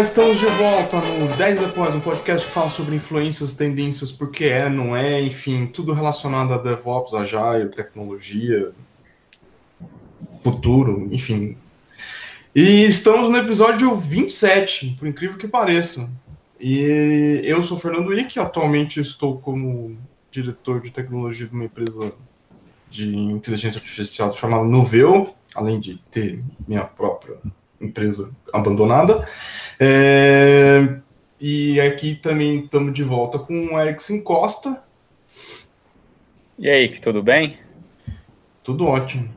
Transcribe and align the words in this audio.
Estamos 0.00 0.38
de 0.38 0.46
volta 0.46 1.00
no 1.00 1.36
10 1.36 1.58
Depois, 1.58 1.92
um 1.92 1.98
podcast 1.98 2.46
que 2.46 2.52
fala 2.52 2.68
sobre 2.68 2.94
influências, 2.94 3.54
tendências, 3.54 4.12
porque 4.12 4.44
é, 4.44 4.68
não 4.68 4.96
é, 4.96 5.20
enfim, 5.20 5.66
tudo 5.66 5.92
relacionado 5.92 6.54
a 6.54 6.58
DevOps, 6.58 7.14
Agile, 7.14 7.68
tecnologia, 7.68 8.70
futuro, 10.40 11.08
enfim. 11.10 11.56
E 12.54 12.84
estamos 12.84 13.28
no 13.28 13.38
episódio 13.38 13.92
27, 13.96 14.94
por 14.98 15.08
incrível 15.08 15.36
que 15.36 15.48
pareça. 15.48 16.08
E 16.60 17.40
eu 17.42 17.60
sou 17.64 17.78
Fernando 17.78 18.12
Ick, 18.12 18.38
atualmente 18.38 19.00
estou 19.00 19.38
como 19.38 19.98
diretor 20.30 20.80
de 20.80 20.92
tecnologia 20.92 21.48
de 21.48 21.52
uma 21.52 21.64
empresa 21.64 22.12
de 22.88 23.16
inteligência 23.16 23.78
artificial 23.78 24.32
chamada 24.32 24.64
Noveu, 24.64 25.34
além 25.56 25.80
de 25.80 25.98
ter 26.10 26.40
minha 26.68 26.84
própria 26.84 27.36
empresa 27.80 28.34
abandonada. 28.52 29.26
É, 29.80 30.98
e 31.40 31.80
aqui 31.80 32.16
também 32.16 32.64
estamos 32.64 32.92
de 32.92 33.04
volta 33.04 33.38
com 33.38 33.74
o 33.74 33.80
Erickson 33.80 34.20
Costa. 34.20 34.82
E 36.58 36.68
aí, 36.68 36.88
que 36.88 37.00
tudo 37.00 37.22
bem? 37.22 37.56
Tudo 38.64 38.86
ótimo. 38.86 39.28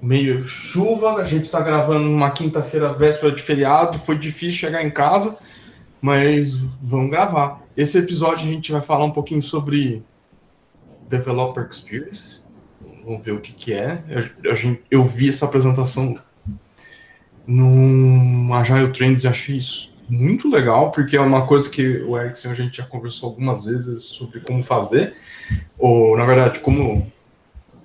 Meio 0.00 0.46
chuva, 0.46 1.16
a 1.16 1.24
gente 1.24 1.44
está 1.44 1.60
gravando 1.60 2.08
uma 2.08 2.30
quinta-feira 2.30 2.92
véspera 2.94 3.34
de 3.34 3.42
feriado, 3.42 3.98
foi 3.98 4.18
difícil 4.18 4.58
chegar 4.58 4.82
em 4.82 4.90
casa, 4.90 5.38
mas 6.00 6.54
vamos 6.80 7.10
gravar. 7.10 7.60
Esse 7.76 7.98
episódio 7.98 8.48
a 8.48 8.50
gente 8.50 8.72
vai 8.72 8.80
falar 8.80 9.04
um 9.04 9.10
pouquinho 9.10 9.42
sobre 9.42 10.02
Developer 11.06 11.68
Experience. 11.70 12.40
Vamos 13.04 13.22
ver 13.22 13.32
o 13.32 13.40
que, 13.40 13.52
que 13.52 13.74
é. 13.74 14.02
Eu, 14.08 14.52
eu, 14.52 14.78
eu 14.90 15.04
vi 15.04 15.28
essa 15.28 15.44
apresentação 15.44 16.18
no 17.50 18.54
Agile 18.54 18.92
Trends 18.92 19.24
e 19.24 19.28
achei 19.28 19.56
isso 19.56 19.92
muito 20.08 20.48
legal, 20.48 20.90
porque 20.90 21.16
é 21.16 21.20
uma 21.20 21.46
coisa 21.46 21.68
que 21.70 21.98
o 21.98 22.16
Erickson 22.16 22.50
a 22.50 22.54
gente 22.54 22.78
já 22.78 22.84
conversou 22.84 23.28
algumas 23.28 23.64
vezes 23.64 24.04
sobre 24.04 24.40
como 24.40 24.62
fazer, 24.62 25.14
ou 25.78 26.16
na 26.16 26.24
verdade, 26.24 26.60
como 26.60 27.10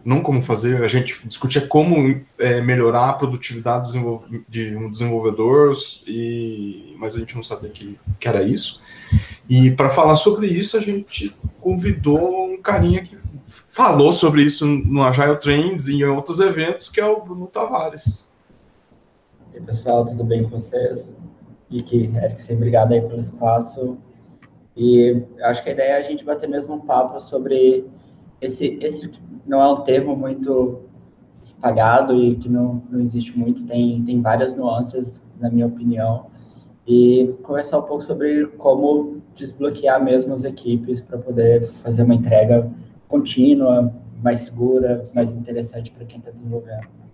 não 0.03 0.21
como 0.21 0.39
fazer, 0.39 0.83
a 0.83 0.87
gente 0.87 1.19
discutia 1.27 1.61
como 1.61 2.21
é, 2.37 2.61
melhorar 2.61 3.09
a 3.09 3.13
produtividade 3.13 3.91
de 4.47 4.75
um 4.75 4.91
desenvolvedor, 4.91 5.75
e, 6.05 6.95
mas 6.99 7.15
a 7.15 7.19
gente 7.19 7.35
não 7.35 7.41
sabia 7.41 7.71
que, 7.71 7.97
que 8.19 8.27
era 8.27 8.43
isso. 8.43 8.83
E 9.49 9.71
para 9.71 9.89
falar 9.89 10.13
sobre 10.13 10.45
isso, 10.45 10.77
a 10.77 10.81
gente 10.81 11.35
convidou 11.59 12.51
um 12.51 12.61
carinha 12.61 13.03
que 13.03 13.17
falou 13.47 14.13
sobre 14.13 14.43
isso 14.43 14.67
no 14.67 15.03
Agile 15.03 15.37
Trends 15.37 15.87
e 15.87 15.95
em 15.95 16.03
outros 16.03 16.39
eventos, 16.39 16.87
que 16.87 17.01
é 17.01 17.05
o 17.05 17.21
Bruno 17.21 17.47
Tavares. 17.47 18.29
E 19.55 19.57
aí, 19.57 19.63
pessoal, 19.63 20.05
tudo 20.05 20.21
bem 20.21 20.43
com 20.43 20.49
vocês? 20.49 21.15
E 21.69 21.81
que, 21.81 22.11
Eric, 22.13 22.53
obrigado 22.53 22.91
aí 22.91 22.99
pelo 22.99 23.21
espaço. 23.21 23.97
E 24.75 25.23
acho 25.43 25.63
que 25.63 25.69
a 25.69 25.71
ideia 25.71 25.91
é 25.91 25.97
a 25.97 26.01
gente 26.01 26.25
bater 26.25 26.49
mesmo 26.49 26.73
um 26.73 26.81
papo 26.81 27.21
sobre 27.21 27.89
esse, 28.41 28.77
esse 28.81 29.09
não 29.47 29.61
é 29.61 29.71
um 29.71 29.81
termo 29.81 30.13
muito 30.13 30.81
espalhado 31.41 32.21
e 32.21 32.35
que 32.35 32.49
não, 32.49 32.83
não 32.89 32.99
existe 32.99 33.37
muito, 33.39 33.65
tem, 33.65 34.03
tem 34.03 34.21
várias 34.21 34.53
nuances, 34.53 35.25
na 35.39 35.49
minha 35.49 35.67
opinião, 35.67 36.25
e 36.85 37.33
conversar 37.41 37.79
um 37.79 37.83
pouco 37.83 38.03
sobre 38.03 38.47
como 38.57 39.21
desbloquear 39.35 40.03
mesmo 40.03 40.33
as 40.33 40.43
equipes 40.43 40.99
para 40.99 41.17
poder 41.17 41.71
fazer 41.81 42.03
uma 42.03 42.15
entrega 42.15 42.69
contínua, 43.07 43.93
mais 44.21 44.41
segura, 44.41 45.05
mais 45.13 45.33
interessante 45.33 45.91
para 45.91 46.05
quem 46.05 46.19
está 46.19 46.31
desenvolvendo. 46.31 47.05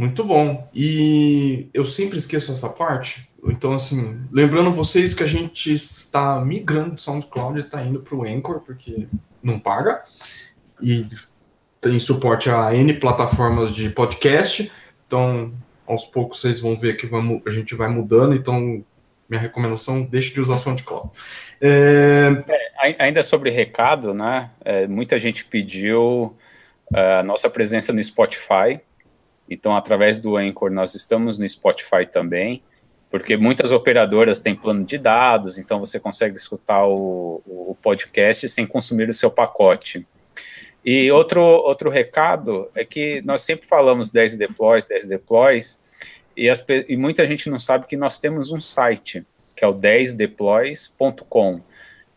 Muito 0.00 0.24
bom. 0.24 0.66
E 0.74 1.68
eu 1.74 1.84
sempre 1.84 2.16
esqueço 2.16 2.50
essa 2.50 2.70
parte. 2.70 3.28
Então, 3.44 3.74
assim, 3.74 4.18
lembrando 4.32 4.72
vocês 4.72 5.12
que 5.12 5.22
a 5.22 5.26
gente 5.26 5.74
está 5.74 6.42
migrando 6.42 6.94
do 6.94 7.00
SoundCloud 7.02 7.58
e 7.58 7.62
está 7.62 7.84
indo 7.84 8.00
para 8.00 8.14
o 8.14 8.24
Anchor, 8.24 8.60
porque 8.60 9.06
não 9.42 9.60
paga. 9.60 10.02
E 10.80 11.06
tem 11.82 12.00
suporte 12.00 12.48
a 12.48 12.74
N 12.74 12.94
plataformas 12.94 13.74
de 13.74 13.90
podcast. 13.90 14.72
Então, 15.06 15.52
aos 15.86 16.06
poucos 16.06 16.40
vocês 16.40 16.60
vão 16.60 16.74
ver 16.76 16.96
que 16.96 17.06
vamos, 17.06 17.42
a 17.46 17.50
gente 17.50 17.74
vai 17.74 17.90
mudando. 17.90 18.34
Então, 18.34 18.82
minha 19.28 19.40
recomendação, 19.42 20.02
deixe 20.02 20.32
de 20.32 20.40
usar 20.40 20.56
SoundCloud. 20.56 21.10
É... 21.60 22.42
É, 22.48 22.96
ainda 23.04 23.22
sobre 23.22 23.50
recado, 23.50 24.14
né? 24.14 24.48
É, 24.64 24.86
muita 24.86 25.18
gente 25.18 25.44
pediu 25.44 26.34
é, 26.90 27.18
a 27.18 27.22
nossa 27.22 27.50
presença 27.50 27.92
no 27.92 28.02
Spotify. 28.02 28.80
Então, 29.50 29.76
através 29.76 30.20
do 30.20 30.36
Anchor, 30.36 30.70
nós 30.70 30.94
estamos 30.94 31.40
no 31.40 31.48
Spotify 31.48 32.06
também, 32.10 32.62
porque 33.10 33.36
muitas 33.36 33.72
operadoras 33.72 34.40
têm 34.40 34.54
plano 34.54 34.84
de 34.84 34.96
dados, 34.96 35.58
então 35.58 35.80
você 35.80 35.98
consegue 35.98 36.36
escutar 36.36 36.86
o, 36.86 37.42
o 37.44 37.76
podcast 37.82 38.48
sem 38.48 38.64
consumir 38.64 39.08
o 39.08 39.14
seu 39.14 39.28
pacote. 39.28 40.06
E 40.84 41.10
outro, 41.10 41.42
outro 41.42 41.90
recado 41.90 42.70
é 42.74 42.84
que 42.84 43.20
nós 43.22 43.42
sempre 43.42 43.66
falamos 43.66 44.12
10 44.12 44.38
deploys, 44.38 44.86
10 44.86 45.08
deploys, 45.08 45.80
e, 46.36 46.48
as, 46.48 46.64
e 46.88 46.96
muita 46.96 47.26
gente 47.26 47.50
não 47.50 47.58
sabe 47.58 47.86
que 47.86 47.96
nós 47.96 48.20
temos 48.20 48.52
um 48.52 48.60
site, 48.60 49.26
que 49.56 49.64
é 49.64 49.68
o 49.68 49.74
10deploys.com. 49.74 51.60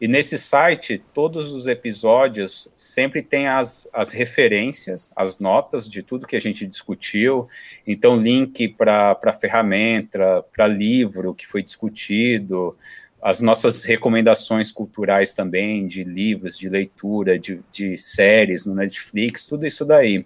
E 0.03 0.07
nesse 0.09 0.37
site, 0.37 1.01
todos 1.13 1.49
os 1.49 1.65
episódios 1.65 2.67
sempre 2.75 3.21
tem 3.21 3.47
as, 3.47 3.87
as 3.93 4.11
referências, 4.11 5.13
as 5.15 5.39
notas 5.39 5.89
de 5.89 6.03
tudo 6.03 6.27
que 6.27 6.35
a 6.35 6.41
gente 6.41 6.67
discutiu. 6.67 7.47
Então, 7.87 8.17
link 8.17 8.67
para 8.67 9.31
ferramenta, 9.39 10.43
para 10.53 10.67
livro 10.67 11.33
que 11.33 11.47
foi 11.47 11.63
discutido, 11.63 12.75
as 13.21 13.39
nossas 13.39 13.85
recomendações 13.85 14.73
culturais 14.73 15.33
também, 15.33 15.87
de 15.87 16.03
livros, 16.03 16.57
de 16.57 16.67
leitura, 16.67 17.39
de, 17.39 17.61
de 17.71 17.97
séries 17.97 18.65
no 18.65 18.75
Netflix, 18.75 19.45
tudo 19.45 19.65
isso 19.65 19.85
daí. 19.85 20.25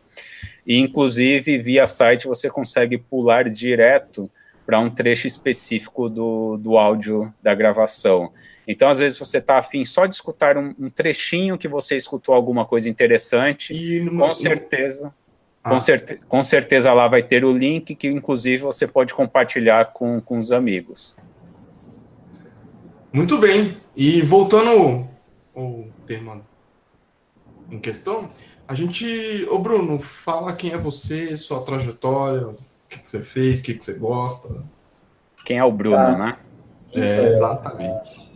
E, 0.65 0.75
inclusive, 0.79 1.59
via 1.59 1.85
site 1.85 2.25
você 2.25 2.49
consegue 2.49 2.97
pular 2.97 3.47
direto 3.47 4.27
para 4.65 4.79
um 4.79 4.89
trecho 4.89 5.27
específico 5.27 6.09
do, 6.09 6.57
do 6.57 6.79
áudio 6.79 7.31
da 7.43 7.53
gravação. 7.53 8.33
Então, 8.67 8.89
às 8.89 8.99
vezes, 8.99 9.17
você 9.17 9.37
está 9.37 9.57
afim 9.57 9.85
só 9.85 10.05
de 10.05 10.15
escutar 10.15 10.57
um, 10.57 10.75
um, 10.77 10.89
trechinho 10.89 11.57
que 11.57 11.69
você 11.69 11.95
escutou 11.95 12.35
alguma 12.35 12.65
coisa 12.65 12.89
interessante, 12.89 13.73
e 13.73 14.01
numa, 14.01 14.27
com 14.27 14.33
certeza. 14.33 15.13
Ah. 15.63 15.69
Com, 15.69 15.79
certe 15.79 16.19
com 16.27 16.43
certeza 16.43 16.93
lá 16.93 17.07
vai 17.07 17.23
ter 17.23 17.45
o 17.45 17.57
link 17.57 17.95
que, 17.95 18.07
inclusive, 18.09 18.63
você 18.63 18.85
pode 18.85 19.13
compartilhar 19.13 19.93
com, 19.93 20.19
com 20.19 20.37
os 20.37 20.51
amigos. 20.51 21.15
Muito 23.13 23.37
bem. 23.37 23.77
E 23.95 24.21
voltando 24.21 25.07
ao 25.55 25.85
tema 26.05 26.41
em 27.71 27.79
questão, 27.79 28.29
a 28.67 28.75
gente. 28.75 29.47
Ô 29.49 29.59
Bruno, 29.59 29.99
fala 29.99 30.53
quem 30.53 30.71
é 30.71 30.77
você, 30.77 31.35
sua 31.37 31.61
trajetória, 31.61 32.49
o 32.49 32.55
que, 32.89 32.99
que 32.99 33.07
você 33.07 33.21
fez, 33.21 33.61
o 33.61 33.63
que, 33.63 33.73
que 33.75 33.83
você 33.83 33.93
gosta. 33.93 34.61
Quem 35.45 35.57
é 35.57 35.63
o 35.63 35.71
Bruno, 35.71 35.95
tá. 35.95 36.17
né? 36.17 36.37
É, 36.93 37.27
exatamente. 37.29 38.26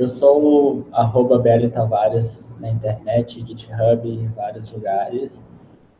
Eu 0.00 0.08
sou 0.08 0.42
o 0.42 0.86
arroba 0.92 1.38
BL 1.38 1.68
Tavares 1.74 2.50
na 2.58 2.70
internet, 2.70 3.44
GitHub, 3.46 4.08
em 4.08 4.28
vários 4.28 4.72
lugares. 4.72 5.44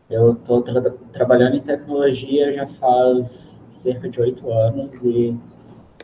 Eu 0.08 0.32
estou 0.32 0.62
tra 0.62 0.80
trabalhando 1.12 1.56
em 1.56 1.60
tecnologia 1.60 2.50
já 2.54 2.66
faz 2.66 3.60
cerca 3.74 4.08
de 4.08 4.18
oito 4.18 4.50
anos 4.50 4.94
e 5.02 5.38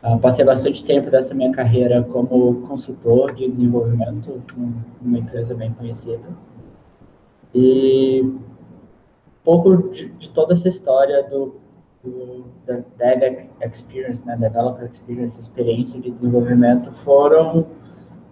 uh, 0.03 0.19
passei 0.19 0.45
bastante 0.45 0.85
tempo 0.85 1.09
dessa 1.09 1.33
minha 1.33 1.51
carreira 1.51 2.03
como 2.03 2.67
consultor 2.67 3.33
de 3.33 3.49
desenvolvimento 3.49 4.43
numa 5.01 5.17
empresa 5.17 5.55
bem 5.55 5.73
conhecida. 5.73 6.29
E 7.51 8.21
um 8.21 8.39
pouco 9.43 9.75
de, 9.91 10.07
de 10.07 10.29
toda 10.29 10.53
essa 10.53 10.69
história 10.69 11.23
do, 11.23 11.55
do 12.03 12.45
da 12.67 12.75
Dev 12.95 13.47
Experience, 13.59 14.23
né, 14.23 14.37
Developer 14.37 14.85
Experience, 14.85 15.39
experiência 15.39 15.99
de 15.99 16.11
desenvolvimento, 16.11 16.91
foram 17.03 17.65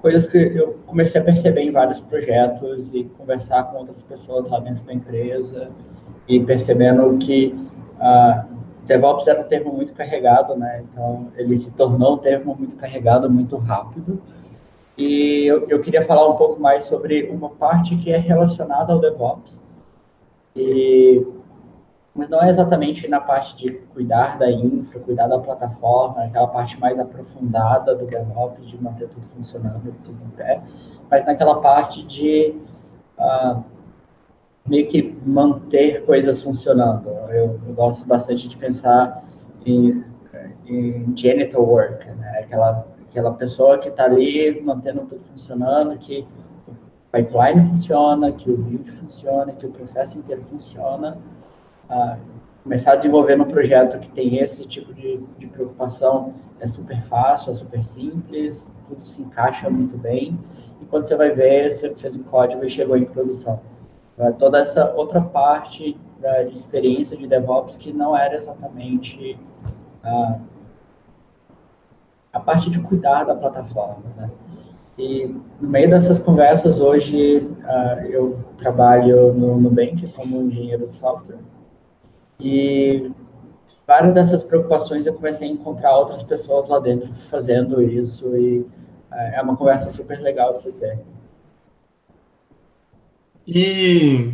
coisas 0.06 0.28
que 0.28 0.38
eu 0.38 0.78
comecei 0.86 1.20
a 1.20 1.24
perceber 1.24 1.62
em 1.62 1.72
vários 1.72 2.00
projetos 2.00 2.94
e 2.94 3.06
conversar 3.18 3.64
com 3.64 3.78
outras 3.78 4.04
pessoas 4.04 4.48
lá 4.52 4.60
dentro 4.60 4.84
da 4.84 4.94
empresa 4.94 5.72
e 6.28 6.40
percebendo 6.42 7.18
que 7.18 7.56
uh, 7.96 8.48
DevOps 8.86 9.26
era 9.26 9.42
um 9.42 9.46
termo 9.46 9.74
muito 9.74 9.94
carregado, 9.94 10.56
né? 10.56 10.84
Então, 10.84 11.30
ele 11.36 11.58
se 11.58 11.72
tornou 11.72 12.14
um 12.14 12.18
termo 12.20 12.56
muito 12.56 12.76
carregado, 12.76 13.28
muito 13.32 13.58
rápido. 13.58 14.22
E 14.96 15.48
eu, 15.48 15.68
eu 15.70 15.82
queria 15.82 16.06
falar 16.06 16.30
um 16.30 16.36
pouco 16.36 16.62
mais 16.62 16.86
sobre 16.86 17.24
uma 17.24 17.50
parte 17.50 17.96
que 17.96 18.12
é 18.12 18.18
relacionada 18.18 18.94
ao 18.94 19.00
DevOps. 19.00 19.60
E 20.56 21.26
mas 22.16 22.30
não 22.30 22.42
é 22.42 22.50
exatamente 22.50 23.08
na 23.08 23.20
parte 23.20 23.58
de 23.58 23.72
cuidar 23.94 24.40
da 24.40 24.50
infra, 24.50 25.00
cuidar 25.02 25.28
da 25.28 25.38
plataforma, 25.38 26.24
aquela 26.24 26.48
parte 26.48 26.80
mais 26.80 26.98
aprofundada 26.98 27.94
do 27.94 28.06
DevOps, 28.06 28.66
de 28.68 28.82
manter 28.82 29.10
tudo 29.10 29.26
funcionando, 29.36 29.94
tudo 30.04 30.18
em 30.26 30.30
pé, 30.30 30.62
mas 31.12 31.26
naquela 31.26 31.60
parte 31.60 32.04
de 32.06 32.56
uh, 33.20 33.62
meio 34.66 34.88
que 34.88 35.16
manter 35.26 36.06
coisas 36.06 36.42
funcionando. 36.42 37.10
Eu, 37.30 37.60
eu, 37.68 37.74
gosto 37.74 38.08
bastante 38.08 38.48
de 38.48 38.58
pensar 38.58 39.24
em 39.66 40.04
em 40.68 41.14
work, 41.56 42.06
né? 42.12 42.40
Aquela, 42.40 42.88
aquela 43.10 43.34
pessoa 43.34 43.78
que 43.78 43.90
está 43.90 44.06
ali 44.06 44.62
mantendo 44.62 45.02
tudo 45.02 45.24
funcionando, 45.32 45.98
que 45.98 46.26
o 46.68 46.74
pipeline 47.12 47.70
funciona, 47.70 48.32
que 48.32 48.50
o 48.50 48.58
build 48.58 48.92
funciona, 48.94 49.52
que 49.52 49.66
o 49.66 49.72
processo 49.72 50.18
inteiro 50.18 50.44
funciona. 50.50 51.18
Começar 52.64 52.94
a 52.94 52.96
desenvolver 52.96 53.40
um 53.40 53.46
projeto 53.46 54.00
que 54.00 54.10
tem 54.10 54.40
esse 54.40 54.68
tipo 54.68 54.92
de, 54.94 55.20
de 55.38 55.46
preocupação 55.46 56.34
é 56.60 56.66
super 56.66 57.00
fácil, 57.04 57.52
é 57.52 57.56
super 57.56 57.84
simples, 57.84 58.74
tudo 58.88 59.04
se 59.04 59.22
encaixa 59.22 59.70
muito 59.70 59.98
bem. 59.98 60.38
E 60.82 60.86
quando 60.86 61.06
você 61.06 61.16
vai 61.16 61.32
ver, 61.32 61.72
você 61.72 61.94
fez 61.96 62.16
um 62.16 62.24
código 62.24 62.66
e 62.66 62.70
chegou 62.70 62.98
em 62.98 63.06
produção. 63.06 63.60
Toda 64.40 64.60
essa 64.60 64.94
outra 64.96 65.22
parte 65.22 65.98
da 66.20 66.44
experiência 66.44 67.16
de 67.16 67.28
DevOps 67.28 67.76
que 67.76 67.94
não 67.94 68.18
era 68.18 68.36
exatamente 68.36 69.38
a, 70.04 70.40
parte 72.40 72.70
de 72.70 72.80
cuidar 72.80 73.26
da 73.26 73.36
plataforma. 73.36 74.04
Né? 74.18 74.32
E 74.98 75.36
no 75.60 75.70
meio 75.70 75.90
dessas 75.90 76.18
conversas, 76.18 76.80
hoje 76.80 77.48
eu 78.10 78.40
trabalho 78.58 79.34
no 79.34 79.60
Nubank 79.60 80.08
como 80.14 80.42
engenheiro 80.42 80.88
de 80.88 80.94
software. 80.94 81.38
E 82.40 83.12
várias 83.88 84.14
dessas 84.14 84.44
preocupações 84.44 85.06
eu 85.06 85.14
comecei 85.14 85.48
a 85.48 85.52
encontrar 85.52 85.98
outras 85.98 86.24
pessoas 86.24 86.68
lá 86.68 86.80
dentro 86.80 87.14
fazendo 87.30 87.82
isso 87.82 88.36
e 88.36 88.60
uh, 88.60 89.16
é 89.34 89.42
uma 89.42 89.56
conversa 89.56 89.92
super 89.92 90.20
legal 90.20 90.54
de 90.54 90.62
se 90.62 90.72
ter. 90.74 91.00
E 93.48 94.34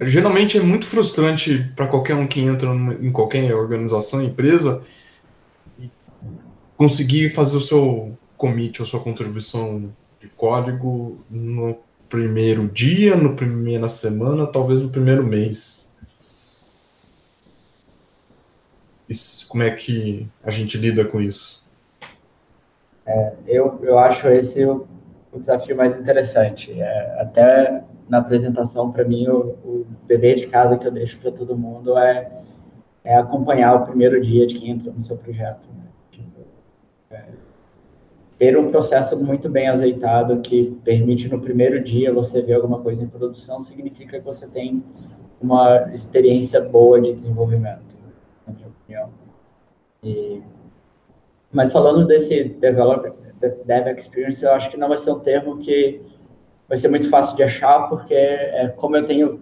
geralmente 0.00 0.58
é 0.58 0.60
muito 0.60 0.86
frustrante 0.86 1.70
para 1.76 1.86
qualquer 1.86 2.16
um 2.16 2.26
que 2.26 2.40
entra 2.40 2.68
em 2.68 3.12
qualquer 3.12 3.54
organização, 3.54 4.22
empresa, 4.22 4.82
conseguir 6.76 7.30
fazer 7.30 7.56
o 7.56 7.60
seu 7.60 8.18
commit 8.36 8.80
ou 8.82 8.86
sua 8.86 9.00
contribuição 9.00 9.92
de 10.20 10.28
código 10.28 11.18
no 11.30 11.78
primeiro 12.08 12.68
dia, 12.68 13.16
no 13.16 13.36
primeira 13.36 13.88
semana, 13.88 14.46
talvez 14.46 14.80
no 14.80 14.90
primeiro 14.90 15.24
mês. 15.24 15.83
Como 19.48 19.62
é 19.62 19.70
que 19.70 20.28
a 20.42 20.50
gente 20.50 20.78
lida 20.78 21.04
com 21.04 21.20
isso? 21.20 21.64
É, 23.06 23.34
eu, 23.46 23.78
eu 23.82 23.98
acho 23.98 24.28
esse 24.28 24.64
o, 24.64 24.86
o 25.32 25.38
desafio 25.38 25.76
mais 25.76 25.94
interessante. 25.96 26.72
É, 26.80 27.20
até 27.20 27.84
na 28.08 28.18
apresentação, 28.18 28.90
para 28.90 29.04
mim, 29.04 29.28
o, 29.28 29.56
o 29.64 29.86
de 30.08 30.46
casa 30.46 30.78
que 30.78 30.86
eu 30.86 30.92
deixo 30.92 31.18
para 31.18 31.32
todo 31.32 31.56
mundo 31.56 31.98
é, 31.98 32.30
é 33.02 33.16
acompanhar 33.16 33.74
o 33.74 33.86
primeiro 33.86 34.20
dia 34.20 34.46
de 34.46 34.58
quem 34.58 34.70
entra 34.70 34.90
no 34.92 35.00
seu 35.00 35.16
projeto. 35.16 35.68
Né? 35.68 35.84
Tipo, 36.10 36.40
é, 37.10 37.24
ter 38.38 38.58
um 38.58 38.70
processo 38.70 39.16
muito 39.18 39.48
bem 39.48 39.68
azeitado 39.68 40.40
que 40.40 40.76
permite 40.84 41.28
no 41.28 41.40
primeiro 41.40 41.82
dia 41.82 42.12
você 42.12 42.42
ver 42.42 42.54
alguma 42.54 42.80
coisa 42.80 43.02
em 43.02 43.08
produção 43.08 43.62
significa 43.62 44.18
que 44.18 44.24
você 44.24 44.46
tem 44.46 44.82
uma 45.40 45.90
experiência 45.92 46.60
boa 46.60 47.00
de 47.00 47.12
desenvolvimento, 47.12 47.93
opinião. 48.84 49.10
E, 50.02 50.42
mas 51.52 51.72
falando 51.72 52.06
desse 52.06 52.44
developer, 52.44 53.12
dev 53.40 53.98
experience, 53.98 54.42
eu 54.42 54.52
acho 54.52 54.70
que 54.70 54.76
não 54.76 54.88
vai 54.88 54.98
ser 54.98 55.12
um 55.12 55.20
termo 55.20 55.58
que 55.58 56.00
vai 56.68 56.78
ser 56.78 56.88
muito 56.88 57.08
fácil 57.08 57.36
de 57.36 57.42
achar, 57.42 57.88
porque 57.88 58.14
é, 58.14 58.68
como 58.76 58.96
eu 58.96 59.06
tenho 59.06 59.40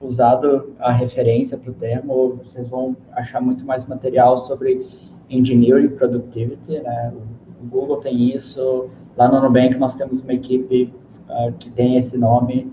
usado 0.00 0.74
a 0.78 0.92
referência 0.92 1.56
para 1.56 1.70
o 1.70 1.74
termo, 1.74 2.36
vocês 2.36 2.68
vão 2.68 2.96
achar 3.12 3.40
muito 3.40 3.64
mais 3.64 3.86
material 3.86 4.36
sobre 4.36 4.86
engineering 5.30 5.88
productivity, 5.88 6.80
né? 6.80 7.12
O 7.60 7.66
Google 7.66 7.96
tem 7.98 8.34
isso, 8.34 8.90
lá 9.16 9.28
no 9.28 9.40
Nubank 9.40 9.76
nós 9.78 9.96
temos 9.96 10.22
uma 10.22 10.34
equipe 10.34 10.92
uh, 11.28 11.52
que 11.54 11.70
tem 11.70 11.96
esse 11.96 12.18
nome, 12.18 12.70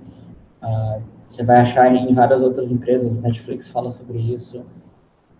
uh, 0.62 1.02
você 1.28 1.44
vai 1.44 1.62
achar 1.62 1.96
em 1.96 2.14
várias 2.14 2.42
outras 2.42 2.70
empresas, 2.70 3.20
Netflix 3.20 3.70
fala 3.70 3.92
sobre 3.92 4.20
isso, 4.20 4.66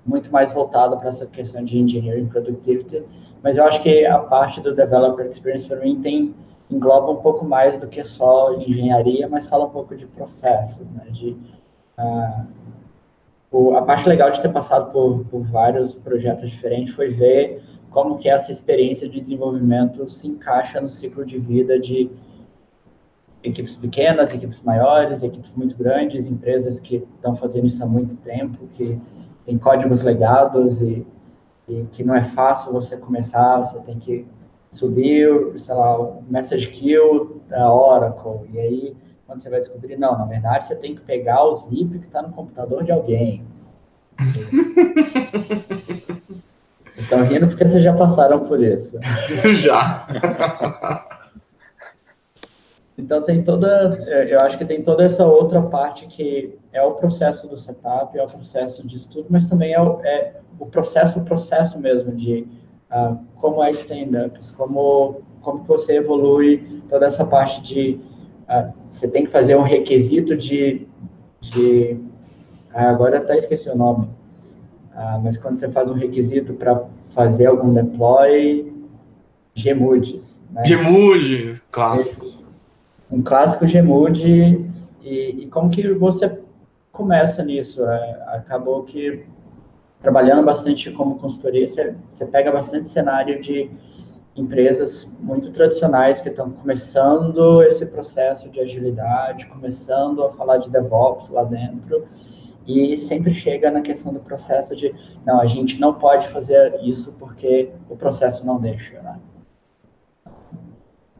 muito 0.06 0.32
mais 0.32 0.54
voltado 0.54 0.98
para 0.98 1.10
essa 1.10 1.26
questão 1.26 1.64
de 1.64 1.80
engineering 1.80 2.28
productivity, 2.28 3.04
mas 3.42 3.58
eu 3.58 3.64
acho 3.66 3.82
que 3.82 4.06
a 4.06 4.20
parte 4.20 4.62
do 4.62 4.74
developer 4.74 5.26
experience 5.26 5.68
para 5.68 5.80
mim 5.80 6.02
tem 6.02 6.34
engloba 6.70 7.12
um 7.12 7.18
pouco 7.18 7.46
mais 7.46 7.80
do 7.80 7.88
que 7.88 8.04
só 8.04 8.54
engenharia, 8.54 9.28
mas 9.28 9.48
fala 9.48 9.66
um 9.66 9.70
pouco 9.70 9.96
de 9.96 10.06
processos, 10.06 10.86
né? 10.92 11.06
De, 11.12 11.38
uh, 11.98 12.48
o, 13.52 13.76
a 13.78 13.84
parte 13.84 14.10
legal 14.10 14.32
de 14.32 14.42
ter 14.42 14.50
passado 14.50 14.92
por, 14.92 15.24
por, 15.26 15.44
vários 15.44 15.94
projetos 15.94 16.50
diferentes 16.50 16.94
foi 16.96 17.10
ver 17.10 17.62
como 17.92 18.18
que 18.18 18.28
essa 18.28 18.52
experiência 18.52 19.08
de 19.08 19.22
desenvolvimento 19.22 20.10
se 20.10 20.28
encaixa 20.28 20.82
no 20.82 20.90
ciclo 20.90 21.24
de 21.24 21.38
vida 21.38 21.80
de 21.80 22.10
equipes 23.44 23.76
pequenas, 23.76 24.34
equipes 24.34 24.64
maiores, 24.64 25.22
equipes 25.22 25.56
muito 25.56 25.78
grandes, 25.78 26.28
empresas 26.28 26.80
que 26.80 27.08
estão 27.16 27.36
fazendo 27.36 27.68
isso 27.68 27.84
há 27.84 27.86
muito 27.86 28.16
tempo, 28.18 28.68
que 28.74 29.00
tem 29.46 29.58
códigos 29.58 30.02
legados 30.02 30.82
e, 30.82 31.06
e 31.68 31.86
que 31.92 32.04
não 32.04 32.16
é 32.16 32.24
fácil 32.24 32.72
você 32.72 32.98
começar, 32.98 33.60
você 33.60 33.80
tem 33.82 34.00
que 34.00 34.26
subiu, 34.70 35.58
sei 35.60 35.76
lá, 35.76 36.00
o 36.00 36.24
message 36.28 36.70
queue 36.70 37.42
da 37.48 37.72
Oracle, 37.72 38.50
e 38.52 38.60
aí 38.60 38.96
quando 39.26 39.42
você 39.42 39.50
vai 39.50 39.60
descobrir, 39.60 39.98
não, 39.98 40.18
na 40.18 40.26
verdade 40.26 40.66
você 40.66 40.76
tem 40.76 40.96
que 40.96 41.02
pegar 41.02 41.44
o 41.44 41.56
zip 41.56 42.00
que 42.00 42.06
está 42.06 42.22
no 42.22 42.34
computador 42.34 42.84
de 42.84 42.92
alguém. 42.92 43.44
Estão 46.96 47.24
rindo 47.24 47.48
porque 47.48 47.66
vocês 47.66 47.84
já 47.84 47.94
passaram 47.94 48.42
por 48.42 48.62
isso. 48.62 49.00
Já. 49.62 50.06
Então 52.98 53.24
tem 53.24 53.44
toda, 53.44 53.98
eu 54.30 54.40
acho 54.42 54.58
que 54.58 54.66
tem 54.66 54.84
toda 54.84 55.04
essa 55.04 55.26
outra 55.26 55.62
parte 55.62 56.06
que 56.06 56.56
é 56.72 56.82
o 56.84 56.92
processo 56.92 57.48
do 57.48 57.58
setup, 57.58 58.18
é 58.18 58.24
o 58.24 58.28
processo 58.28 58.86
de 58.86 58.98
estudo, 58.98 59.26
mas 59.30 59.50
também 59.50 59.74
é 59.74 59.82
o, 59.82 60.00
é 60.04 60.36
o 60.60 60.66
processo, 60.68 61.20
o 61.20 61.26
processo 61.26 61.80
mesmo 61.80 62.12
de 62.12 62.48
uh, 62.92 63.18
como 63.36 63.64
é 63.64 63.72
stand-ups, 63.72 64.52
como, 64.52 65.22
como 65.42 65.64
você 65.64 65.98
evolui 65.98 66.84
toda 66.90 67.08
essa 67.08 67.26
parte 67.26 67.62
de... 67.62 68.00
Uh, 68.48 68.72
você 68.88 69.08
tem 69.08 69.26
que 69.26 69.32
fazer 69.32 69.56
um 69.56 69.64
requisito 69.64 70.38
de... 70.38 70.88
de 71.42 71.98
ah, 72.74 72.90
agora 72.90 73.18
até 73.18 73.38
esqueci 73.38 73.70
o 73.70 73.76
nome. 73.76 74.06
Uh, 74.94 75.20
mas 75.24 75.36
quando 75.38 75.58
você 75.58 75.70
faz 75.70 75.90
um 75.90 75.94
requisito 75.94 76.54
para 76.54 76.84
fazer 77.16 77.48
algum 77.48 77.74
deploy, 77.74 78.72
Gmudes. 79.56 80.42
Né? 80.52 80.64
Gmude, 80.68 81.62
clássico. 81.72 82.23
Um 83.14 83.22
clássico 83.22 83.68
Gmude. 83.68 84.66
E, 85.04 85.44
e 85.44 85.48
como 85.48 85.70
que 85.70 85.88
você 85.94 86.40
começa 86.92 87.44
nisso? 87.44 87.86
É, 87.86 88.24
acabou 88.30 88.84
que 88.84 89.24
trabalhando 90.02 90.44
bastante 90.44 90.90
como 90.92 91.20
consultoria, 91.20 91.68
você, 91.68 91.96
você 92.10 92.26
pega 92.26 92.52
bastante 92.52 92.88
cenário 92.88 93.40
de 93.40 93.70
empresas 94.36 95.08
muito 95.20 95.54
tradicionais 95.54 96.22
que 96.22 96.30
estão 96.30 96.50
começando 96.50 97.62
esse 97.62 97.86
processo 97.86 98.50
de 98.50 98.60
agilidade, 98.60 99.46
começando 99.46 100.24
a 100.24 100.32
falar 100.32 100.58
de 100.58 100.72
DevOps 100.72 101.30
lá 101.30 101.44
dentro, 101.44 102.08
e 102.68 103.00
sempre 103.02 103.34
chega 103.36 103.70
na 103.70 103.82
questão 103.82 104.12
do 104.12 104.20
processo 104.20 104.76
de, 104.76 104.94
não, 105.24 105.40
a 105.40 105.46
gente 105.46 105.80
não 105.80 105.94
pode 105.94 106.28
fazer 106.30 106.80
isso 106.82 107.14
porque 107.20 107.70
o 107.88 107.96
processo 107.96 108.44
não 108.46 108.60
deixa, 108.60 109.02
né? 109.02 109.20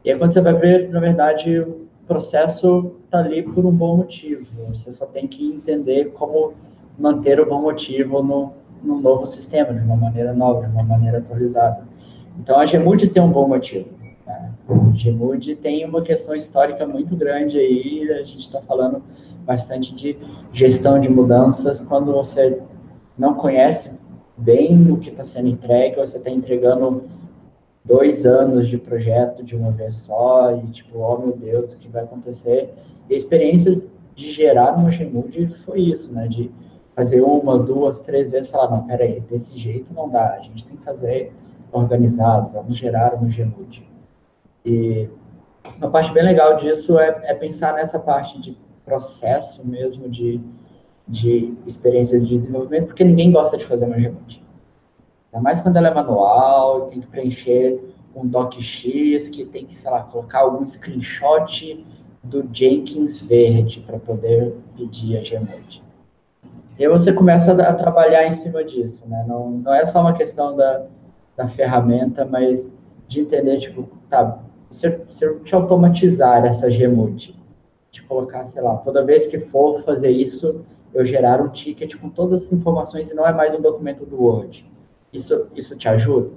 E 0.04 0.10
aí 0.10 0.18
quando 0.18 0.32
você 0.32 0.40
vai 0.40 0.54
ver, 0.54 0.90
na 0.90 1.00
verdade, 1.00 1.64
processo 2.06 2.96
está 3.04 3.18
ali 3.18 3.42
por 3.42 3.64
um 3.64 3.70
bom 3.70 3.96
motivo, 3.96 4.46
você 4.68 4.92
só 4.92 5.06
tem 5.06 5.26
que 5.26 5.46
entender 5.46 6.12
como 6.12 6.52
manter 6.98 7.40
o 7.40 7.46
bom 7.46 7.62
motivo 7.62 8.22
no, 8.22 8.52
num 8.82 9.00
novo 9.00 9.26
sistema, 9.26 9.72
de 9.72 9.80
uma 9.80 9.96
maneira 9.96 10.32
nova, 10.32 10.66
de 10.66 10.72
uma 10.72 10.84
maneira 10.84 11.18
atualizada. 11.18 11.86
Então, 12.38 12.58
a 12.58 12.66
Gemude 12.66 13.08
tem 13.08 13.22
um 13.22 13.30
bom 13.30 13.48
motivo. 13.48 13.88
Né? 14.26 14.52
A 14.68 14.96
Gemude 14.96 15.56
tem 15.56 15.84
uma 15.84 16.02
questão 16.02 16.34
histórica 16.34 16.86
muito 16.86 17.16
grande 17.16 17.58
aí, 17.58 18.10
a 18.12 18.22
gente 18.22 18.40
está 18.40 18.60
falando 18.60 19.02
bastante 19.44 19.94
de 19.94 20.16
gestão 20.52 20.98
de 20.98 21.08
mudanças, 21.08 21.80
quando 21.80 22.12
você 22.12 22.60
não 23.16 23.34
conhece 23.34 23.90
bem 24.36 24.90
o 24.90 24.98
que 24.98 25.10
está 25.10 25.24
sendo 25.24 25.48
entregue, 25.48 25.96
você 25.96 26.16
está 26.16 26.30
entregando 26.30 27.04
dois 27.84 28.24
anos 28.24 28.68
de 28.68 28.78
projeto 28.78 29.44
de 29.44 29.54
uma 29.54 29.70
vez 29.70 29.96
só, 29.96 30.56
e 30.56 30.66
tipo, 30.68 30.98
oh 30.98 31.18
meu 31.18 31.36
Deus, 31.36 31.72
o 31.72 31.76
que 31.76 31.88
vai 31.88 32.04
acontecer? 32.04 32.72
E 33.08 33.14
a 33.14 33.18
experiência 33.18 33.80
de 34.14 34.32
gerar 34.32 34.76
uma 34.76 34.90
Gemude 34.90 35.54
foi 35.64 35.80
isso, 35.80 36.12
né? 36.12 36.26
De 36.28 36.50
fazer 36.94 37.20
uma, 37.20 37.58
duas, 37.58 38.00
três 38.00 38.30
vezes, 38.30 38.48
falar, 38.48 38.70
não, 38.70 38.86
peraí, 38.86 39.20
desse 39.20 39.58
jeito 39.58 39.92
não 39.92 40.08
dá, 40.08 40.34
a 40.34 40.40
gente 40.40 40.64
tem 40.64 40.76
que 40.76 40.84
fazer 40.84 41.32
organizado, 41.72 42.50
vamos 42.52 42.76
gerar 42.76 43.14
um 43.14 43.28
Gmood. 43.28 43.86
E 44.64 45.08
uma 45.76 45.90
parte 45.90 46.12
bem 46.12 46.22
legal 46.22 46.56
disso 46.56 46.98
é, 46.98 47.08
é, 47.24 47.34
pensar 47.34 47.74
nessa 47.74 47.98
parte 47.98 48.40
de 48.40 48.56
processo 48.84 49.66
mesmo, 49.66 50.08
de, 50.08 50.40
de 51.08 51.52
experiência 51.66 52.20
de 52.20 52.38
desenvolvimento, 52.38 52.86
porque 52.86 53.02
ninguém 53.02 53.32
gosta 53.32 53.56
de 53.56 53.64
fazer 53.64 53.84
um 53.84 53.92
Gmood. 53.92 54.43
Ainda 55.34 55.42
mais 55.42 55.60
quando 55.60 55.76
ela 55.76 55.88
é 55.88 55.94
manual, 55.94 56.86
tem 56.86 57.00
que 57.00 57.08
preencher 57.08 57.82
um 58.14 58.24
docx, 58.24 59.28
que 59.30 59.44
tem 59.44 59.66
que, 59.66 59.74
sei 59.74 59.90
lá, 59.90 60.04
colocar 60.04 60.40
algum 60.40 60.64
screenshot 60.64 61.84
do 62.22 62.48
Jenkins 62.52 63.20
verde 63.20 63.80
para 63.80 63.98
poder 63.98 64.54
pedir 64.76 65.18
a 65.18 65.22
Gmod. 65.22 65.82
E 66.78 66.84
aí 66.84 66.88
você 66.88 67.12
começa 67.12 67.52
a, 67.52 67.74
trabalhar 67.74 68.28
em 68.28 68.34
cima 68.34 68.62
disso, 68.62 69.04
né? 69.08 69.24
Não, 69.26 69.50
não 69.50 69.74
é 69.74 69.84
só 69.86 70.00
uma 70.00 70.12
questão 70.12 70.54
da, 70.54 70.86
da 71.36 71.48
ferramenta, 71.48 72.24
mas 72.24 72.72
de 73.08 73.20
entender, 73.20 73.58
tipo, 73.58 73.88
tá, 74.08 74.38
se 74.70 74.86
eu, 74.86 75.00
se 75.08 75.24
eu 75.24 75.40
te 75.40 75.52
automatizar 75.52 76.44
essa 76.44 76.68
Gmod, 76.68 77.34
de 77.90 78.02
colocar, 78.04 78.46
sei 78.46 78.62
lá, 78.62 78.76
toda 78.76 79.04
vez 79.04 79.26
que 79.26 79.40
for 79.40 79.82
fazer 79.82 80.10
isso, 80.10 80.64
eu 80.92 81.04
gerar 81.04 81.42
um 81.42 81.48
ticket 81.48 81.96
com 81.96 82.08
todas 82.08 82.44
as 82.44 82.52
informações 82.52 83.10
e 83.10 83.14
não 83.14 83.26
é 83.26 83.32
mais 83.32 83.52
um 83.52 83.60
documento 83.60 84.06
do 84.06 84.22
Word. 84.22 84.64
Isso, 85.14 85.48
isso 85.54 85.76
te 85.76 85.88
ajuda? 85.88 86.34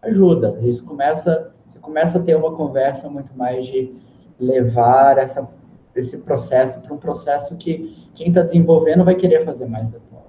Ajuda. 0.00 0.58
Isso 0.62 0.84
começa, 0.86 1.54
você 1.68 1.78
começa 1.78 2.18
a 2.18 2.22
ter 2.22 2.34
uma 2.34 2.56
conversa 2.56 3.10
muito 3.10 3.36
mais 3.36 3.66
de 3.66 3.94
levar 4.40 5.18
essa, 5.18 5.46
esse 5.94 6.16
processo 6.18 6.80
para 6.80 6.94
um 6.94 6.98
processo 6.98 7.58
que 7.58 8.10
quem 8.14 8.28
está 8.28 8.40
desenvolvendo 8.40 9.04
vai 9.04 9.14
querer 9.14 9.44
fazer 9.44 9.66
mais 9.66 9.86
depois. 9.90 10.22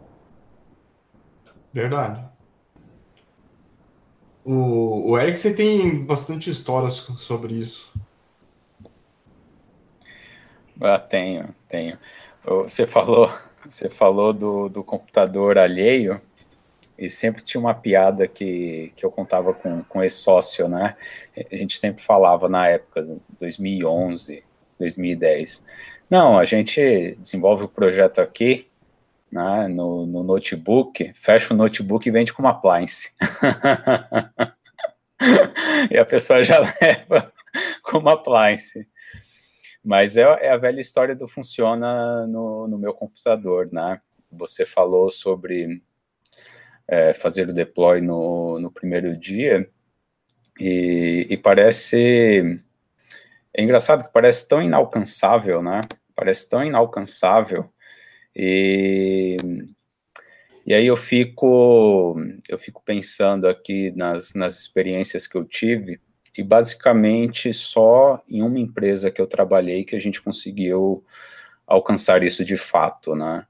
Verdade. 1.72 2.26
O, 4.44 5.12
o 5.12 5.18
Eric, 5.18 5.40
você 5.40 5.56
tem 5.56 6.06
bastante 6.06 6.50
histórias 6.50 6.96
sobre 7.18 7.56
isso. 7.56 7.94
Ah, 10.82 11.00
tenho, 11.00 11.56
tenho. 11.70 11.98
Você 12.44 12.86
falou, 12.86 13.32
você 13.68 13.90
falou 13.90 14.34
do, 14.34 14.68
do 14.68 14.84
computador 14.84 15.58
alheio 15.58 16.20
e 17.04 17.10
sempre 17.10 17.44
tinha 17.44 17.60
uma 17.60 17.74
piada 17.74 18.30
que, 18.30 18.94
que 18.96 19.06
eu 19.06 19.12
contava 19.12 19.54
com, 19.54 19.84
com 19.84 20.02
esse 20.02 20.18
sócio, 20.18 20.70
né? 20.70 20.96
A 21.52 21.56
gente 21.56 21.78
sempre 21.78 22.02
falava 22.02 22.48
na 22.48 22.70
época, 22.70 23.06
2011, 23.38 24.42
2010. 24.80 25.66
Não, 26.10 26.40
a 26.40 26.46
gente 26.46 27.18
desenvolve 27.20 27.66
o 27.66 27.68
projeto 27.68 28.22
aqui, 28.22 28.70
né, 29.30 29.68
no, 29.68 30.06
no 30.06 30.24
notebook, 30.24 31.12
fecha 31.14 31.54
o 31.54 31.58
notebook 31.58 32.08
e 32.08 32.12
vende 32.12 32.32
como 32.32 32.48
appliance. 32.48 33.14
e 35.92 35.98
a 35.98 36.06
pessoa 36.06 36.42
já 36.42 36.60
leva 36.80 37.34
como 37.82 38.08
appliance. 38.08 38.88
Mas 39.84 40.16
é, 40.16 40.22
é, 40.22 40.52
a 40.52 40.58
velha 40.58 40.80
história 40.80 41.14
do 41.14 41.28
funciona 41.28 42.26
no, 42.28 42.66
no 42.66 42.78
meu 42.78 42.94
computador, 42.94 43.68
né? 43.74 44.00
Você 44.32 44.66
falou 44.66 45.12
sobre 45.12 45.84
é, 46.88 47.14
fazer 47.14 47.50
o 47.50 47.54
deploy 47.54 48.02
no, 48.02 48.60
no 48.60 48.72
primeiro 48.72 49.18
dia, 49.18 49.70
e, 50.60 51.28
e, 51.30 51.38
parece. 51.38 52.60
É 53.56 53.64
engraçado 53.64 54.04
que 54.06 54.14
parece 54.14 54.48
tão 54.48 54.62
inalcançável, 54.62 55.62
né? 55.62 55.82
Parece 56.16 56.50
tão 56.50 56.64
inalcançável. 56.64 57.70
E, 58.36 59.38
e 60.66 60.74
aí 60.74 60.86
eu 60.88 60.96
fico, 60.96 62.16
eu 62.48 62.58
fico 62.58 62.82
pensando 62.84 63.48
aqui 63.48 63.92
nas, 63.96 64.34
nas 64.34 64.60
experiências 64.60 65.28
que 65.28 65.36
eu 65.38 65.44
tive, 65.44 66.00
e 66.38 66.44
basicamente 66.44 67.54
só 67.54 68.24
em 68.28 68.42
uma 68.42 68.60
empresa 68.60 69.12
que 69.12 69.22
eu 69.22 69.28
trabalhei 69.28 69.84
que 69.84 69.96
a 69.96 70.00
gente 70.00 70.22
conseguiu 70.22 71.04
alcançar 71.68 72.24
isso 72.24 72.44
de 72.44 72.58
fato, 72.58 73.16
né? 73.16 73.46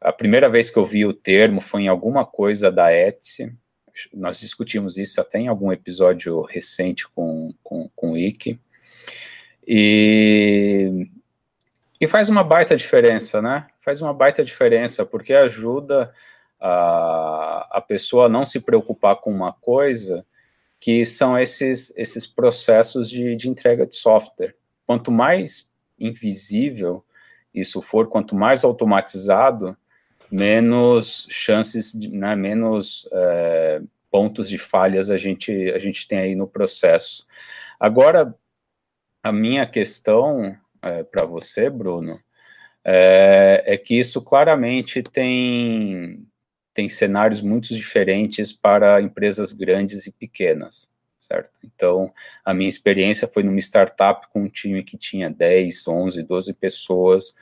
A 0.00 0.12
primeira 0.12 0.48
vez 0.48 0.70
que 0.70 0.78
eu 0.78 0.84
vi 0.84 1.04
o 1.04 1.12
termo 1.12 1.60
foi 1.60 1.82
em 1.82 1.88
alguma 1.88 2.24
coisa 2.24 2.70
da 2.70 2.92
Etsy, 2.92 3.52
nós 4.14 4.38
discutimos 4.38 4.96
isso 4.96 5.20
até 5.20 5.38
em 5.38 5.48
algum 5.48 5.72
episódio 5.72 6.40
recente 6.42 7.08
com, 7.08 7.52
com, 7.62 7.90
com 7.96 8.12
o 8.12 8.16
Ike, 8.16 8.60
e, 9.66 11.06
e 12.00 12.06
faz 12.06 12.28
uma 12.28 12.44
baita 12.44 12.76
diferença, 12.76 13.42
né? 13.42 13.66
Faz 13.80 14.00
uma 14.00 14.14
baita 14.14 14.44
diferença, 14.44 15.04
porque 15.04 15.34
ajuda 15.34 16.12
a, 16.60 17.78
a 17.78 17.80
pessoa 17.80 18.26
a 18.26 18.28
não 18.28 18.44
se 18.46 18.60
preocupar 18.60 19.16
com 19.16 19.30
uma 19.30 19.52
coisa 19.52 20.24
que 20.80 21.04
são 21.04 21.38
esses, 21.38 21.92
esses 21.96 22.26
processos 22.26 23.10
de, 23.10 23.34
de 23.36 23.48
entrega 23.48 23.84
de 23.84 23.96
software. 23.96 24.54
Quanto 24.86 25.10
mais 25.10 25.70
invisível 25.98 27.04
isso 27.52 27.82
for, 27.82 28.08
quanto 28.08 28.34
mais 28.34 28.62
automatizado, 28.64 29.76
menos 30.30 31.26
chances, 31.30 31.94
né, 31.94 32.36
menos 32.36 33.08
é, 33.12 33.80
pontos 34.10 34.48
de 34.48 34.58
falhas 34.58 35.10
a 35.10 35.16
gente, 35.16 35.70
a 35.70 35.78
gente 35.78 36.06
tem 36.06 36.18
aí 36.18 36.34
no 36.34 36.46
processo. 36.46 37.26
Agora, 37.78 38.34
a 39.22 39.32
minha 39.32 39.66
questão 39.66 40.56
é, 40.82 41.02
para 41.02 41.24
você, 41.24 41.68
Bruno, 41.70 42.18
é, 42.84 43.62
é, 43.66 43.76
que 43.76 43.98
isso 43.98 44.22
claramente 44.22 45.02
tem, 45.02 46.26
tem 46.72 46.88
cenários 46.88 47.40
muito 47.40 47.74
diferentes 47.74 48.52
para 48.52 49.00
empresas 49.02 49.52
grandes 49.52 50.06
e 50.06 50.12
pequenas, 50.12 50.90
certo? 51.16 51.50
Então, 51.64 52.12
a 52.44 52.54
minha 52.54 52.68
experiência 52.68 53.28
foi 53.28 53.42
numa 53.42 53.58
startup 53.58 54.26
com 54.28 54.42
um 54.42 54.48
time 54.48 54.82
que 54.82 54.96
tinha 54.96 55.28
10, 55.28 55.86
11, 55.86 56.22
12 56.22 56.54
pessoas 56.54 57.34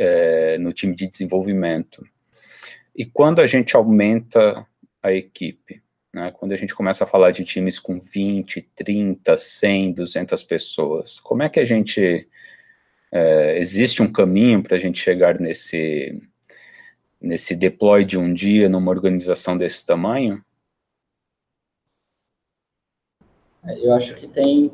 é, 0.00 0.56
no 0.56 0.72
time 0.72 0.94
de 0.94 1.06
desenvolvimento. 1.06 2.02
E 2.96 3.04
quando 3.04 3.40
a 3.40 3.46
gente 3.46 3.76
aumenta 3.76 4.66
a 5.02 5.12
equipe, 5.12 5.82
né, 6.12 6.32
quando 6.32 6.52
a 6.52 6.56
gente 6.56 6.74
começa 6.74 7.04
a 7.04 7.06
falar 7.06 7.30
de 7.32 7.44
times 7.44 7.78
com 7.78 8.00
20, 8.00 8.62
30, 8.74 9.36
100, 9.36 9.92
200 9.92 10.42
pessoas, 10.44 11.20
como 11.20 11.42
é 11.42 11.48
que 11.48 11.60
a 11.60 11.64
gente. 11.64 12.26
É, 13.12 13.58
existe 13.58 14.02
um 14.02 14.10
caminho 14.10 14.62
para 14.62 14.76
a 14.76 14.78
gente 14.78 15.00
chegar 15.00 15.38
nesse 15.38 16.16
nesse 17.20 17.54
deploy 17.54 18.04
de 18.04 18.16
um 18.16 18.32
dia 18.32 18.68
numa 18.68 18.90
organização 18.90 19.58
desse 19.58 19.84
tamanho? 19.84 20.42
Eu 23.82 23.92
acho 23.92 24.14
que 24.14 24.26
tem, 24.26 24.72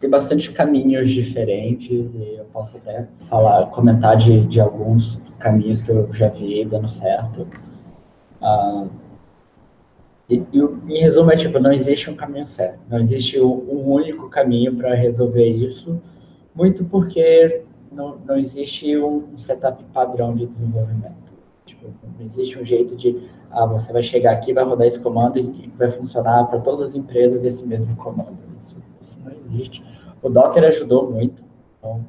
tem 0.00 0.08
bastante 0.08 0.52
caminhos 0.52 1.10
diferentes 1.10 2.10
e 2.14 2.36
eu 2.38 2.44
posso 2.52 2.76
até 2.76 3.06
falar, 3.28 3.66
comentar 3.66 4.16
de, 4.16 4.46
de 4.46 4.60
alguns 4.60 5.22
caminhos 5.38 5.82
que 5.82 5.90
eu 5.90 6.12
já 6.12 6.28
vi 6.28 6.64
dando 6.64 6.88
certo. 6.88 7.46
Ah, 8.40 8.86
e, 10.28 10.44
e, 10.52 10.58
em 10.60 11.00
resumo, 11.00 11.32
é 11.32 11.36
tipo, 11.36 11.58
não 11.58 11.72
existe 11.72 12.10
um 12.10 12.14
caminho 12.14 12.46
certo, 12.46 12.80
não 12.88 12.98
existe 12.98 13.40
um 13.40 13.90
único 13.90 14.28
caminho 14.28 14.76
para 14.76 14.94
resolver 14.94 15.48
isso, 15.48 16.00
muito 16.54 16.84
porque 16.84 17.62
não, 17.90 18.18
não 18.26 18.36
existe 18.36 18.96
um 18.98 19.36
setup 19.36 19.82
padrão 19.92 20.34
de 20.36 20.46
desenvolvimento. 20.46 21.16
Tipo, 21.64 21.88
não 22.18 22.26
existe 22.26 22.58
um 22.58 22.64
jeito 22.64 22.94
de, 22.94 23.28
ah, 23.50 23.66
você 23.66 23.92
vai 23.92 24.02
chegar 24.02 24.32
aqui, 24.32 24.52
vai 24.52 24.64
rodar 24.64 24.86
esse 24.86 25.00
comando 25.00 25.38
e 25.38 25.72
vai 25.76 25.90
funcionar 25.90 26.44
para 26.44 26.60
todas 26.60 26.82
as 26.82 26.94
empresas 26.94 27.44
esse 27.44 27.66
mesmo 27.66 27.96
comando. 27.96 28.36
Isso, 28.56 28.76
isso 28.76 28.77
não 29.28 29.36
existe. 29.36 29.84
O 30.22 30.28
Docker 30.28 30.64
ajudou 30.64 31.10
muito. 31.10 31.42
Então, 31.78 32.04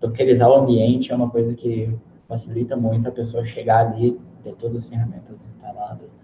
dockerizar 0.00 0.48
o 0.48 0.54
ambiente 0.54 1.10
é 1.10 1.14
uma 1.14 1.30
coisa 1.30 1.54
que 1.54 1.92
facilita 2.28 2.76
muito 2.76 3.08
a 3.08 3.12
pessoa 3.12 3.44
chegar 3.44 3.86
ali, 3.86 4.18
ter 4.42 4.54
todas 4.54 4.84
as 4.84 4.88
ferramentas 4.88 5.36
instaladas. 5.48 6.16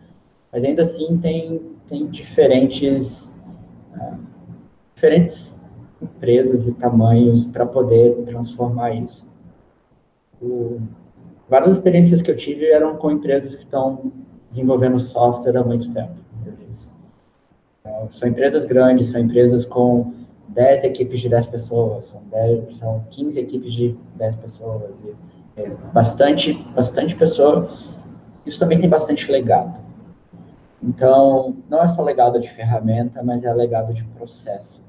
Mas 0.52 0.64
ainda 0.64 0.82
assim 0.82 1.18
tem, 1.18 1.60
tem 1.88 2.06
diferentes, 2.06 3.34
uh, 3.96 4.18
diferentes 4.94 5.60
empresas 6.00 6.68
e 6.68 6.74
tamanhos 6.74 7.44
para 7.44 7.66
poder 7.66 8.14
transformar 8.24 8.94
isso. 8.94 9.28
O, 10.40 10.80
várias 11.48 11.76
experiências 11.76 12.22
que 12.22 12.30
eu 12.30 12.36
tive 12.36 12.66
eram 12.66 12.96
com 12.96 13.10
empresas 13.10 13.54
que 13.54 13.64
estão 13.64 14.12
desenvolvendo 14.50 15.00
software 15.00 15.56
há 15.56 15.64
muito 15.64 15.92
tempo. 15.92 16.24
Então, 17.80 18.08
são 18.10 18.28
empresas 18.28 18.64
grandes, 18.64 19.08
são 19.08 19.20
empresas 19.20 19.66
com 19.66 20.13
10 20.54 20.84
equipes 20.84 21.20
de 21.20 21.28
10 21.28 21.46
pessoas, 21.46 22.06
são, 22.06 22.23
10, 22.30 22.76
são 22.76 23.04
15 23.11 23.40
equipes 23.40 23.73
de 23.73 23.96
10 24.14 24.37
pessoas, 24.37 24.94
e, 25.04 25.61
é, 25.61 25.68
bastante, 25.92 26.52
bastante 26.75 27.14
pessoa. 27.16 27.70
Isso 28.46 28.58
também 28.58 28.80
tem 28.80 28.88
bastante 28.88 29.30
legado. 29.30 29.80
Então, 30.82 31.56
não 31.68 31.82
é 31.82 31.88
só 31.88 32.02
legado 32.02 32.40
de 32.40 32.49
ferramenta, 32.50 33.23
mas 33.23 33.42
é 33.42 33.52
legado 33.52 33.92
de 33.92 34.04
processo. 34.04 34.84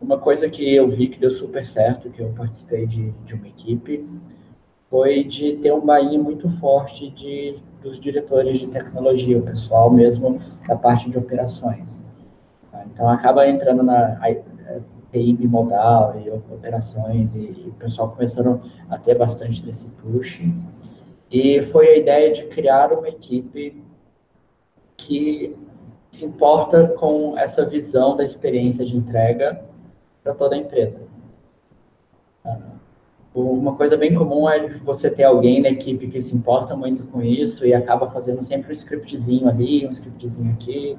Uma 0.00 0.18
coisa 0.18 0.48
que 0.48 0.74
eu 0.74 0.88
vi 0.88 1.08
que 1.08 1.18
deu 1.18 1.30
super 1.30 1.66
certo, 1.66 2.10
que 2.10 2.20
eu 2.20 2.32
participei 2.36 2.86
de, 2.86 3.10
de 3.10 3.34
uma 3.34 3.48
equipe, 3.48 4.08
foi 4.90 5.24
de 5.24 5.56
ter 5.56 5.72
um 5.72 5.84
bainho 5.84 6.22
muito 6.22 6.48
forte 6.58 7.10
de, 7.10 7.58
dos 7.82 8.00
diretores 8.00 8.58
de 8.58 8.66
tecnologia, 8.68 9.38
o 9.38 9.42
pessoal 9.42 9.90
mesmo 9.90 10.40
da 10.66 10.76
parte 10.76 11.10
de 11.10 11.18
operações. 11.18 12.02
Então, 12.92 13.08
acaba 13.08 13.48
entrando 13.48 13.82
na 13.82 14.18
TI 15.12 15.32
bimodal 15.32 16.20
e 16.20 16.30
operações, 16.30 17.34
e, 17.34 17.66
o 17.68 17.72
pessoal 17.72 18.10
começaram 18.10 18.60
a 18.90 18.98
ter 18.98 19.16
bastante 19.16 19.62
desse 19.62 19.88
push. 19.90 20.42
E 21.30 21.62
foi 21.62 21.88
a 21.88 21.96
ideia 21.96 22.32
de 22.32 22.44
criar 22.44 22.92
uma 22.92 23.08
equipe 23.08 23.82
que 24.96 25.56
se 26.10 26.24
importa 26.24 26.88
com 26.98 27.36
essa 27.38 27.64
visão 27.64 28.16
da 28.16 28.24
experiência 28.24 28.84
de 28.84 28.96
entrega 28.96 29.62
para 30.22 30.34
toda 30.34 30.54
a 30.54 30.58
empresa. 30.58 31.00
Uma 33.34 33.76
coisa 33.76 33.96
bem 33.96 34.14
comum 34.14 34.48
é 34.48 34.68
você 34.78 35.10
ter 35.10 35.24
alguém 35.24 35.60
na 35.60 35.68
equipe 35.68 36.08
que 36.08 36.20
se 36.20 36.34
importa 36.34 36.74
muito 36.74 37.04
com 37.04 37.22
isso 37.22 37.64
e 37.64 37.72
acaba 37.72 38.10
fazendo 38.10 38.42
sempre 38.42 38.70
um 38.70 38.74
scriptzinho 38.74 39.48
ali, 39.48 39.86
um 39.86 39.90
scriptzinho 39.90 40.52
aqui, 40.52 40.98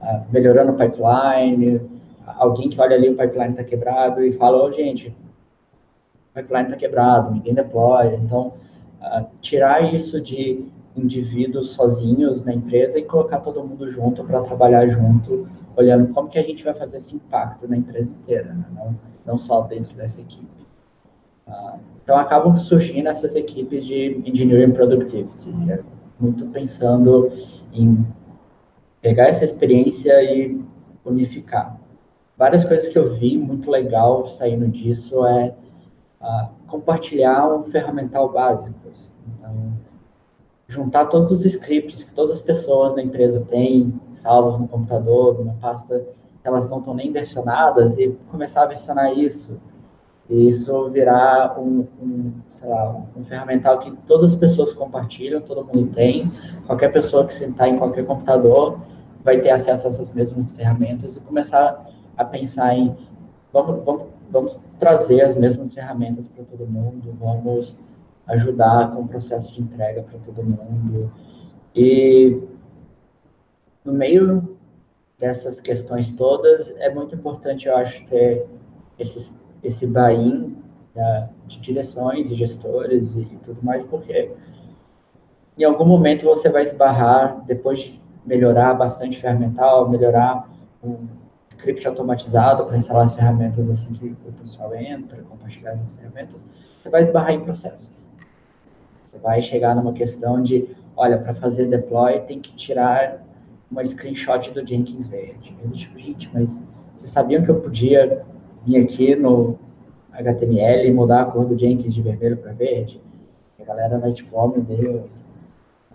uh, 0.00 0.24
melhorando 0.30 0.72
o 0.72 0.76
pipeline, 0.76 1.80
alguém 2.36 2.68
que 2.68 2.80
olha 2.80 2.96
ali 2.96 3.08
o 3.08 3.16
pipeline 3.16 3.50
está 3.50 3.64
quebrado 3.64 4.22
e 4.22 4.32
fala, 4.32 4.62
oh, 4.62 4.72
gente, 4.72 5.08
o 5.08 6.34
pipeline 6.34 6.66
está 6.66 6.76
quebrado, 6.76 7.32
ninguém 7.32 7.54
deploy. 7.54 8.14
Então, 8.14 8.54
uh, 9.00 9.26
tirar 9.40 9.94
isso 9.94 10.20
de 10.20 10.66
indivíduos 10.96 11.70
sozinhos 11.70 12.44
na 12.44 12.52
empresa 12.52 12.98
e 12.98 13.04
colocar 13.04 13.38
todo 13.38 13.64
mundo 13.64 13.88
junto 13.88 14.24
para 14.24 14.42
trabalhar 14.42 14.86
junto, 14.88 15.48
olhando 15.76 16.12
como 16.12 16.28
que 16.28 16.38
a 16.38 16.42
gente 16.42 16.64
vai 16.64 16.74
fazer 16.74 16.96
esse 16.96 17.14
impacto 17.14 17.68
na 17.68 17.76
empresa 17.76 18.10
inteira, 18.10 18.52
né? 18.52 18.64
não, 18.74 18.98
não 19.24 19.38
só 19.38 19.62
dentro 19.62 19.94
dessa 19.94 20.20
equipe. 20.20 20.46
Uh, 21.46 21.78
então, 22.02 22.16
acabam 22.18 22.56
surgindo 22.56 23.08
essas 23.08 23.36
equipes 23.36 23.84
de 23.84 24.22
Engineering 24.24 24.72
Productivity, 24.72 25.50
é 25.70 25.80
muito 26.18 26.46
pensando 26.46 27.30
em 27.72 28.04
pegar 29.08 29.28
essa 29.28 29.42
experiência 29.42 30.22
e 30.22 30.62
unificar. 31.02 31.80
Várias 32.36 32.62
coisas 32.66 32.88
que 32.88 32.98
eu 32.98 33.14
vi 33.14 33.38
muito 33.38 33.70
legal 33.70 34.26
saindo 34.28 34.68
disso 34.68 35.24
é 35.24 35.54
uh, 36.20 36.48
compartilhar 36.66 37.48
um 37.48 37.64
ferramental 37.64 38.30
básico. 38.30 38.76
Então, 39.26 39.72
juntar 40.68 41.06
todos 41.06 41.30
os 41.30 41.42
scripts 41.42 42.04
que 42.04 42.12
todas 42.12 42.32
as 42.32 42.42
pessoas 42.42 42.94
na 42.94 43.02
empresa 43.02 43.40
têm 43.48 43.98
salvos 44.12 44.58
no 44.58 44.68
computador, 44.68 45.38
numa 45.38 45.54
pasta 45.54 46.06
elas 46.44 46.68
não 46.68 46.80
estão 46.80 46.92
nem 46.92 47.10
versionadas 47.10 47.96
e 47.96 48.14
começar 48.30 48.64
a 48.64 48.66
versionar 48.66 49.18
isso 49.18 49.58
e 50.28 50.48
isso 50.48 50.90
virar 50.90 51.58
um, 51.58 51.86
um, 52.02 52.32
lá, 52.62 53.02
um 53.16 53.24
ferramental 53.24 53.78
que 53.78 53.90
todas 54.06 54.32
as 54.32 54.38
pessoas 54.38 54.72
compartilham, 54.74 55.40
todo 55.40 55.64
mundo 55.64 55.90
tem, 55.94 56.30
qualquer 56.66 56.92
pessoa 56.92 57.26
que 57.26 57.32
sentar 57.32 57.68
em 57.68 57.78
qualquer 57.78 58.04
computador 58.04 58.78
vai 59.28 59.42
ter 59.42 59.50
acesso 59.50 59.86
a 59.86 59.90
essas 59.90 60.10
mesmas 60.14 60.52
ferramentas 60.52 61.14
e 61.14 61.20
começar 61.20 61.86
a 62.16 62.24
pensar 62.24 62.74
em 62.74 62.96
vamos, 63.52 63.84
vamos, 63.84 64.06
vamos 64.30 64.60
trazer 64.78 65.20
as 65.20 65.36
mesmas 65.36 65.74
ferramentas 65.74 66.28
para 66.28 66.44
todo 66.44 66.66
mundo, 66.66 67.14
vamos 67.20 67.78
ajudar 68.28 68.90
com 68.90 69.02
o 69.02 69.08
processo 69.08 69.52
de 69.52 69.60
entrega 69.60 70.02
para 70.02 70.18
todo 70.20 70.42
mundo. 70.42 71.12
E 71.76 72.40
no 73.84 73.92
meio 73.92 74.56
dessas 75.18 75.60
questões 75.60 76.10
todas, 76.16 76.74
é 76.78 76.88
muito 76.88 77.14
importante, 77.14 77.68
eu 77.68 77.76
acho, 77.76 78.02
ter 78.06 78.46
esses 78.98 79.30
esse 79.62 79.86
buy-in 79.86 80.56
de 81.48 81.60
direções 81.60 82.30
e 82.30 82.34
gestores 82.34 83.14
e, 83.14 83.20
e 83.20 83.38
tudo 83.44 83.60
mais, 83.62 83.84
porque 83.84 84.30
em 85.58 85.64
algum 85.64 85.84
momento 85.84 86.24
você 86.24 86.48
vai 86.48 86.62
esbarrar, 86.62 87.44
depois 87.44 87.80
de 87.80 88.07
melhorar 88.24 88.74
bastante 88.74 89.20
ferramental, 89.20 89.88
melhorar 89.88 90.48
um 90.82 91.06
script 91.50 91.86
automatizado 91.86 92.64
para 92.64 92.76
instalar 92.76 93.06
as 93.06 93.14
ferramentas 93.14 93.68
assim 93.68 93.92
que 93.92 94.06
o 94.06 94.32
pessoal 94.32 94.74
entra, 94.74 95.22
compartilhar 95.22 95.72
essas 95.72 95.90
ferramentas, 95.92 96.44
você 96.80 96.88
vai 96.88 97.02
esbarrar 97.02 97.32
em 97.32 97.40
processos. 97.40 98.08
Você 99.04 99.18
vai 99.18 99.42
chegar 99.42 99.74
numa 99.74 99.92
questão 99.92 100.42
de, 100.42 100.68
olha, 100.96 101.18
para 101.18 101.34
fazer 101.34 101.66
deploy 101.66 102.20
tem 102.20 102.40
que 102.40 102.54
tirar 102.54 103.24
uma 103.70 103.84
screenshot 103.84 104.50
do 104.50 104.66
Jenkins 104.66 105.06
verde. 105.06 105.56
Eu 105.62 105.70
digo, 105.70 105.98
gente, 105.98 106.30
mas 106.32 106.64
vocês 106.94 107.10
sabiam 107.10 107.42
que 107.42 107.50
eu 107.50 107.60
podia 107.60 108.24
vir 108.64 108.82
aqui 108.82 109.14
no 109.14 109.58
HTML 110.12 110.88
e 110.88 110.92
mudar 110.92 111.22
a 111.22 111.24
cor 111.26 111.46
do 111.46 111.58
Jenkins 111.58 111.94
de 111.94 112.02
vermelho 112.02 112.36
para 112.36 112.52
verde, 112.52 113.00
a 113.60 113.64
galera 113.64 113.98
vai 113.98 114.12
tipo, 114.12 114.36
oh 114.36 114.48
meu 114.48 114.62
Deus. 114.62 115.26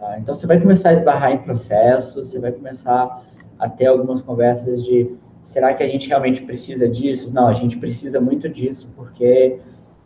Ah, 0.04 0.20
então 0.20 0.36
você 0.36 0.46
vai 0.46 0.60
começar 0.60 0.90
a 0.90 0.94
esbarrar 0.94 1.32
em 1.32 1.38
processos, 1.38 2.30
você 2.30 2.38
vai 2.38 2.52
começar 2.52 3.24
a 3.58 3.70
ter 3.70 3.86
algumas 3.86 4.22
conversas 4.22 4.84
de 4.84 5.16
será 5.42 5.74
que 5.74 5.82
a 5.82 5.88
gente 5.88 6.10
realmente 6.10 6.42
precisa 6.42 6.90
disso? 6.90 7.34
Não, 7.34 7.48
a 7.48 7.54
gente 7.54 7.78
precisa 7.78 8.20
muito 8.20 8.50
disso 8.50 8.92
porque 8.98 9.60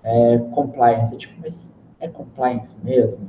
é 0.03 0.37
compliance. 0.51 1.17
Tipo, 1.17 1.41
mas 1.41 1.75
é 1.99 2.07
compliance 2.07 2.75
mesmo? 2.83 3.27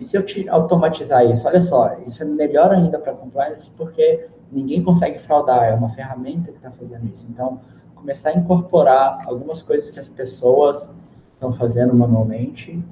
E 0.00 0.04
se 0.04 0.16
eu 0.16 0.24
te 0.24 0.48
automatizar 0.48 1.24
isso? 1.26 1.46
Olha 1.46 1.60
só, 1.60 1.98
isso 2.06 2.22
é 2.22 2.26
melhor 2.26 2.72
ainda 2.72 2.98
para 2.98 3.12
compliance 3.12 3.70
porque 3.76 4.26
ninguém 4.50 4.82
consegue 4.82 5.18
fraudar, 5.18 5.64
é 5.64 5.74
uma 5.74 5.90
ferramenta 5.90 6.50
que 6.50 6.56
está 6.56 6.70
fazendo 6.70 7.10
isso. 7.12 7.26
Então, 7.30 7.60
começar 7.94 8.30
a 8.30 8.34
incorporar 8.34 9.22
algumas 9.26 9.60
coisas 9.60 9.90
que 9.90 10.00
as 10.00 10.08
pessoas 10.08 10.94
estão 11.34 11.52
fazendo 11.52 11.94
manualmente, 11.94 12.82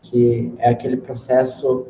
que 0.00 0.54
é 0.58 0.70
aquele 0.70 0.96
processo 0.96 1.88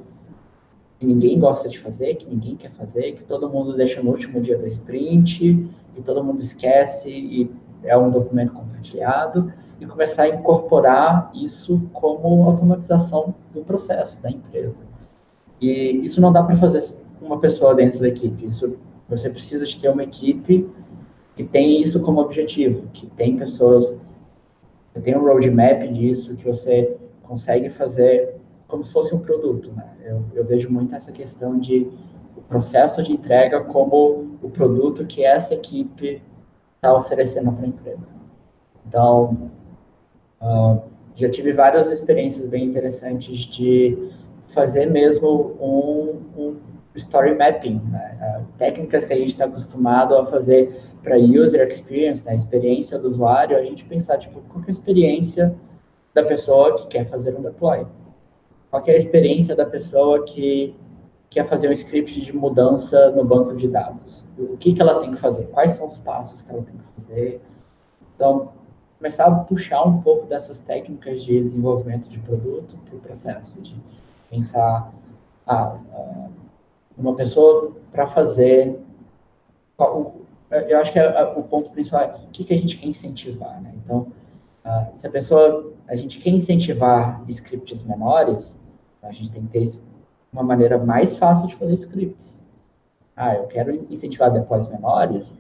ninguém 1.06 1.38
gosta 1.38 1.68
de 1.68 1.78
fazer, 1.78 2.16
que 2.16 2.28
ninguém 2.28 2.56
quer 2.56 2.72
fazer, 2.72 3.12
que 3.12 3.22
todo 3.24 3.48
mundo 3.48 3.76
deixa 3.76 4.02
no 4.02 4.10
último 4.10 4.40
dia 4.40 4.58
do 4.58 4.66
sprint, 4.66 5.68
e 5.96 6.02
todo 6.02 6.22
mundo 6.24 6.40
esquece, 6.40 7.10
e 7.10 7.50
é 7.84 7.96
um 7.96 8.10
documento 8.10 8.52
compartilhado, 8.52 9.52
e 9.80 9.86
começar 9.86 10.24
a 10.24 10.28
incorporar 10.28 11.30
isso 11.34 11.80
como 11.92 12.44
automatização 12.44 13.34
do 13.54 13.62
processo 13.62 14.20
da 14.20 14.30
empresa. 14.30 14.82
E 15.60 16.00
isso 16.04 16.20
não 16.20 16.32
dá 16.32 16.42
para 16.42 16.56
fazer 16.56 16.96
uma 17.20 17.38
pessoa 17.38 17.74
dentro 17.74 18.00
da 18.00 18.08
equipe, 18.08 18.46
isso 18.46 18.76
você 19.08 19.30
precisa 19.30 19.64
de 19.64 19.80
ter 19.80 19.88
uma 19.88 20.02
equipe 20.02 20.68
que 21.34 21.44
tem 21.44 21.80
isso 21.80 22.00
como 22.00 22.20
objetivo, 22.20 22.88
que 22.92 23.06
tem 23.06 23.36
pessoas, 23.36 23.96
que 24.92 25.00
tem 25.00 25.16
um 25.16 25.22
roadmap 25.22 25.86
disso, 25.92 26.36
que 26.36 26.44
você 26.44 26.96
consegue 27.22 27.70
fazer 27.70 28.37
como 28.68 28.84
se 28.84 28.92
fosse 28.92 29.14
um 29.14 29.18
produto. 29.18 29.72
Né? 29.72 29.90
Eu, 30.04 30.22
eu 30.34 30.44
vejo 30.44 30.70
muito 30.70 30.94
essa 30.94 31.10
questão 31.10 31.58
de 31.58 31.90
o 32.36 32.42
processo 32.42 33.02
de 33.02 33.12
entrega 33.12 33.64
como 33.64 34.38
o 34.40 34.50
produto 34.50 35.04
que 35.04 35.24
essa 35.24 35.54
equipe 35.54 36.22
está 36.76 36.94
oferecendo 36.94 37.50
para 37.50 37.64
a 37.64 37.68
empresa. 37.68 38.14
Então, 38.86 39.50
uh, 40.40 40.80
já 41.16 41.28
tive 41.28 41.52
várias 41.52 41.90
experiências 41.90 42.48
bem 42.48 42.66
interessantes 42.66 43.38
de 43.38 44.12
fazer 44.54 44.86
mesmo 44.86 45.56
um, 45.60 46.40
um 46.40 46.56
story 46.94 47.34
mapping, 47.34 47.80
né? 47.90 48.44
técnicas 48.56 49.04
que 49.04 49.12
a 49.12 49.16
gente 49.16 49.30
está 49.30 49.44
acostumado 49.44 50.16
a 50.16 50.26
fazer 50.26 50.80
para 51.02 51.16
user 51.16 51.66
experience, 51.66 52.24
né? 52.24 52.36
experiência 52.36 52.98
do 52.98 53.08
usuário, 53.08 53.56
a 53.56 53.62
gente 53.62 53.84
pensar, 53.84 54.18
tipo, 54.18 54.40
qual 54.48 54.62
é 54.64 54.68
a 54.68 54.70
experiência 54.70 55.54
da 56.14 56.22
pessoa 56.22 56.76
que 56.76 56.86
quer 56.86 57.08
fazer 57.08 57.36
um 57.36 57.42
deploy? 57.42 57.86
Qual 58.70 58.82
é 58.86 58.92
a 58.92 58.96
experiência 58.96 59.56
da 59.56 59.64
pessoa 59.64 60.24
que 60.24 60.74
quer 61.30 61.46
fazer 61.48 61.68
um 61.68 61.72
script 61.72 62.20
de 62.20 62.34
mudança 62.34 63.10
no 63.10 63.24
banco 63.24 63.54
de 63.56 63.68
dados? 63.68 64.24
O 64.38 64.56
que, 64.56 64.74
que 64.74 64.80
ela 64.80 65.00
tem 65.00 65.12
que 65.14 65.20
fazer? 65.20 65.46
Quais 65.46 65.72
são 65.72 65.86
os 65.86 65.98
passos 65.98 66.42
que 66.42 66.50
ela 66.50 66.62
tem 66.62 66.76
que 66.76 66.84
fazer? 66.94 67.40
Então, 68.14 68.52
começar 68.98 69.26
a 69.26 69.30
puxar 69.30 69.84
um 69.84 70.00
pouco 70.00 70.26
dessas 70.26 70.60
técnicas 70.60 71.22
de 71.22 71.42
desenvolvimento 71.42 72.08
de 72.08 72.18
produto 72.18 72.76
para 72.84 72.96
o 72.96 73.00
processo, 73.00 73.60
de 73.62 73.74
pensar, 74.30 74.92
ah, 75.46 75.78
ah 75.94 76.28
uma 76.98 77.14
pessoa 77.14 77.72
para 77.92 78.06
fazer. 78.08 78.76
Eu 80.50 80.78
acho 80.80 80.92
que 80.92 80.98
o 81.36 81.42
ponto 81.44 81.70
principal 81.70 82.02
é 82.02 82.06
o 82.06 82.30
que, 82.30 82.42
que 82.42 82.52
a 82.52 82.56
gente 82.56 82.76
quer 82.76 82.88
incentivar, 82.88 83.62
né? 83.62 83.72
Então, 83.84 84.08
se 84.92 85.06
a 85.06 85.10
pessoa, 85.10 85.72
a 85.86 85.94
gente 85.94 86.18
quer 86.18 86.30
incentivar 86.30 87.22
scripts 87.28 87.82
menores, 87.84 88.57
a 89.02 89.12
gente 89.12 89.30
tem 89.30 89.42
que 89.42 89.48
ter 89.48 89.70
uma 90.32 90.42
maneira 90.42 90.78
mais 90.78 91.16
fácil 91.16 91.46
de 91.46 91.56
fazer 91.56 91.74
scripts. 91.74 92.42
Ah, 93.16 93.34
eu 93.34 93.44
quero 93.44 93.74
incentivar 93.90 94.32
deploys 94.32 94.68
menores, 94.68 95.36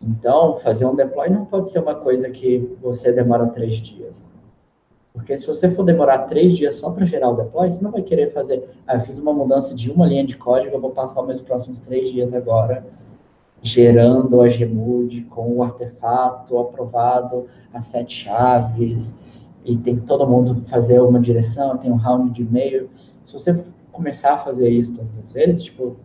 então 0.00 0.58
fazer 0.58 0.84
um 0.84 0.94
deploy 0.94 1.30
não 1.30 1.46
pode 1.46 1.70
ser 1.70 1.78
uma 1.78 1.94
coisa 1.94 2.28
que 2.28 2.76
você 2.80 3.12
demora 3.12 3.46
três 3.48 3.76
dias. 3.76 4.28
Porque 5.12 5.38
se 5.38 5.46
você 5.46 5.70
for 5.70 5.82
demorar 5.82 6.26
três 6.26 6.56
dias 6.56 6.76
só 6.76 6.90
para 6.90 7.06
gerar 7.06 7.30
o 7.30 7.36
deploy, 7.36 7.70
você 7.70 7.82
não 7.82 7.90
vai 7.90 8.02
querer 8.02 8.32
fazer, 8.32 8.68
ah, 8.86 8.96
eu 8.96 9.00
fiz 9.00 9.18
uma 9.18 9.32
mudança 9.32 9.74
de 9.74 9.90
uma 9.90 10.06
linha 10.06 10.26
de 10.26 10.36
código, 10.36 10.76
eu 10.76 10.80
vou 10.80 10.90
passar 10.90 11.22
meus 11.22 11.40
próximos 11.40 11.80
três 11.80 12.12
dias 12.12 12.34
agora 12.34 12.84
gerando 13.62 14.40
a 14.40 14.48
Gmood 14.48 15.22
com 15.22 15.56
o 15.56 15.62
artefato 15.62 16.58
aprovado, 16.58 17.46
as 17.72 17.86
sete 17.86 18.24
chaves, 18.24 19.14
e 19.66 19.76
tem 19.76 19.96
que 19.96 20.06
todo 20.06 20.26
mundo 20.26 20.62
fazer 20.68 21.00
uma 21.00 21.18
direção, 21.18 21.76
tem 21.76 21.90
um 21.90 21.96
round 21.96 22.30
de 22.30 22.42
e-mail. 22.42 22.88
Se 23.26 23.32
você 23.32 23.64
começar 23.90 24.34
a 24.34 24.38
fazer 24.38 24.70
isso 24.70 24.94
todas 24.94 25.18
as 25.18 25.32
vezes, 25.32 25.64
tipo, 25.64 25.96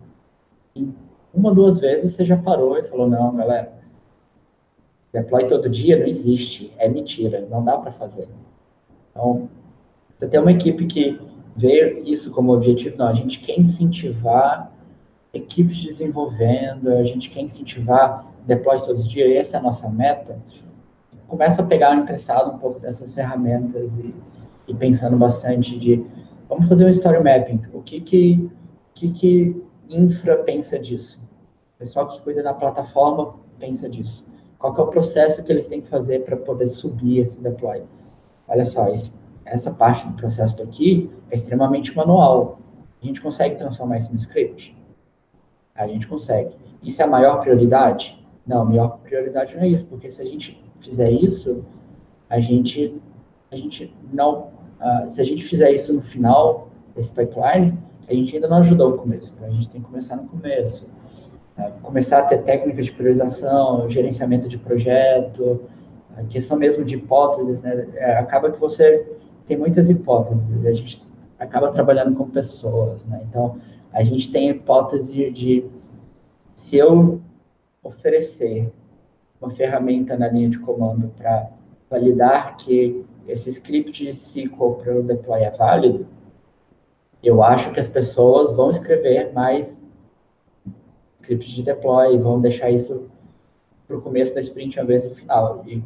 uma, 1.31 1.53
duas 1.53 1.79
vezes 1.79 2.13
você 2.13 2.25
já 2.25 2.35
parou 2.35 2.77
e 2.77 2.83
falou, 2.83 3.07
não, 3.07 3.35
galera, 3.35 3.71
deploy 5.13 5.47
todo 5.47 5.69
dia 5.69 5.99
não 5.99 6.07
existe, 6.07 6.73
é 6.77 6.89
mentira, 6.89 7.47
não 7.51 7.63
dá 7.63 7.77
para 7.77 7.91
fazer. 7.91 8.27
Então, 9.11 9.47
você 10.17 10.27
tem 10.27 10.39
uma 10.39 10.51
equipe 10.51 10.87
que 10.87 11.21
vê 11.55 12.01
isso 12.01 12.31
como 12.31 12.53
objetivo, 12.53 12.97
não, 12.97 13.07
a 13.07 13.13
gente 13.13 13.39
quer 13.41 13.59
incentivar 13.59 14.71
equipes 15.33 15.83
desenvolvendo, 15.83 16.89
a 16.89 17.03
gente 17.03 17.29
quer 17.29 17.41
incentivar 17.41 18.25
deploy 18.45 18.79
todos 18.79 19.01
os 19.01 19.07
dias, 19.07 19.31
essa 19.35 19.57
é 19.57 19.59
a 19.59 19.63
nossa 19.63 19.87
meta, 19.87 20.39
começa 21.31 21.61
a 21.61 21.65
pegar 21.65 21.95
emprestado 21.95 22.53
um 22.53 22.57
pouco 22.57 22.77
dessas 22.81 23.13
ferramentas 23.13 23.97
e, 23.97 24.13
e 24.67 24.75
pensando 24.75 25.15
bastante 25.15 25.79
de 25.79 26.05
vamos 26.49 26.67
fazer 26.67 26.85
um 26.85 26.89
story 26.89 27.23
mapping, 27.23 27.61
o 27.71 27.81
que 27.81 28.01
que, 28.01 28.51
que, 28.93 29.11
que 29.13 29.65
infra 29.87 30.43
pensa 30.43 30.77
disso? 30.77 31.25
O 31.75 31.79
pessoal 31.79 32.09
que 32.09 32.21
cuida 32.21 32.43
da 32.43 32.53
plataforma 32.53 33.35
pensa 33.57 33.89
disso. 33.89 34.27
Qual 34.59 34.75
é 34.75 34.81
o 34.81 34.87
processo 34.87 35.41
que 35.41 35.49
eles 35.49 35.67
têm 35.67 35.79
que 35.79 35.87
fazer 35.87 36.25
para 36.25 36.35
poder 36.35 36.67
subir 36.67 37.19
esse 37.19 37.39
deploy? 37.39 37.81
Olha 38.49 38.65
só, 38.65 38.89
esse, 38.89 39.13
essa 39.45 39.71
parte 39.71 40.05
do 40.05 40.13
processo 40.13 40.57
daqui 40.57 41.09
é 41.29 41.35
extremamente 41.35 41.95
manual. 41.95 42.59
A 43.01 43.05
gente 43.05 43.21
consegue 43.21 43.55
transformar 43.55 43.99
isso 43.99 44.11
no 44.11 44.17
script? 44.17 44.77
A 45.73 45.87
gente 45.87 46.05
consegue. 46.09 46.57
Isso 46.83 47.01
é 47.01 47.05
a 47.05 47.07
maior 47.07 47.39
prioridade? 47.39 48.21
Não, 48.45 48.63
a 48.63 48.65
maior 48.65 48.97
prioridade 48.97 49.55
não 49.55 49.63
é 49.63 49.69
isso, 49.69 49.85
porque 49.85 50.09
se 50.09 50.21
a 50.21 50.25
gente 50.25 50.61
fizer 50.81 51.11
isso, 51.11 51.63
a 52.29 52.39
gente, 52.39 52.99
a 53.51 53.55
gente 53.55 53.93
não, 54.11 54.49
uh, 54.79 55.09
se 55.09 55.19
a 55.21 55.23
gente 55.23 55.43
fizer 55.43 55.71
isso 55.71 55.93
no 55.93 56.01
final 56.01 56.69
desse 56.95 57.11
pipeline, 57.11 57.77
a 58.07 58.13
gente 58.13 58.35
ainda 58.35 58.47
não 58.47 58.57
ajudou 58.57 58.91
o 58.91 58.97
começo. 58.97 59.33
Então 59.35 59.47
a 59.47 59.51
gente 59.51 59.69
tem 59.69 59.81
que 59.81 59.87
começar 59.87 60.17
no 60.17 60.27
começo, 60.27 60.89
uh, 61.57 61.71
começar 61.81 62.19
a 62.19 62.23
ter 62.23 62.43
técnicas 62.43 62.85
de 62.85 62.91
priorização, 62.91 63.89
gerenciamento 63.89 64.47
de 64.47 64.57
projeto, 64.57 65.61
a 66.17 66.23
questão 66.23 66.57
mesmo 66.57 66.83
de 66.83 66.95
hipóteses, 66.95 67.61
né? 67.61 67.87
É, 67.95 68.17
acaba 68.17 68.51
que 68.51 68.59
você 68.59 69.07
tem 69.47 69.57
muitas 69.57 69.89
hipóteses. 69.89 70.65
A 70.65 70.73
gente 70.73 71.01
acaba 71.39 71.71
trabalhando 71.71 72.15
com 72.15 72.29
pessoas, 72.29 73.05
né? 73.05 73.21
Então 73.29 73.57
a 73.91 74.03
gente 74.03 74.31
tem 74.31 74.49
a 74.49 74.51
hipótese 74.51 75.31
de 75.31 75.65
se 76.53 76.77
eu 76.77 77.21
oferecer 77.83 78.71
uma 79.41 79.51
ferramenta 79.51 80.15
na 80.15 80.27
linha 80.27 80.49
de 80.49 80.59
comando 80.59 81.11
para 81.17 81.49
validar 81.89 82.55
que 82.57 83.03
esse 83.27 83.49
script 83.49 83.91
de 83.91 84.09
SQL 84.09 84.75
para 84.75 84.99
o 84.99 85.03
deploy 85.03 85.41
é 85.41 85.49
válido, 85.49 86.07
eu 87.23 87.43
acho 87.43 87.71
que 87.71 87.79
as 87.79 87.89
pessoas 87.89 88.53
vão 88.55 88.69
escrever 88.69 89.33
mais 89.33 89.83
scripts 91.19 91.51
de 91.51 91.63
deploy, 91.63 92.17
vão 92.17 92.39
deixar 92.39 92.71
isso 92.71 93.09
para 93.87 93.97
o 93.97 94.01
começo 94.01 94.33
da 94.33 94.41
sprint 94.41 94.79
ao 94.79 94.85
invés 94.85 95.03
do 95.03 95.15
final. 95.15 95.63
E 95.67 95.83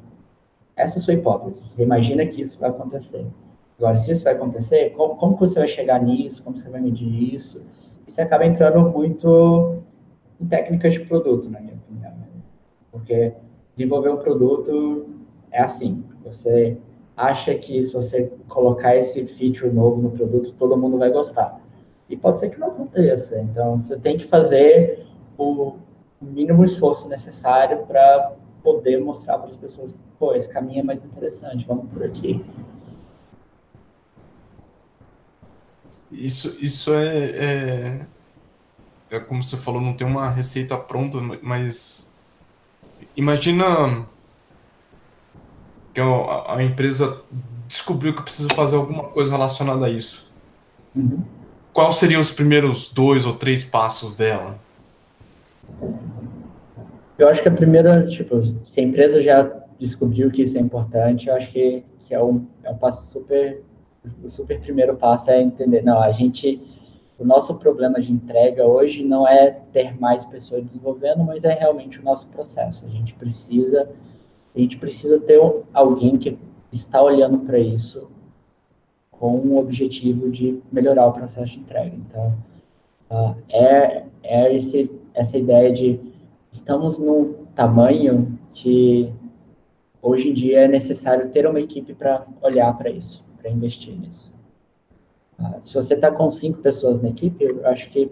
essa 0.76 0.96
é 0.96 1.00
a 1.00 1.02
sua 1.02 1.13
hipótese. 1.13 1.63
Você 1.68 1.84
imagina 1.84 2.26
que 2.26 2.41
isso 2.41 2.60
vai 2.60 2.70
acontecer. 2.70 3.26
Agora, 3.78 3.98
se 3.98 4.12
isso 4.12 4.24
vai 4.24 4.34
acontecer, 4.34 4.91
como, 4.91 5.15
como 5.15 5.36
você 5.36 5.60
vai 5.60 5.68
chegar 5.68 6.02
nisso? 6.02 6.44
Como 6.44 6.58
você 6.58 6.70
vai 6.70 6.80
medir 6.80 7.36
isso? 7.36 7.65
E 8.08 8.12
você 8.12 8.22
acaba 8.22 8.46
entrando 8.46 8.89
muito 8.89 9.80
em 10.39 10.46
técnicas 10.46 10.94
de 10.94 11.02
produto, 11.02 11.50
na 11.50 11.60
minha 11.60 11.76
opinião. 11.76 12.13
Porque 12.91 13.34
desenvolver 13.75 14.09
um 14.09 14.17
produto 14.17 15.07
é 15.51 15.61
assim, 15.61 16.03
você 16.23 16.77
acha 17.15 17.55
que 17.55 17.81
se 17.83 17.93
você 17.93 18.31
colocar 18.47 18.95
esse 18.95 19.25
feature 19.25 19.71
novo 19.71 20.01
no 20.01 20.11
produto, 20.11 20.53
todo 20.53 20.77
mundo 20.77 20.97
vai 20.97 21.11
gostar. 21.11 21.61
E 22.09 22.15
pode 22.17 22.39
ser 22.39 22.49
que 22.49 22.59
não 22.59 22.67
aconteça. 22.67 23.39
Então, 23.39 23.77
você 23.77 23.97
tem 23.97 24.17
que 24.17 24.25
fazer 24.25 25.05
o 25.38 25.77
mínimo 26.21 26.63
esforço 26.63 27.07
necessário 27.07 27.85
para 27.85 28.33
poder 28.63 28.99
mostrar 28.99 29.38
para 29.38 29.51
as 29.51 29.57
pessoas, 29.57 29.93
pô, 30.19 30.33
esse 30.33 30.49
caminho 30.49 30.79
é 30.79 30.83
mais 30.83 31.05
interessante, 31.05 31.65
vamos 31.67 31.89
por 31.91 32.03
aqui. 32.03 32.43
Isso, 36.11 36.57
isso 36.63 36.93
é, 36.93 37.25
é, 37.29 38.05
é 39.11 39.19
como 39.19 39.43
você 39.43 39.57
falou, 39.57 39.81
não 39.81 39.95
tem 39.95 40.07
uma 40.07 40.29
receita 40.29 40.77
pronta, 40.77 41.17
mas 41.41 42.05
imagina 43.15 44.06
que 45.93 46.01
a, 46.01 46.56
a 46.56 46.63
empresa 46.63 47.21
descobriu 47.67 48.15
que 48.15 48.21
precisa 48.21 48.49
fazer 48.54 48.75
alguma 48.75 49.06
coisa 49.06 49.32
relacionada 49.32 49.86
a 49.86 49.89
isso. 49.89 50.32
Uhum. 50.95 51.23
Qual 51.73 51.91
seriam 51.91 52.21
os 52.21 52.32
primeiros 52.32 52.91
dois 52.91 53.25
ou 53.25 53.34
três 53.34 53.63
passos 53.65 54.15
dela? 54.15 54.58
Eu 57.17 57.30
acho 57.30 57.41
que 57.41 57.47
a 57.47 57.51
primeira, 57.51 58.06
tipo, 58.06 58.41
se 58.63 58.80
a 58.80 58.84
empresa 58.84 59.21
já 59.21 59.43
descobriu 59.80 60.32
que 60.32 60.43
isso 60.43 60.58
é 60.58 60.62
importante, 60.62 61.28
eu 61.28 61.36
acho 61.36 61.51
que, 61.51 61.84
que 61.99 62.13
é, 62.13 62.21
um, 62.21 62.45
é 62.63 62.69
um 62.69 62.78
passo 62.78 63.12
super, 63.12 63.62
o 64.23 64.30
super 64.30 64.60
primeiro 64.60 64.95
passo 64.95 65.30
é 65.30 65.41
entender, 65.41 65.82
não, 65.82 66.01
a 66.01 66.12
gente 66.12 66.62
o 67.17 67.25
nosso 67.25 67.56
problema 67.56 68.01
de 68.01 68.12
entrega 68.12 68.65
hoje 68.65 69.04
não 69.04 69.28
é 69.28 69.51
ter 69.71 69.97
mais 69.99 70.25
pessoas 70.25 70.63
desenvolvendo, 70.63 71.23
mas 71.23 71.43
é 71.43 71.54
realmente 71.54 71.99
o 71.99 72.04
nosso 72.04 72.28
processo. 72.28 72.86
A 72.86 72.89
gente 72.89 73.13
precisa, 73.13 73.89
a 74.54 74.60
gente 74.60 74.78
precisa 74.78 75.19
ter 75.21 75.39
alguém 75.73 76.17
que 76.17 76.38
está 76.71 77.01
olhando 77.01 77.39
para 77.39 77.58
isso 77.58 78.10
com 79.10 79.38
o 79.38 79.58
objetivo 79.58 80.30
de 80.30 80.62
melhorar 80.69 81.08
o 81.08 81.13
processo 81.13 81.54
de 81.54 81.60
entrega. 81.60 81.95
Então, 81.95 82.38
uh, 83.10 83.36
é, 83.49 84.06
é 84.21 84.54
esse, 84.54 84.91
essa 85.13 85.38
ideia 85.38 85.71
de 85.71 85.99
estamos 86.51 86.99
num 86.99 87.45
tamanho 87.56 88.38
que 88.51 89.10
hoje 90.01 90.30
em 90.30 90.34
dia 90.34 90.62
é 90.62 90.67
necessário 90.67 91.30
ter 91.30 91.47
uma 91.47 91.62
equipe 91.62 91.93
para 91.93 92.25
olhar 92.41 92.78
para 92.78 92.89
isso, 92.89 93.25
para 93.38 93.49
investir 93.49 93.97
nisso. 93.97 94.35
Ah, 95.39 95.58
se 95.62 95.74
você 95.74 95.95
está 95.95 96.12
com 96.12 96.32
cinco 96.32 96.60
pessoas 96.60 97.02
na 97.02 97.10
equipe, 97.10 97.43
eu 97.43 97.67
acho 97.67 97.89
que 97.89 98.10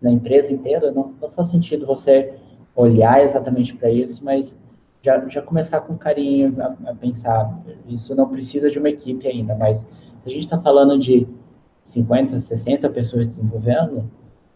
na 0.00 0.10
empresa 0.10 0.52
inteira 0.52 0.90
não, 0.90 1.14
não 1.20 1.30
faz 1.30 1.48
sentido 1.48 1.86
você 1.86 2.34
olhar 2.74 3.22
exatamente 3.22 3.74
para 3.74 3.90
isso, 3.90 4.24
mas 4.24 4.54
já, 5.02 5.26
já 5.28 5.40
começar 5.40 5.80
com 5.80 5.96
carinho 5.96 6.54
a, 6.60 6.90
a, 6.90 6.94
pensar. 6.94 7.58
Isso 7.88 8.14
não 8.14 8.28
precisa 8.28 8.70
de 8.70 8.78
uma 8.78 8.90
equipe 8.90 9.26
ainda, 9.26 9.54
mas 9.54 9.78
se 9.78 9.86
a 10.26 10.30
gente 10.30 10.44
está 10.44 10.60
falando 10.60 10.98
de 10.98 11.26
50, 11.84 12.38
60 12.38 12.88
pessoas 12.90 13.26
desenvolvendo, 13.26 14.10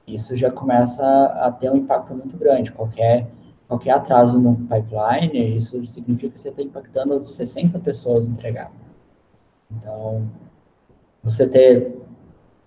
isso 0.07 0.37
já 0.37 0.51
começa 0.51 1.05
a, 1.05 1.51
ter 1.53 1.71
um 1.71 1.77
impacto 1.77 2.12
muito 2.14 2.37
grande. 2.37 2.73
Qualquer, 2.73 3.29
qualquer 3.69 3.93
atraso 3.93 4.38
no 4.38 4.57
pipeline, 4.57 5.57
isso 5.57 5.85
significa 5.87 6.35
que 6.35 6.40
você 6.40 6.49
está 6.49 6.62
impactando 6.62 7.27
60 7.27 7.79
pessoas 7.79 8.29
entregar. 8.29 8.71
Então, 9.71 10.29
você 11.22 11.46
ter, 11.46 11.94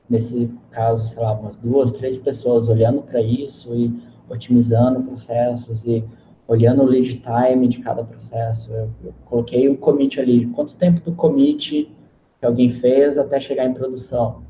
nesse 0.10 0.50
caso, 0.72 1.08
sei 1.08 1.22
lá, 1.22 1.34
umas 1.34 1.56
duas, 1.58 1.92
três 1.92 2.18
pessoas 2.18 2.68
olhando 2.68 3.02
para 3.02 3.22
isso 3.22 3.76
e 3.76 3.94
otimizando 4.30 5.04
processos 5.04 5.86
e 5.86 6.04
olhando 6.48 6.84
o 6.84 6.86
lead 6.86 7.22
time 7.22 7.68
de 7.68 7.80
cada 7.80 8.04
processo. 8.04 8.72
Eu, 8.72 8.90
eu 9.04 9.14
coloquei 9.26 9.70
o 9.70 9.78
commit 9.78 10.20
ali, 10.20 10.46
quanto 10.48 10.78
tempo 10.78 11.02
do 11.02 11.16
commit 11.16 11.92
que 12.40 12.46
alguém 12.46 12.72
fez 12.72 13.18
até 13.18 13.40
chegar 13.40 13.66
em 13.66 13.74
produção. 13.74 14.44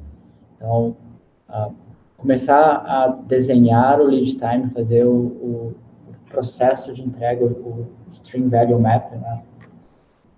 Então, 0.56 0.96
começar 2.18 2.84
a 2.88 3.08
desenhar 3.08 4.00
o 4.00 4.06
lead 4.06 4.38
time, 4.38 4.70
fazer 4.74 5.06
o, 5.06 5.12
o, 5.12 5.76
processo 6.30 6.92
de 6.92 7.04
entrega, 7.04 7.46
o 7.46 7.88
Stream 8.10 8.50
Value 8.50 8.80
Map, 8.80 9.12
né? 9.12 9.44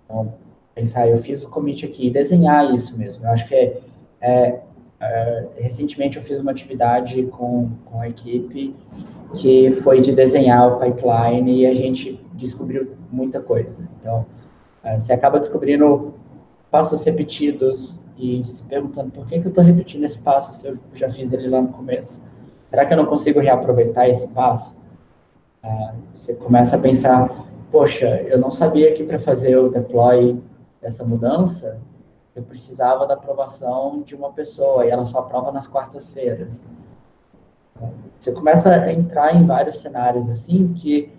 Então, 0.04 0.34
pensar, 0.76 1.08
eu 1.08 1.18
fiz 1.18 1.42
o 1.42 1.48
commit 1.48 1.86
aqui, 1.86 2.10
desenhar 2.10 2.72
isso 2.74 2.96
mesmo. 2.98 3.24
Eu 3.24 3.30
acho 3.30 3.48
que 3.48 3.54
é, 3.54 3.80
é, 4.20 4.60
é, 5.00 5.46
recentemente 5.58 6.18
eu 6.18 6.22
fiz 6.22 6.38
uma 6.38 6.50
atividade 6.50 7.22
com, 7.24 7.70
com 7.86 8.02
a 8.02 8.08
equipe 8.08 8.76
que 9.34 9.70
foi 9.82 10.02
de 10.02 10.12
desenhar 10.12 10.70
o 10.70 10.78
pipeline 10.78 11.62
e 11.62 11.66
a 11.66 11.72
gente 11.72 12.20
descobriu 12.34 12.92
muita 13.10 13.40
coisa. 13.40 13.78
Então, 13.98 14.26
é, 14.84 14.98
você 14.98 15.14
acaba 15.14 15.40
descobrindo 15.40 16.12
passos 16.70 17.02
repetidos 17.04 17.98
e 18.18 18.44
se 18.44 18.62
perguntando 18.64 19.10
por 19.10 19.26
que, 19.26 19.40
que 19.40 19.46
eu 19.46 19.48
estou 19.48 19.64
repetindo 19.64 20.04
esse 20.04 20.18
passo 20.18 20.54
se 20.54 20.68
eu 20.68 20.78
já 20.94 21.08
fiz 21.08 21.32
ele 21.32 21.48
lá 21.48 21.62
no 21.62 21.68
começo. 21.68 22.22
Será 22.68 22.84
que 22.84 22.92
eu 22.92 22.98
não 22.98 23.06
consigo 23.06 23.40
reaproveitar 23.40 24.10
esse 24.10 24.28
passo? 24.28 24.76
É, 25.62 25.92
você 26.14 26.34
começa 26.34 26.76
a 26.76 26.78
pensar, 26.78 27.46
poxa, 27.72 28.20
eu 28.28 28.38
não 28.38 28.50
sabia 28.50 28.92
que 28.92 29.04
para 29.04 29.18
fazer 29.18 29.56
o 29.56 29.70
deploy 29.70 30.38
essa 30.86 31.04
mudança, 31.04 31.80
eu 32.34 32.42
precisava 32.42 33.06
da 33.06 33.14
aprovação 33.14 34.02
de 34.02 34.14
uma 34.14 34.32
pessoa 34.32 34.86
e 34.86 34.90
ela 34.90 35.04
só 35.04 35.18
aprova 35.18 35.50
nas 35.50 35.66
quartas-feiras. 35.66 36.62
Você 38.18 38.32
começa 38.32 38.70
a 38.72 38.92
entrar 38.92 39.34
em 39.34 39.44
vários 39.44 39.80
cenários 39.80 40.28
assim 40.30 40.72
que 40.74 41.12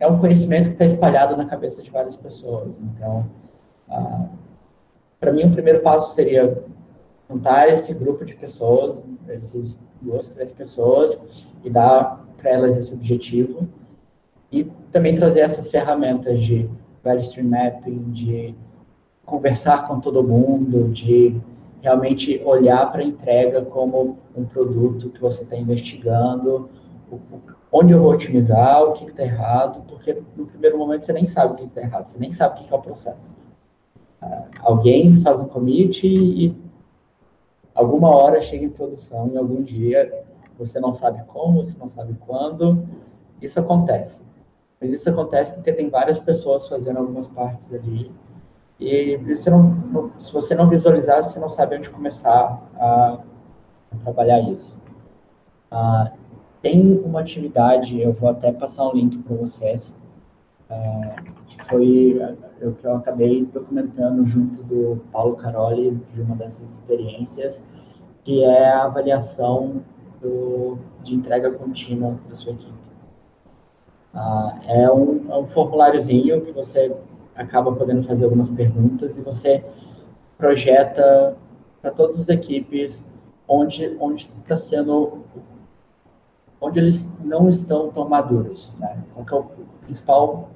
é 0.00 0.06
um 0.06 0.18
conhecimento 0.18 0.68
que 0.68 0.72
está 0.72 0.84
espalhado 0.84 1.36
na 1.36 1.46
cabeça 1.46 1.82
de 1.82 1.90
várias 1.90 2.16
pessoas. 2.16 2.80
Então, 2.80 3.26
ah, 3.88 4.26
para 5.20 5.32
mim, 5.32 5.44
o 5.44 5.52
primeiro 5.52 5.80
passo 5.80 6.14
seria 6.14 6.62
juntar 7.30 7.68
esse 7.68 7.94
grupo 7.94 8.24
de 8.24 8.34
pessoas, 8.34 9.02
esses 9.28 9.76
duas, 10.00 10.28
três 10.28 10.50
pessoas, 10.52 11.20
e 11.64 11.70
dar 11.70 12.24
para 12.36 12.50
elas 12.50 12.76
esse 12.76 12.92
objetivo. 12.92 13.68
E 14.50 14.64
também 14.90 15.14
trazer 15.14 15.40
essas 15.40 15.70
ferramentas 15.70 16.40
de 16.40 16.68
value 17.08 17.22
stream 17.22 17.48
mapping, 17.48 18.12
de 18.12 18.54
conversar 19.24 19.86
com 19.88 20.00
todo 20.00 20.22
mundo, 20.22 20.88
de 20.88 21.40
realmente 21.80 22.40
olhar 22.44 22.90
para 22.90 23.00
a 23.00 23.04
entrega 23.04 23.62
como 23.62 24.18
um 24.36 24.44
produto 24.44 25.08
que 25.10 25.20
você 25.20 25.42
está 25.42 25.56
investigando, 25.56 26.68
onde 27.72 27.94
otimizar, 27.94 28.82
o 28.82 28.92
que 28.92 29.06
está 29.06 29.22
errado, 29.22 29.82
porque 29.88 30.22
no 30.36 30.46
primeiro 30.46 30.78
momento 30.78 31.04
você 31.04 31.12
nem 31.12 31.26
sabe 31.26 31.54
o 31.54 31.56
que 31.56 31.64
está 31.64 31.80
errado, 31.80 32.06
você 32.06 32.18
nem 32.18 32.32
sabe 32.32 32.60
o 32.60 32.64
que 32.64 32.72
é 32.72 32.76
o 32.76 32.80
processo. 32.80 33.36
Uh, 34.22 34.44
alguém 34.60 35.20
faz 35.22 35.40
um 35.40 35.46
commit 35.46 36.06
e 36.06 36.54
alguma 37.74 38.08
hora 38.08 38.42
chega 38.42 38.64
em 38.64 38.70
produção, 38.70 39.28
em 39.28 39.36
algum 39.36 39.62
dia, 39.62 40.24
você 40.58 40.80
não 40.80 40.92
sabe 40.92 41.22
como, 41.28 41.64
você 41.64 41.78
não 41.78 41.88
sabe 41.88 42.14
quando, 42.26 42.86
isso 43.40 43.60
acontece. 43.60 44.20
Mas 44.80 44.90
isso 44.90 45.10
acontece 45.10 45.52
porque 45.52 45.72
tem 45.72 45.90
várias 45.90 46.18
pessoas 46.18 46.68
fazendo 46.68 46.98
algumas 46.98 47.26
partes 47.28 47.72
ali, 47.72 48.12
e 48.80 49.16
você 49.16 49.50
não, 49.50 50.12
se 50.18 50.32
você 50.32 50.54
não 50.54 50.68
visualizar, 50.68 51.24
você 51.24 51.40
não 51.40 51.48
sabe 51.48 51.76
onde 51.76 51.90
começar 51.90 52.62
a, 52.76 53.18
a 53.92 53.96
trabalhar 54.04 54.40
isso. 54.40 54.80
Ah, 55.70 56.12
tem 56.62 56.98
uma 57.04 57.20
atividade, 57.20 58.00
eu 58.00 58.12
vou 58.12 58.30
até 58.30 58.52
passar 58.52 58.88
um 58.88 58.92
link 58.92 59.18
para 59.18 59.36
vocês, 59.36 59.96
é, 60.70 61.14
que 61.48 61.64
foi 61.64 62.20
o 62.62 62.72
que 62.72 62.86
eu 62.86 62.96
acabei 62.96 63.44
documentando 63.46 64.26
junto 64.26 64.62
do 64.62 65.02
Paulo 65.10 65.36
Caroli, 65.36 66.00
de 66.14 66.20
uma 66.20 66.36
dessas 66.36 66.68
experiências, 66.70 67.62
que 68.22 68.44
é 68.44 68.70
a 68.70 68.84
avaliação 68.84 69.82
do, 70.20 70.78
de 71.02 71.14
entrega 71.14 71.50
contínua 71.50 72.18
da 72.28 72.36
sua 72.36 72.52
equipe. 72.52 72.87
Ah, 74.20 74.58
é, 74.66 74.90
um, 74.90 75.30
é 75.30 75.36
um 75.36 75.46
formuláriozinho 75.46 76.40
que 76.40 76.50
você 76.50 76.92
acaba 77.36 77.72
podendo 77.72 78.02
fazer 78.02 78.24
algumas 78.24 78.50
perguntas 78.50 79.16
e 79.16 79.20
você 79.22 79.64
projeta 80.36 81.36
para 81.80 81.92
todas 81.92 82.18
as 82.18 82.28
equipes 82.28 83.00
onde 83.46 83.96
onde 84.00 84.28
está 84.42 84.56
sendo 84.56 85.20
onde 86.60 86.80
eles 86.80 87.16
não 87.20 87.48
estão 87.48 87.90
tão 87.92 88.08
maduros, 88.08 88.72
né? 88.80 88.98
Qual 89.14 89.24
é 89.30 89.44
o 89.44 89.66
principal 89.86 90.50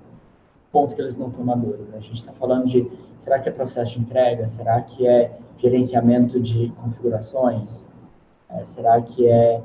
ponto 0.72 0.96
que 0.96 1.01
eles 1.01 1.16
não 1.16 1.29
estão 1.29 1.44
maduros? 1.44 1.94
A 1.94 2.01
gente 2.01 2.14
está 2.14 2.33
falando 2.33 2.66
de 2.66 2.90
será 3.18 3.38
que 3.38 3.48
é 3.48 3.53
processo 3.53 3.92
de 3.92 4.01
entrega? 4.01 4.48
Será 4.48 4.83
que 4.83 5.07
é 5.07 5.38
gerenciamento 5.59 6.40
de 6.40 6.72
configurações? 6.83 7.87
É, 8.51 8.64
será 8.64 9.01
que 9.01 9.25
é 9.29 9.62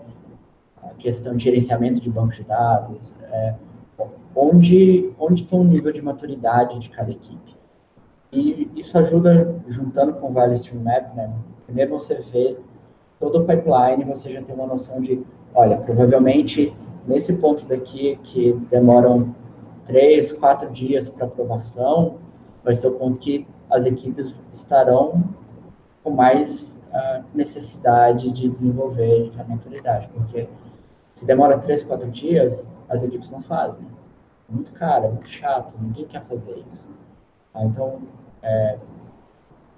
a 0.83 0.89
questão 0.99 1.35
de 1.35 1.45
gerenciamento 1.45 1.99
de 1.99 2.11
banco 2.11 2.33
de 2.33 2.43
dados? 2.43 3.15
É, 3.31 3.55
onde 4.35 5.11
onde 5.19 5.43
está 5.43 5.55
o 5.55 5.63
nível 5.63 5.91
de 5.91 6.01
maturidade 6.01 6.79
de 6.79 6.89
cada 6.89 7.11
equipe? 7.11 7.55
E 8.31 8.69
isso 8.75 8.97
ajuda, 8.97 9.55
juntando 9.67 10.13
com 10.13 10.29
o 10.29 10.33
Value 10.33 10.55
Stream 10.55 10.83
Map, 10.83 11.15
né? 11.15 11.31
Primeiro 11.65 11.91
você 11.91 12.15
vê 12.31 12.57
todo 13.19 13.39
o 13.39 13.45
pipeline, 13.45 14.03
você 14.03 14.31
já 14.33 14.41
tem 14.41 14.53
uma 14.53 14.67
noção 14.67 15.01
de 15.01 15.23
olha, 15.53 15.77
provavelmente 15.77 16.75
nesse 17.07 17.33
ponto 17.33 17.65
daqui 17.65 18.19
que 18.23 18.53
demoram 18.69 19.33
três, 19.85 20.33
quatro 20.33 20.69
dias 20.69 21.09
para 21.09 21.25
aprovação, 21.25 22.17
vai 22.63 22.75
ser 22.75 22.87
o 22.87 22.91
ponto 22.91 23.17
que 23.17 23.47
as 23.69 23.85
equipes 23.85 24.41
estarão 24.51 25.23
com 26.03 26.11
mais 26.11 26.83
uh, 26.91 27.23
necessidade 27.33 28.31
de 28.31 28.49
desenvolver 28.49 29.31
a 29.39 29.43
maturidade, 29.45 30.09
porque 30.13 30.47
se 31.17 31.25
demora 31.25 31.57
três, 31.57 31.81
quatro 31.81 32.11
dias, 32.11 32.71
as 32.87 33.01
equipes 33.01 33.31
não 33.31 33.41
fazem. 33.41 33.83
É 34.47 34.53
muito 34.53 34.71
caro, 34.73 35.05
é 35.05 35.09
muito 35.09 35.27
chato, 35.27 35.75
ninguém 35.81 36.05
quer 36.05 36.23
fazer 36.25 36.63
isso. 36.69 36.87
Ah, 37.55 37.65
então, 37.65 38.01
é, 38.43 38.77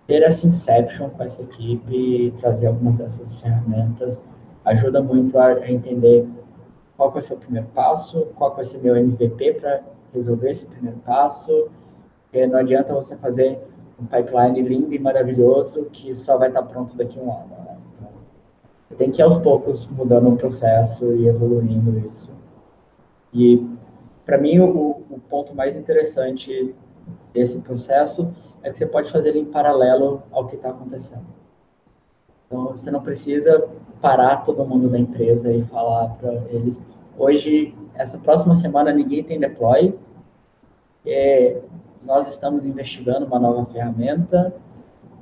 ter 0.05 0.21
essa 0.21 0.45
inception 0.45 1.09
com 1.11 1.23
essa 1.23 1.41
equipe, 1.41 2.33
trazer 2.41 2.67
algumas 2.67 2.97
dessas 2.97 3.33
ferramentas 3.35 4.21
ajuda 4.65 5.01
muito 5.01 5.39
a, 5.39 5.71
entender 5.71 6.27
qual 6.97 7.09
vai 7.09 7.21
ser 7.21 7.35
o 7.35 7.37
primeiro 7.37 7.67
passo, 7.69 8.25
qual 8.35 8.53
vai 8.53 8.65
ser 8.65 8.79
meu 8.79 8.97
MVP 8.97 9.53
para 9.61 9.81
resolver 10.13 10.51
esse 10.51 10.65
primeiro 10.65 10.97
passo. 11.05 11.69
E 12.33 12.45
não 12.47 12.59
adianta 12.59 12.93
você 12.93 13.15
fazer 13.15 13.57
um 13.97 14.05
pipeline 14.05 14.61
lindo 14.61 14.93
e 14.93 14.99
maravilhoso 14.99 15.85
que 15.85 16.13
só 16.13 16.37
vai 16.37 16.49
estar 16.49 16.63
pronto 16.63 16.97
daqui 16.97 17.17
a 17.17 17.23
um 17.23 17.31
ano. 17.31 17.68
Tem 18.97 19.11
que 19.11 19.21
ir 19.21 19.23
aos 19.23 19.37
poucos 19.37 19.87
mudando 19.87 20.29
o 20.29 20.35
processo 20.35 21.13
e 21.13 21.27
evoluindo 21.27 21.97
isso. 22.09 22.31
E 23.33 23.65
para 24.25 24.37
mim 24.37 24.59
o, 24.59 25.03
o, 25.09 25.19
ponto 25.29 25.55
mais 25.55 25.75
interessante 25.75 26.75
desse 27.33 27.59
processo 27.59 28.31
é 28.61 28.71
que 28.71 28.77
você 28.77 28.85
pode 28.85 29.11
fazer 29.11 29.29
ele 29.29 29.39
em 29.39 29.45
paralelo 29.45 30.23
ao 30.31 30.47
que 30.47 30.55
está 30.55 30.69
acontecendo. 30.69 31.25
Então 32.47 32.67
você 32.67 32.89
não 32.89 33.01
precisa 33.01 33.67
parar 34.01 34.37
todo 34.37 34.65
mundo 34.65 34.89
da 34.89 34.99
empresa 34.99 35.51
e 35.51 35.63
falar 35.65 36.09
para 36.15 36.33
eles: 36.49 36.81
hoje, 37.17 37.75
essa 37.93 38.17
próxima 38.17 38.55
semana, 38.55 38.91
ninguém 38.91 39.23
tem 39.23 39.39
deploy, 39.39 39.97
é, 41.05 41.61
nós 42.03 42.27
estamos 42.27 42.65
investigando 42.65 43.25
uma 43.25 43.39
nova 43.39 43.65
ferramenta 43.65 44.53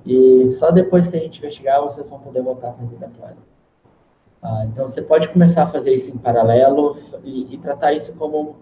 e 0.05 0.47
só 0.47 0.71
depois 0.71 1.07
que 1.07 1.17
a 1.17 1.19
gente 1.19 1.39
investigar 1.39 1.81
vocês 1.81 2.09
vão 2.09 2.19
poder 2.19 2.41
voltar 2.41 2.69
a 2.69 2.73
fazer 2.73 2.95
deploy. 2.95 3.31
Ah, 4.41 4.65
então 4.65 4.87
você 4.87 5.01
pode 5.01 5.29
começar 5.29 5.63
a 5.63 5.67
fazer 5.67 5.93
isso 5.93 6.09
em 6.09 6.17
paralelo 6.17 6.97
e, 7.23 7.53
e, 7.53 7.57
tratar 7.57 7.93
isso 7.93 8.13
como 8.13 8.55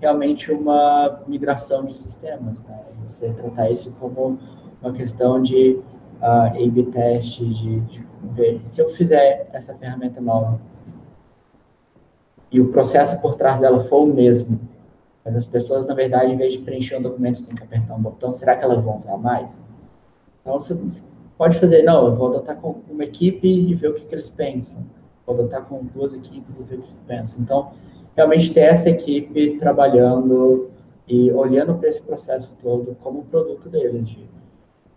realmente 0.00 0.52
uma 0.52 1.20
migração 1.26 1.84
de 1.84 1.96
sistemas. 1.96 2.62
Né? 2.62 2.78
Você 3.08 3.30
tratar 3.30 3.70
isso 3.70 3.92
como 3.98 4.38
uma 4.80 4.92
questão 4.92 5.42
de 5.42 5.80
uh, 6.22 6.54
A/B 6.54 6.84
teste, 6.92 7.44
de, 7.44 7.80
de 7.80 8.06
ver 8.34 8.64
se 8.64 8.80
eu 8.80 8.90
fizer 8.90 9.48
essa 9.52 9.74
ferramenta 9.74 10.20
nova 10.20 10.60
e 12.50 12.60
o 12.60 12.68
processo 12.68 13.20
por 13.20 13.34
trás 13.34 13.60
dela 13.60 13.84
for 13.84 14.04
o 14.04 14.06
mesmo, 14.06 14.60
mas 15.24 15.36
as 15.36 15.46
pessoas, 15.46 15.86
na 15.86 15.94
verdade, 15.94 16.32
em 16.32 16.36
vez 16.36 16.52
de 16.52 16.60
preencher 16.60 16.96
um 16.96 17.02
documento, 17.02 17.44
têm 17.44 17.54
que 17.54 17.62
apertar 17.62 17.94
um 17.94 18.00
botão, 18.00 18.30
será 18.32 18.56
que 18.56 18.64
elas 18.64 18.82
vão 18.82 18.98
usar 18.98 19.16
mais? 19.16 19.66
Então, 20.40 20.60
você 20.60 20.78
pode 21.36 21.58
fazer, 21.58 21.82
não, 21.82 22.06
eu 22.06 22.14
vou 22.14 22.28
adotar 22.28 22.56
com 22.56 22.76
uma 22.88 23.04
equipe 23.04 23.48
e 23.48 23.74
ver 23.74 23.88
o 23.88 23.94
que, 23.94 24.04
que 24.06 24.14
eles 24.14 24.30
pensam. 24.30 24.84
Vou 25.26 25.34
adotar 25.34 25.64
com 25.64 25.84
duas 25.84 26.14
equipes 26.14 26.56
e 26.58 26.62
ver 26.62 26.78
o 26.78 26.82
que, 26.82 26.94
pensam. 27.06 27.40
Então, 27.40 27.72
realmente 28.14 28.54
ter 28.54 28.60
essa 28.60 28.88
equipe 28.88 29.58
trabalhando 29.58 30.70
e 31.08 31.30
olhando 31.32 31.74
para 31.74 31.88
esse 31.88 32.00
processo 32.00 32.56
todo 32.62 32.96
como 33.02 33.20
um 33.20 33.24
produto 33.24 33.68
deles, 33.68 34.08
de 34.08 34.26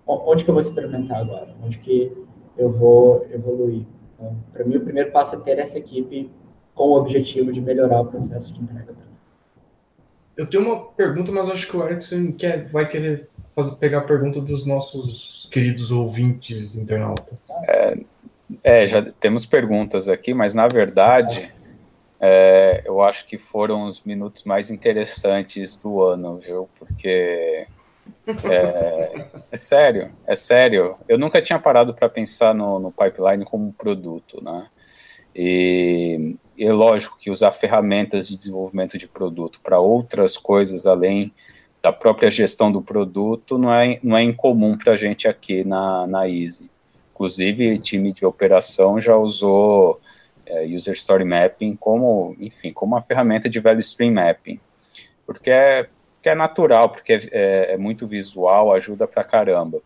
onde 0.08 0.44
que 0.44 0.50
eu 0.50 0.54
vou 0.54 0.62
experimentar 0.62 1.22
agora, 1.22 1.56
onde 1.64 1.78
que 1.80 2.12
eu 2.58 2.72
vou 2.72 3.26
evoluir. 3.32 3.86
Então, 4.16 4.36
para 4.52 4.66
mim, 4.66 4.78
o 4.78 4.82
primeiro 4.82 5.12
passo 5.12 5.36
é 5.36 5.40
ter 5.40 5.60
essa 5.60 5.78
equipe 5.78 6.30
com 6.74 6.90
o 6.90 6.98
objetivo 6.98 7.52
de 7.52 7.62
melhorar 7.62 8.02
o 8.02 8.06
processo 8.06 8.54
de 8.54 8.62
entrega. 8.62 8.94
Eu 10.40 10.50
tenho 10.50 10.64
uma 10.64 10.86
pergunta, 10.92 11.34
mas 11.34 11.50
acho 11.50 11.70
que 11.70 11.76
o 11.76 11.84
Erickson 11.84 12.32
quer, 12.32 12.70
vai 12.70 12.88
querer 12.88 13.30
fazer, 13.54 13.78
pegar 13.78 13.98
a 13.98 14.04
pergunta 14.04 14.40
dos 14.40 14.66
nossos 14.66 15.50
queridos 15.52 15.92
ouvintes 15.92 16.78
internautas. 16.78 17.38
É, 17.68 17.98
é 18.64 18.86
já 18.88 19.02
temos 19.02 19.46
perguntas 19.46 20.08
aqui, 20.10 20.34
mas 20.34 20.54
na 20.54 20.68
verdade, 20.68 21.54
é, 22.20 22.82
eu 22.86 23.02
acho 23.02 23.26
que 23.26 23.38
foram 23.38 23.86
os 23.86 24.04
minutos 24.04 24.44
mais 24.44 24.70
interessantes 24.70 25.78
do 25.78 26.02
ano, 26.02 26.38
viu? 26.38 26.70
Porque 26.78 27.68
é, 28.28 29.26
é, 29.52 29.58
sério, 29.58 30.12
é 30.28 30.36
sério. 30.36 30.96
Eu 31.08 31.18
nunca 31.18 31.42
tinha 31.42 31.60
parado 31.60 31.94
para 31.94 32.10
pensar 32.10 32.54
no, 32.54 32.80
no, 32.80 32.92
pipeline 32.92 33.46
como 33.46 33.74
produto, 33.74 34.44
né? 34.44 34.68
E, 35.36 36.36
e 36.58 36.66
é 36.66 36.74
lógico 36.74 37.18
que 37.20 37.32
usar 37.32 37.52
ferramentas 37.52 38.28
de 38.28 38.38
desenvolvimento 38.38 38.98
de 38.98 39.08
produto 39.08 39.60
para 39.62 39.80
outras 39.80 40.38
coisas 40.38 40.86
além 40.86 41.32
da 41.82 41.94
própria 41.94 42.30
gestão 42.30 42.72
do 42.72 42.82
produto 42.82 43.58
não 43.58 43.74
é, 43.74 44.00
não 44.04 44.18
é 44.18 44.24
incomum 44.24 44.78
para 44.78 44.94
a 44.94 44.98
gente 44.98 45.28
aqui 45.28 45.64
na, 45.64 46.06
na 46.08 46.28
Easy. 46.28 46.70
Inclusive, 47.20 47.78
time 47.80 48.14
de 48.14 48.26
operação 48.26 49.02
já 49.02 49.18
usou 49.18 50.00
é, 50.46 50.64
User 50.64 50.94
Story 50.94 51.26
Mapping 51.26 51.76
como, 51.76 52.34
enfim, 52.40 52.72
como 52.72 52.96
uma 52.96 53.02
ferramenta 53.02 53.50
de 53.50 53.60
Value 53.60 53.82
Stream 53.82 54.14
Mapping, 54.14 54.58
porque 55.26 55.52
é 55.52 55.90
que 56.22 56.30
é 56.30 56.36
natural, 56.36 56.88
porque 56.88 57.12
é, 57.12 57.20
é, 57.32 57.74
é 57.74 57.78
muito 57.78 58.08
visual, 58.08 58.72
ajuda 58.72 59.06
pra 59.06 59.26
caramba. 59.26 59.82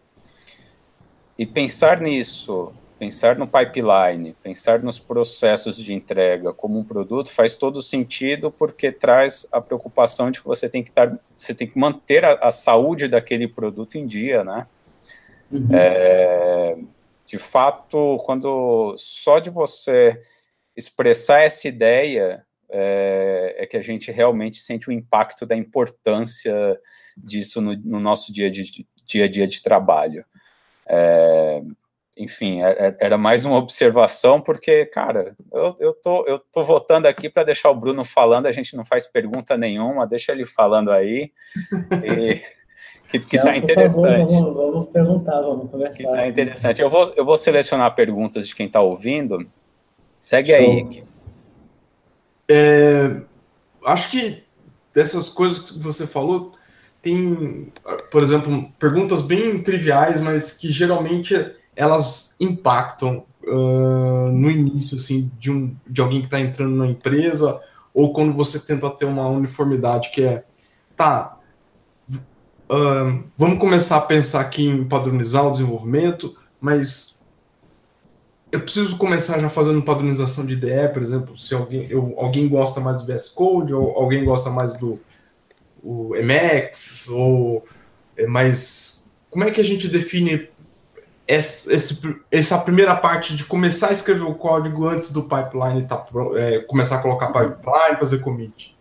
E 1.35 1.43
pensar 1.43 1.99
nisso, 1.99 2.71
pensar 2.99 3.35
no 3.35 3.47
pipeline, 3.47 4.35
pensar 4.43 4.83
nos 4.83 4.99
processos 4.99 5.75
de 5.75 5.91
entrega 5.91 6.53
como 6.53 6.77
um 6.77 6.83
produto 6.83 7.31
faz 7.31 7.55
todo 7.55 7.81
sentido 7.81 8.51
porque 8.51 8.91
traz 8.91 9.47
a 9.51 9.59
preocupação 9.59 10.29
de 10.29 10.39
que 10.39 10.45
você 10.45 10.69
tem 10.69 10.83
que 10.83 10.91
estar, 10.91 11.17
você 11.35 11.55
tem 11.55 11.67
que 11.67 11.79
manter 11.79 12.23
a, 12.23 12.33
a 12.33 12.51
saúde 12.51 13.07
daquele 13.07 13.47
produto 13.47 13.97
em 13.97 14.05
dia, 14.05 14.43
né? 14.43 14.67
Uhum. 15.51 15.67
É, 15.71 16.77
de 17.33 17.39
fato, 17.39 18.21
quando 18.27 18.93
só 18.95 19.39
de 19.39 19.49
você 19.49 20.21
expressar 20.77 21.41
essa 21.41 21.67
ideia 21.67 22.45
é, 22.69 23.55
é, 23.57 23.65
que 23.65 23.75
a 23.75 23.81
gente 23.81 24.11
realmente 24.11 24.59
sente 24.59 24.87
o 24.87 24.91
impacto 24.91 25.43
da 25.43 25.55
importância 25.55 26.79
disso 27.17 27.59
no, 27.59 27.75
no 27.75 27.99
nosso 27.99 28.31
dia, 28.31 28.51
de, 28.51 28.85
dia 29.03 29.25
a 29.25 29.27
dia 29.27 29.47
de 29.47 29.63
trabalho. 29.63 30.23
É, 30.85 31.63
enfim, 32.15 32.61
é, 32.61 32.69
é, 32.69 32.97
era 32.99 33.17
mais 33.17 33.45
uma 33.45 33.57
observação, 33.57 34.39
porque, 34.39 34.85
cara, 34.85 35.35
eu, 35.51 35.75
eu, 35.79 35.93
tô, 35.95 36.27
eu 36.27 36.37
tô 36.37 36.61
votando 36.61 37.07
aqui 37.07 37.31
para 37.31 37.45
deixar 37.45 37.71
o 37.71 37.75
Bruno 37.75 38.05
falando, 38.05 38.45
a 38.45 38.51
gente 38.51 38.77
não 38.77 38.85
faz 38.85 39.07
pergunta 39.07 39.57
nenhuma, 39.57 40.05
deixa 40.05 40.33
ele 40.33 40.45
falando 40.45 40.91
aí. 40.91 41.31
E, 42.05 42.62
que, 43.19 43.37
que 43.37 43.39
tá 43.39 43.55
interessante. 43.55 44.33
Favor, 44.33 44.53
vamos, 44.53 44.73
vamos, 44.73 44.89
perguntar, 44.89 45.41
vamos 45.41 45.69
conversar. 45.69 45.97
Que 45.97 46.03
tá 46.03 46.27
interessante. 46.27 46.81
Eu 46.81 46.89
vou, 46.89 47.13
eu 47.15 47.25
vou 47.25 47.37
selecionar 47.37 47.93
perguntas 47.95 48.47
de 48.47 48.55
quem 48.55 48.67
está 48.67 48.81
ouvindo. 48.81 49.45
Segue 50.17 50.53
aí. 50.53 51.03
É, 52.49 53.21
acho 53.85 54.11
que 54.11 54.43
dessas 54.93 55.29
coisas 55.29 55.71
que 55.71 55.79
você 55.79 56.05
falou, 56.05 56.53
tem, 57.01 57.71
por 58.11 58.23
exemplo, 58.23 58.71
perguntas 58.79 59.21
bem 59.21 59.61
triviais, 59.61 60.21
mas 60.21 60.57
que 60.57 60.71
geralmente 60.71 61.35
elas 61.75 62.35
impactam 62.39 63.25
uh, 63.45 64.31
no 64.31 64.49
início 64.49 64.97
assim 64.97 65.31
de, 65.37 65.51
um, 65.51 65.75
de 65.87 66.01
alguém 66.01 66.21
que 66.21 66.27
está 66.27 66.39
entrando 66.39 66.75
na 66.75 66.87
empresa 66.87 67.59
ou 67.93 68.13
quando 68.13 68.33
você 68.33 68.59
tenta 68.59 68.89
ter 68.91 69.05
uma 69.05 69.27
uniformidade 69.27 70.11
que 70.11 70.23
é 70.23 70.43
tá 70.95 71.37
vamos 73.37 73.59
começar 73.59 73.97
a 73.97 74.01
pensar 74.01 74.41
aqui 74.41 74.67
em 74.67 74.83
padronizar 74.83 75.47
o 75.47 75.51
desenvolvimento 75.51 76.35
mas 76.59 77.13
eu 78.53 78.61
preciso 78.61 78.95
começar 78.97 79.39
já 79.39 79.49
fazendo 79.49 79.81
padronização 79.81 80.45
de 80.45 80.53
IDE, 80.53 80.93
por 80.93 81.01
exemplo, 81.01 81.35
se 81.35 81.55
alguém, 81.55 81.87
eu, 81.89 82.13
alguém 82.17 82.47
gosta 82.47 82.79
mais 82.79 83.01
do 83.01 83.11
VS 83.11 83.29
Code, 83.29 83.73
ou 83.73 83.97
alguém 83.97 84.23
gosta 84.23 84.51
mais 84.51 84.77
do 84.77 84.93
o 85.83 86.15
Emacs, 86.15 87.07
ou 87.09 87.67
é 88.15 88.27
mais. 88.27 89.03
Como 89.29 89.43
é 89.43 89.49
que 89.49 89.59
a 89.59 89.63
gente 89.63 89.87
define 89.87 90.47
esse, 91.27 92.15
essa 92.31 92.59
primeira 92.59 92.95
parte 92.95 93.35
de 93.35 93.43
começar 93.43 93.89
a 93.89 93.93
escrever 93.93 94.23
o 94.23 94.35
código 94.35 94.87
antes 94.87 95.11
do 95.11 95.23
pipeline 95.23 95.87
tá, 95.87 96.05
é, 96.35 96.59
começar 96.59 96.97
a 96.97 97.01
colocar 97.01 97.27
pipeline, 97.27 97.99
fazer 97.99 98.19
commit? 98.19 98.77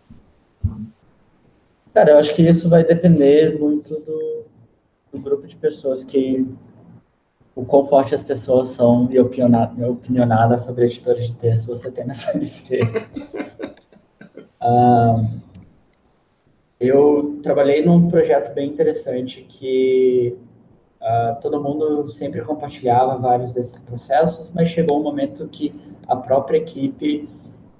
Cara, 1.93 2.11
eu 2.11 2.17
acho 2.17 2.33
que 2.33 2.41
isso 2.41 2.69
vai 2.69 2.83
depender 2.83 3.59
muito 3.59 3.93
do, 3.99 4.45
do 5.11 5.19
grupo 5.19 5.47
de 5.47 5.55
pessoas 5.55 6.03
que 6.03 6.47
o 7.55 7.63
quão 7.63 7.85
forte 7.85 8.15
as 8.15 8.23
pessoas 8.23 8.69
são 8.69 9.07
e 9.11 9.19
opinionadas 9.19 10.63
sobre 10.63 10.85
editores 10.85 11.27
de 11.27 11.35
texto 11.35 11.67
você 11.67 11.91
tem 11.91 12.05
nessa 12.05 12.31
um, 14.59 15.39
eu 16.79 17.39
trabalhei 17.43 17.85
num 17.85 18.09
projeto 18.09 18.53
bem 18.53 18.69
interessante 18.69 19.41
que 19.47 20.35
Uh, 21.03 21.35
todo 21.41 21.61
mundo 21.61 22.07
sempre 22.07 22.39
compartilhava 22.39 23.17
vários 23.17 23.53
desses 23.53 23.77
processos, 23.77 24.49
mas 24.55 24.69
chegou 24.69 25.01
um 25.01 25.03
momento 25.03 25.45
que 25.49 25.75
a 26.07 26.15
própria 26.15 26.59
equipe 26.59 27.27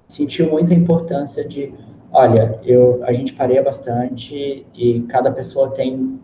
sentiu 0.06 0.50
muita 0.50 0.74
importância 0.74 1.42
de, 1.42 1.72
olha, 2.14 2.60
eu, 2.62 3.02
a 3.04 3.12
gente 3.12 3.32
pareia 3.32 3.60
bastante 3.60 4.64
e 4.72 5.00
cada 5.08 5.32
pessoa 5.32 5.72
tem 5.72 6.20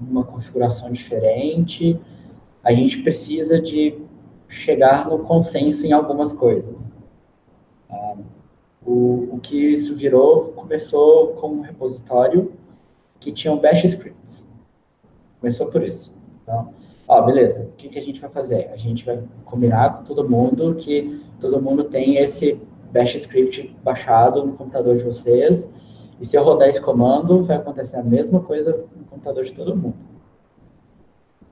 uma 0.00 0.24
configuração 0.24 0.90
diferente, 0.92 2.00
a 2.62 2.72
gente 2.72 3.02
precisa 3.02 3.60
de 3.60 4.00
chegar 4.48 5.08
no 5.08 5.18
consenso 5.20 5.84
em 5.84 5.92
algumas 5.92 6.32
coisas. 6.32 6.88
Uh, 7.90 8.24
o, 8.86 9.28
o 9.32 9.40
que 9.40 9.56
isso 9.56 9.96
virou 9.96 10.52
começou 10.52 11.34
com 11.34 11.48
um 11.48 11.60
repositório 11.60 12.52
que 13.18 13.32
tinha 13.32 13.52
um 13.52 13.58
bash 13.58 13.84
scripts. 13.84 14.48
Começou 15.40 15.66
por 15.66 15.82
isso. 15.82 16.16
Então, 16.42 16.72
ó, 17.08 17.20
beleza, 17.22 17.62
o 17.62 17.72
que, 17.76 17.88
que 17.88 17.98
a 17.98 18.02
gente 18.02 18.20
vai 18.20 18.30
fazer? 18.30 18.70
A 18.72 18.76
gente 18.76 19.04
vai 19.04 19.20
combinar 19.44 19.98
com 19.98 20.04
todo 20.04 20.28
mundo 20.28 20.76
que 20.76 21.20
todo 21.40 21.60
mundo 21.60 21.84
tem 21.84 22.18
esse 22.18 22.60
bash 22.92 23.14
script 23.16 23.74
baixado 23.82 24.44
no 24.44 24.52
computador 24.52 24.96
de 24.96 25.04
vocês, 25.04 25.72
e 26.20 26.24
se 26.24 26.36
eu 26.36 26.44
rodar 26.44 26.68
esse 26.68 26.80
comando, 26.80 27.44
vai 27.44 27.56
acontecer 27.56 27.96
a 27.96 28.02
mesma 28.02 28.40
coisa 28.40 28.86
no 28.96 29.04
computador 29.06 29.42
de 29.42 29.52
todo 29.52 29.74
mundo. 29.74 29.96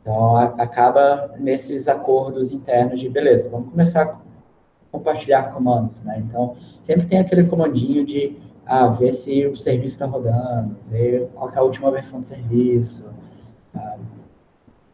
Então, 0.01 0.37
a, 0.37 0.45
acaba 0.45 1.35
nesses 1.39 1.89
acordos 1.89 2.53
internos 2.53 3.01
de, 3.01 3.09
beleza, 3.09 3.49
vamos 3.49 3.71
começar 3.71 4.03
a 4.03 4.17
compartilhar 4.93 5.53
comandos, 5.53 6.03
né? 6.03 6.23
Então, 6.27 6.57
sempre 6.83 7.07
tem 7.07 7.19
aquele 7.19 7.45
comandinho 7.45 8.05
de, 8.05 8.37
ah, 8.65 8.89
ver 8.89 9.13
se 9.13 9.47
o 9.47 9.57
serviço 9.57 9.95
está 9.95 10.07
rodando, 10.07 10.77
ver 10.89 11.29
qual 11.35 11.51
é 11.51 11.59
a 11.59 11.63
última 11.63 11.91
versão 11.91 12.21
do 12.21 12.27
serviço, 12.27 13.13
ah, 13.75 13.97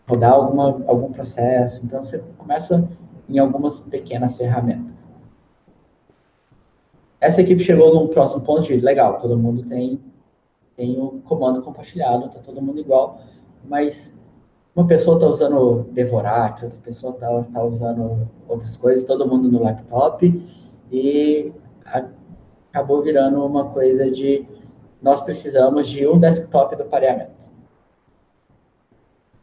rodar 0.09 0.33
alguma, 0.33 0.83
algum 0.87 1.13
processo. 1.13 1.85
Então, 1.85 2.05
você 2.05 2.19
começa 2.39 2.89
em 3.29 3.39
algumas 3.39 3.79
pequenas 3.81 4.37
ferramentas. 4.37 4.86
Essa 7.21 7.41
equipe 7.41 7.65
chegou 7.65 7.95
num 7.95 8.09
próximo 8.09 8.43
ponto 8.43 8.63
de, 8.63 8.77
legal, 8.77 9.19
todo 9.21 9.39
mundo 9.39 9.63
tem, 9.65 10.01
tem 10.77 11.01
o 11.01 11.21
comando 11.25 11.63
compartilhado, 11.63 12.27
está 12.27 12.41
todo 12.41 12.61
mundo 12.61 12.81
igual, 12.81 13.21
mas 13.65 14.19
uma 14.75 14.87
pessoa 14.87 15.17
está 15.17 15.27
usando 15.27 15.87
Devorak, 15.93 16.63
outra 16.65 16.79
pessoa 16.85 17.15
está 17.15 17.43
tá 17.45 17.65
usando 17.65 18.29
outras 18.47 18.77
coisas, 18.77 19.05
todo 19.05 19.27
mundo 19.27 19.51
no 19.51 19.63
laptop, 19.63 20.43
e 20.93 21.53
acabou 22.71 23.03
virando 23.03 23.45
uma 23.45 23.71
coisa 23.71 24.11
de 24.11 24.47
nós 25.01 25.23
precisamos 25.23 25.89
de 25.89 26.07
um 26.07 26.19
desktop 26.19 26.77
do 26.77 26.85
pareamento. 26.85 27.37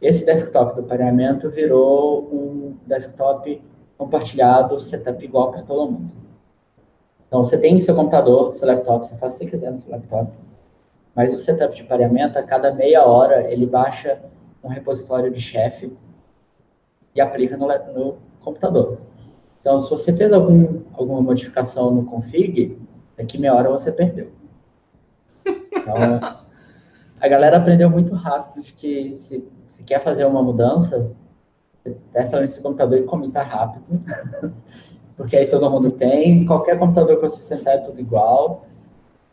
Esse 0.00 0.24
desktop 0.24 0.76
do 0.76 0.82
pareamento 0.82 1.50
virou 1.50 2.22
um 2.32 2.76
desktop 2.86 3.60
compartilhado, 3.96 4.78
setup 4.78 5.24
igual 5.24 5.50
para 5.50 5.62
todo 5.62 5.90
mundo. 5.90 6.23
Então, 7.34 7.42
você 7.42 7.58
tem 7.58 7.80
seu 7.80 7.96
computador, 7.96 8.54
seu 8.54 8.64
laptop, 8.64 9.04
você 9.04 9.16
faz 9.16 9.34
o 9.34 9.38
que 9.40 9.46
quiser 9.46 9.72
no 9.72 9.76
seu 9.76 9.90
laptop, 9.90 10.30
mas 11.16 11.34
o 11.34 11.36
setup 11.36 11.74
de 11.74 11.82
pareamento, 11.82 12.38
a 12.38 12.44
cada 12.44 12.72
meia 12.72 13.04
hora, 13.04 13.50
ele 13.50 13.66
baixa 13.66 14.20
um 14.62 14.68
repositório 14.68 15.32
de 15.32 15.40
chefe 15.40 15.92
e 17.12 17.20
aplica 17.20 17.56
no, 17.56 17.66
no 17.66 18.18
computador. 18.40 18.98
Então, 19.60 19.80
se 19.80 19.90
você 19.90 20.12
fez 20.12 20.32
algum, 20.32 20.82
alguma 20.92 21.20
modificação 21.20 21.90
no 21.90 22.04
config, 22.04 22.78
daqui 23.16 23.36
meia 23.36 23.52
hora 23.56 23.68
você 23.68 23.90
perdeu. 23.90 24.30
Então, 25.44 26.20
a 27.20 27.26
galera 27.26 27.56
aprendeu 27.56 27.90
muito 27.90 28.14
rápido 28.14 28.62
de 28.62 28.72
que 28.74 29.16
se 29.16 29.44
se 29.74 29.82
quer 29.82 30.00
fazer 30.00 30.24
uma 30.24 30.40
mudança, 30.40 31.10
testa 32.12 32.40
no 32.40 32.46
seu 32.46 32.62
computador 32.62 32.96
e 32.96 33.02
comita 33.02 33.42
rápido, 33.42 33.84
porque 35.16 35.36
aí 35.36 35.46
todo 35.46 35.70
mundo 35.70 35.90
tem, 35.90 36.44
qualquer 36.44 36.78
computador 36.78 37.16
que 37.16 37.22
você 37.22 37.42
sentar 37.42 37.74
é 37.74 37.78
tudo 37.78 38.00
igual. 38.00 38.66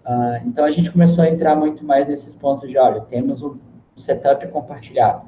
Uh, 0.06 0.48
então 0.48 0.66
a 0.66 0.72
gente 0.72 0.92
começou 0.92 1.24
a 1.24 1.30
entrar 1.30 1.56
muito 1.56 1.84
mais 1.86 2.08
nesses 2.08 2.36
pontos 2.36 2.70
de, 2.70 2.78
olha, 2.78 3.02
temos 3.02 3.42
um 3.42 3.58
setup 3.96 4.48
compartilhado. 4.48 5.24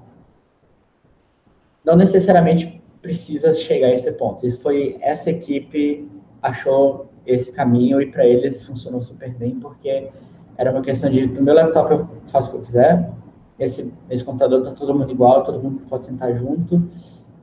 Não 1.84 1.96
necessariamente 1.96 2.82
precisa 3.02 3.54
chegar 3.54 3.88
a 3.88 3.94
esse 3.94 4.12
ponto. 4.13 4.46
Isso 4.46 4.62
foi 4.62 4.98
essa 5.02 5.30
equipe 5.30 6.10
achou 6.42 7.08
esse 7.25 7.52
caminho 7.52 8.02
e 8.02 8.12
para 8.12 8.25
eles 8.25 8.65
funcionou 8.65 9.02
super 9.02 9.34
bem 9.34 9.60
porque 9.60 10.10
era 10.58 10.71
uma 10.71 10.82
questão 10.82 11.10
de 11.10 11.25
no 11.25 11.42
meu 11.42 11.54
laptop 11.54 11.92
eu 11.92 12.08
faço 12.27 12.50
o 12.50 12.52
que 12.52 12.58
eu 12.58 12.62
quiser, 12.63 13.10
esse, 13.58 13.94
esse 14.10 14.23
computador 14.23 14.60
está 14.60 14.71
todo 14.71 14.94
mundo 14.94 15.12
igual, 15.12 15.44
todo 15.44 15.62
mundo 15.62 15.82
pode 15.88 16.06
sentar 16.06 16.36
junto. 16.36 16.84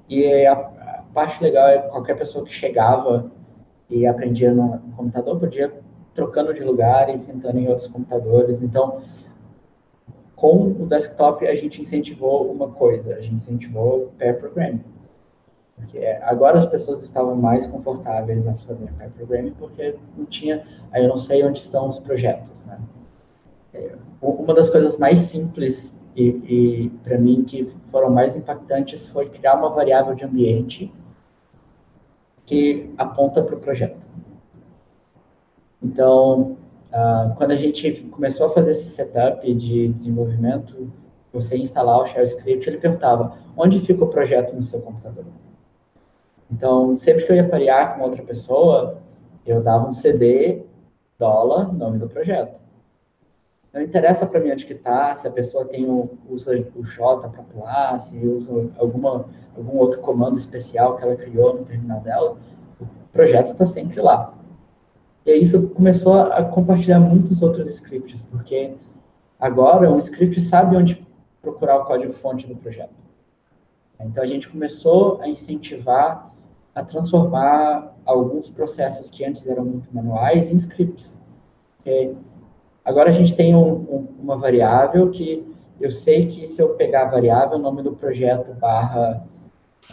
E 0.08 0.46
a, 0.46 0.54
parte 1.12 1.42
legal 1.42 1.68
é 1.68 1.78
qualquer 1.78 2.16
pessoa 2.16 2.44
que 2.44 2.52
chegava 2.52 3.30
e 3.88 4.06
aprendia 4.06 4.52
no, 4.52 4.78
computador 4.96 5.38
podia 5.38 5.72
trocando 6.14 6.54
de 6.54 6.62
lugar 6.62 7.12
e 7.12 7.18
sentando 7.18 7.58
em 7.58 7.68
outros 7.68 7.88
computadores. 7.88 8.62
Então, 8.62 9.00
com 10.36 10.68
o 10.68 10.86
desktop, 10.86 11.46
a 11.46 11.54
gente 11.54 11.82
incentivou 11.82 12.50
uma 12.50 12.68
coisa, 12.68 13.14
a 13.14 13.20
gente 13.20 13.36
incentivou 13.36 14.12
pair 14.18 14.38
programming. 14.38 14.84
Porque 15.76 16.04
agora 16.22 16.58
as 16.58 16.66
pessoas 16.66 17.02
estavam 17.02 17.34
mais 17.34 17.66
confortáveis 17.66 18.46
a 18.46 18.54
fazer 18.54 18.90
pair 18.98 19.10
programming 19.10 19.54
porque 19.58 19.96
não 20.16 20.26
tinha, 20.26 20.64
aí 20.92 21.02
eu 21.02 21.08
não 21.08 21.16
sei 21.16 21.44
onde 21.44 21.58
estão 21.58 21.88
os 21.88 21.98
projetos, 21.98 22.64
né? 22.66 22.78
É, 23.72 23.94
uma 24.20 24.52
das 24.52 24.68
coisas 24.68 24.98
mais 24.98 25.20
simples 25.20 25.96
e, 26.16 26.28
e 26.28 26.90
para 27.04 27.16
mim 27.16 27.44
que 27.44 27.72
foram 27.90 28.10
mais 28.10 28.36
impactantes 28.36 29.06
foi 29.08 29.28
criar 29.28 29.54
uma 29.54 29.70
variável 29.70 30.14
de 30.14 30.24
ambiente 30.24 30.92
que 32.50 32.92
aponta 32.98 33.40
para 33.44 33.54
o 33.54 33.60
projeto. 33.60 34.04
Então, 35.80 36.56
uh, 36.92 37.32
quando 37.36 37.52
a 37.52 37.56
gente 37.56 37.92
começou 38.10 38.48
a 38.48 38.50
fazer 38.50 38.72
esse 38.72 38.88
setup 38.88 39.54
de 39.54 39.86
desenvolvimento, 39.86 40.92
você 41.32 41.56
instalar 41.56 42.00
o 42.00 42.06
shell 42.06 42.24
script, 42.24 42.68
ele 42.68 42.78
perguntava 42.78 43.38
onde 43.56 43.78
fica 43.78 44.02
o 44.02 44.08
projeto 44.08 44.52
no 44.52 44.64
seu 44.64 44.80
computador. 44.80 45.26
Então, 46.50 46.96
sempre 46.96 47.24
que 47.24 47.30
eu 47.30 47.36
ia 47.36 47.48
parear 47.48 47.94
com 47.94 48.02
outra 48.02 48.20
pessoa, 48.24 48.98
eu 49.46 49.62
dava 49.62 49.88
um 49.88 49.92
CD, 49.92 50.64
dólar, 51.20 51.72
nome 51.72 51.98
do 51.98 52.08
projeto. 52.08 52.58
Não 53.72 53.80
interessa 53.80 54.26
para 54.26 54.40
mim 54.40 54.50
onde 54.50 54.66
que 54.66 54.72
está, 54.72 55.14
se 55.14 55.28
a 55.28 55.30
pessoa 55.30 55.64
tem 55.64 55.88
o, 55.88 56.10
usa 56.28 56.52
o 56.74 56.84
J 56.84 57.28
para 57.28 57.42
pular, 57.44 57.98
se 58.00 58.18
usa 58.18 58.68
alguma, 58.76 59.26
algum 59.56 59.78
outro 59.78 60.00
comando 60.00 60.36
especial 60.36 60.96
que 60.96 61.04
ela 61.04 61.14
criou 61.14 61.54
no 61.54 61.64
terminal 61.64 62.00
dela, 62.00 62.36
o 62.80 62.86
projeto 63.12 63.46
está 63.48 63.64
sempre 63.64 64.00
lá. 64.00 64.34
E 65.24 65.30
aí 65.30 65.42
isso 65.42 65.68
começou 65.70 66.14
a 66.14 66.42
compartilhar 66.42 66.98
muitos 66.98 67.42
outros 67.42 67.68
scripts, 67.68 68.22
porque 68.22 68.74
agora 69.38 69.90
um 69.90 69.98
script 69.98 70.40
sabe 70.40 70.76
onde 70.76 71.06
procurar 71.40 71.78
o 71.78 71.84
código-fonte 71.84 72.48
do 72.48 72.56
projeto. 72.56 72.94
Então 74.00 74.22
a 74.22 74.26
gente 74.26 74.48
começou 74.48 75.20
a 75.20 75.28
incentivar 75.28 76.30
a 76.74 76.84
transformar 76.84 77.94
alguns 78.04 78.48
processos 78.48 79.10
que 79.10 79.24
antes 79.24 79.46
eram 79.46 79.64
muito 79.64 79.94
manuais 79.94 80.50
em 80.50 80.56
scripts. 80.56 81.20
Porque 81.76 82.14
agora 82.84 83.10
a 83.10 83.12
gente 83.12 83.34
tem 83.34 83.54
um, 83.54 83.72
um, 83.72 84.08
uma 84.22 84.36
variável 84.36 85.10
que 85.10 85.46
eu 85.80 85.90
sei 85.90 86.26
que 86.26 86.46
se 86.46 86.60
eu 86.60 86.74
pegar 86.74 87.02
a 87.02 87.10
variável, 87.10 87.56
o 87.56 87.60
nome 87.60 87.82
do 87.82 87.92
projeto 87.92 88.52
barra, 88.54 89.26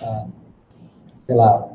ah, 0.02 0.28
sei 1.26 1.36
lá, 1.36 1.70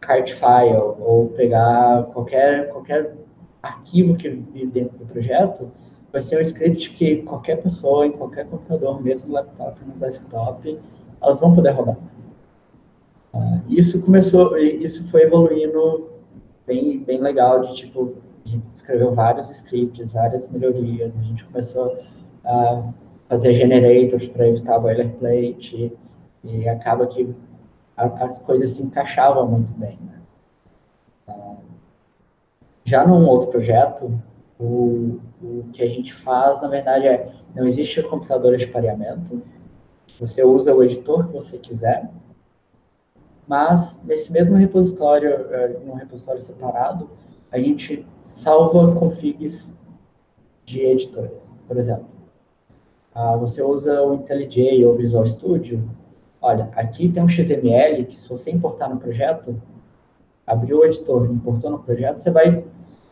cart 0.00 0.32
file, 0.32 0.76
ou 1.00 1.28
pegar 1.30 2.04
qualquer, 2.12 2.68
qualquer 2.70 3.16
arquivo 3.62 4.16
que 4.16 4.28
vive 4.28 4.66
dentro 4.66 4.98
do 4.98 5.06
projeto, 5.06 5.70
vai 6.12 6.20
ser 6.20 6.38
um 6.38 6.42
script 6.42 6.90
que 6.94 7.22
qualquer 7.22 7.62
pessoa, 7.62 8.06
em 8.06 8.12
qualquer 8.12 8.46
computador, 8.46 9.02
mesmo 9.02 9.32
laptop, 9.32 9.80
no 9.84 9.94
desktop, 9.94 10.78
elas 11.20 11.40
vão 11.40 11.54
poder 11.54 11.70
rodar. 11.70 11.96
Uh, 13.32 13.60
isso 13.68 14.02
começou, 14.02 14.56
isso 14.58 15.08
foi 15.10 15.22
evoluindo 15.22 16.10
bem, 16.66 16.98
bem 17.00 17.20
legal, 17.20 17.62
de 17.62 17.74
tipo, 17.74 18.14
gente 18.50 18.66
escreveu 18.74 19.14
vários 19.14 19.50
scripts, 19.50 20.12
várias 20.12 20.48
melhorias, 20.48 21.12
a 21.16 21.22
gente 21.22 21.44
começou 21.44 21.98
a 22.44 22.92
fazer 23.28 23.52
generators 23.54 24.26
para 24.28 24.48
evitar 24.48 24.78
boilerplate, 24.78 25.96
e 26.42 26.68
acaba 26.68 27.06
que 27.06 27.34
as 27.96 28.40
coisas 28.42 28.70
se 28.70 28.82
encaixavam 28.82 29.46
muito 29.46 29.72
bem. 29.72 29.98
Né? 30.00 30.20
Uh, 31.28 31.56
já 32.84 33.06
num 33.06 33.26
outro 33.26 33.50
projeto, 33.50 34.20
o, 34.58 35.20
o 35.42 35.64
que 35.72 35.82
a 35.82 35.88
gente 35.88 36.14
faz, 36.14 36.60
na 36.60 36.68
verdade, 36.68 37.06
é, 37.06 37.32
não 37.54 37.66
existe 37.66 38.02
computadora 38.02 38.56
de 38.56 38.66
pareamento, 38.66 39.42
você 40.18 40.44
usa 40.44 40.74
o 40.74 40.82
editor 40.82 41.26
que 41.26 41.32
você 41.32 41.56
quiser, 41.58 42.10
mas 43.48 44.00
nesse 44.04 44.30
mesmo 44.30 44.56
repositório, 44.56 45.30
eh, 45.50 45.80
num 45.84 45.94
repositório 45.94 46.40
separado, 46.40 47.10
a 47.52 47.58
gente 47.58 48.06
salva 48.22 48.94
configs 48.94 49.78
de 50.64 50.80
editores. 50.80 51.50
Por 51.66 51.76
exemplo, 51.76 52.06
ah, 53.14 53.36
você 53.36 53.62
usa 53.62 54.02
o 54.02 54.14
IntelliJ 54.14 54.84
ou 54.84 54.96
Visual 54.96 55.26
Studio, 55.26 55.82
olha, 56.40 56.70
aqui 56.76 57.08
tem 57.08 57.22
um 57.22 57.28
XML 57.28 58.04
que 58.04 58.20
se 58.20 58.28
você 58.28 58.50
importar 58.50 58.88
no 58.88 58.98
projeto, 58.98 59.60
abriu 60.46 60.78
o 60.80 60.84
editor, 60.84 61.30
importou 61.30 61.70
no 61.70 61.78
projeto, 61.80 62.18
você 62.18 62.30
vai 62.30 62.64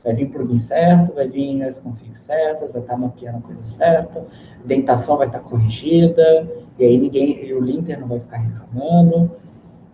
Vai 0.05 0.15
vir 0.15 0.25
o 0.25 0.31
plugin 0.31 0.61
certo, 0.61 1.13
vai 1.13 1.29
vir 1.29 1.63
as 1.65 1.79
configs 1.79 2.21
certas, 2.21 2.71
vai 2.73 2.81
estar 2.81 2.97
mapeando 2.97 3.39
a 3.39 3.41
coisa 3.43 3.65
certa, 3.65 4.21
a 4.21 4.67
dentação 4.67 5.17
vai 5.17 5.27
estar 5.27 5.41
corrigida, 5.41 6.49
e 6.79 6.85
aí 6.85 6.97
ninguém, 6.97 7.45
e 7.45 7.53
o 7.53 7.61
linter 7.61 8.01
não 8.01 8.09
vai 8.09 8.21
ficar 8.21 8.39
reclamando. 8.39 9.31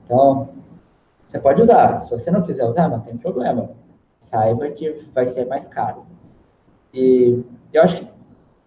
Então, 0.04 0.50
você 1.26 1.38
pode 1.38 1.62
usar. 1.62 1.98
Se 1.98 2.10
você 2.10 2.30
não 2.30 2.42
quiser 2.42 2.64
usar, 2.64 2.88
não 2.88 3.00
tem 3.00 3.16
problema. 3.16 3.70
Saiba 4.24 4.70
que 4.70 4.90
vai 5.14 5.26
ser 5.26 5.46
mais 5.46 5.68
caro. 5.68 6.06
E 6.92 7.42
eu 7.72 7.82
acho 7.82 7.98
que 7.98 8.08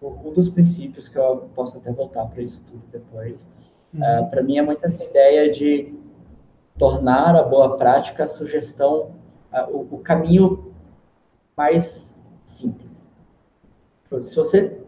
um 0.00 0.32
dos 0.32 0.48
princípios 0.48 1.08
que 1.08 1.18
eu 1.18 1.48
posso 1.54 1.78
até 1.78 1.90
voltar 1.90 2.26
para 2.26 2.42
isso 2.42 2.64
tudo 2.64 2.82
depois, 2.92 3.50
uhum. 3.92 4.00
uh, 4.00 4.30
para 4.30 4.42
mim 4.42 4.58
é 4.58 4.62
muito 4.62 4.84
essa 4.86 5.02
ideia 5.02 5.50
de 5.50 5.92
tornar 6.78 7.34
a 7.34 7.42
boa 7.42 7.76
prática 7.76 8.24
a 8.24 8.28
sugestão, 8.28 9.10
uh, 9.52 9.76
o, 9.76 9.96
o, 9.96 9.98
caminho 9.98 10.72
mais 11.56 12.16
simples. 12.44 13.10
Se 14.22 14.36
você 14.36 14.80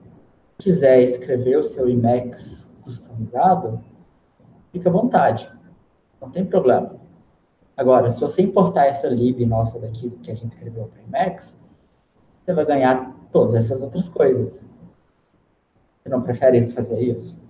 quiser 0.57 1.03
escrever 1.03 1.59
o 1.59 1.65
seu 1.65 1.89
Emacs 1.89 2.71
customizado, 2.83 3.83
fica 4.73 4.89
à 4.89 4.93
vontade. 4.93 5.51
Não 6.21 6.31
tem 6.31 6.47
problema. 6.47 7.00
Agora, 7.81 8.11
se 8.11 8.21
você 8.21 8.43
importar 8.43 8.89
essa 8.89 9.09
lib 9.09 9.47
nossa 9.47 9.79
daqui, 9.79 10.11
que 10.23 10.31
a 10.31 10.35
gente 10.35 10.51
escreveu 10.51 10.91
para 10.93 11.03
Emacs, 11.03 11.59
você 12.45 12.53
vai 12.53 12.67
ganhar 12.67 13.17
todas 13.33 13.55
essas 13.55 13.81
outras 13.81 14.07
coisas. 14.07 14.67
Você 15.97 16.09
não 16.11 16.21
prefere 16.21 16.69
fazer 16.73 17.01
isso? 17.01 17.41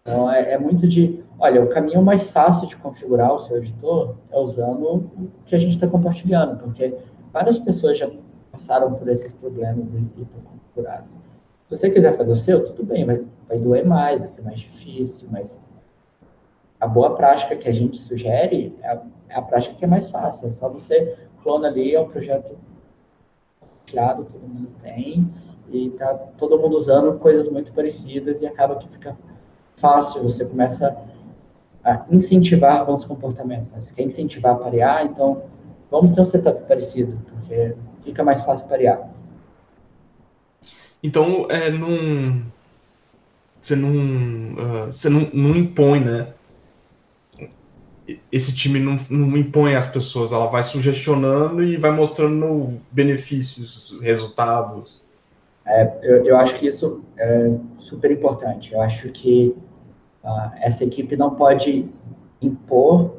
Então, 0.00 0.32
é, 0.32 0.52
é, 0.52 0.58
muito 0.58 0.88
de, 0.88 1.22
olha, 1.38 1.62
o 1.62 1.68
caminho 1.68 2.02
mais 2.02 2.30
fácil 2.30 2.66
de 2.66 2.78
configurar 2.78 3.34
o 3.34 3.38
seu 3.38 3.58
editor 3.58 4.16
é 4.30 4.38
usando 4.38 4.86
o 4.86 5.30
que 5.44 5.54
a 5.54 5.58
gente 5.58 5.74
está 5.74 5.86
compartilhando, 5.86 6.58
porque 6.60 6.96
várias 7.30 7.58
pessoas 7.58 7.98
já 7.98 8.10
passaram 8.50 8.94
por 8.94 9.06
esses 9.06 9.34
problemas 9.34 9.92
e, 9.92 9.98
estão 9.98 10.40
curados. 10.74 11.10
Se 11.10 11.20
você 11.68 11.90
quiser 11.90 12.16
fazer 12.16 12.32
o 12.32 12.36
seu, 12.36 12.64
tudo 12.64 12.84
bem, 12.84 13.04
vai, 13.04 13.22
vai 13.46 13.58
doer 13.58 13.86
mais, 13.86 14.20
vai 14.20 14.28
ser 14.28 14.40
mais 14.40 14.60
difícil, 14.60 15.28
mas 15.30 15.60
a 16.84 16.86
boa 16.86 17.16
prática 17.16 17.56
que 17.56 17.66
a 17.66 17.72
gente 17.72 17.96
sugere 17.96 18.76
é 18.82 18.88
a, 18.88 19.02
é 19.30 19.36
a 19.36 19.42
prática 19.42 19.74
que 19.74 19.84
é 19.84 19.88
mais 19.88 20.10
fácil. 20.10 20.46
É 20.46 20.50
só 20.50 20.68
você 20.68 21.16
clona 21.42 21.68
ali, 21.68 21.94
é 21.94 22.00
um 22.00 22.08
projeto 22.08 22.58
criado, 23.86 24.26
todo 24.30 24.42
mundo 24.42 24.68
tem, 24.82 25.26
e 25.70 25.88
tá 25.90 26.12
todo 26.36 26.58
mundo 26.58 26.76
usando 26.76 27.18
coisas 27.18 27.48
muito 27.48 27.72
parecidas 27.72 28.42
e 28.42 28.46
acaba 28.46 28.76
que 28.76 28.86
fica 28.88 29.16
fácil, 29.76 30.22
você 30.22 30.44
começa 30.44 30.94
a 31.82 32.04
incentivar 32.10 32.84
bons 32.84 33.02
comportamentos. 33.04 33.72
Né? 33.72 33.80
Você 33.80 33.92
quer 33.94 34.02
incentivar 34.02 34.52
a 34.52 34.58
parear, 34.58 35.06
então 35.06 35.42
vamos 35.90 36.14
ter 36.14 36.20
um 36.20 36.24
setup 36.24 36.66
parecido, 36.68 37.18
porque 37.30 37.74
fica 38.04 38.22
mais 38.22 38.42
fácil 38.42 38.68
parear. 38.68 39.08
Então, 41.02 41.46
é, 41.48 41.70
não, 41.70 42.42
você 43.60 43.74
não, 43.74 43.90
uh, 43.90 44.86
você 44.92 45.08
não, 45.08 45.20
não 45.32 45.56
impõe, 45.56 46.00
né? 46.00 46.28
Esse 48.30 48.54
time 48.54 48.78
não, 48.78 48.98
não 49.08 49.36
impõe 49.36 49.74
as 49.74 49.90
pessoas, 49.90 50.32
ela 50.32 50.46
vai 50.46 50.62
sugestionando 50.62 51.62
e 51.62 51.76
vai 51.76 51.90
mostrando 51.90 52.80
benefícios, 52.90 53.98
resultados. 54.02 55.02
É, 55.64 55.98
eu, 56.02 56.26
eu 56.26 56.36
acho 56.36 56.56
que 56.56 56.66
isso 56.66 57.02
é 57.16 57.50
super 57.78 58.10
importante. 58.10 58.74
Eu 58.74 58.82
acho 58.82 59.08
que 59.08 59.56
uh, 60.22 60.50
essa 60.60 60.84
equipe 60.84 61.16
não 61.16 61.34
pode 61.34 61.88
impor 62.42 63.16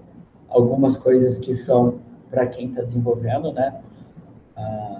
algumas 0.49 0.95
coisas 0.95 1.39
que 1.39 1.53
são 1.55 1.99
para 2.29 2.45
quem 2.45 2.69
está 2.69 2.81
desenvolvendo, 2.83 3.51
né? 3.51 3.81
Uh, 4.55 4.99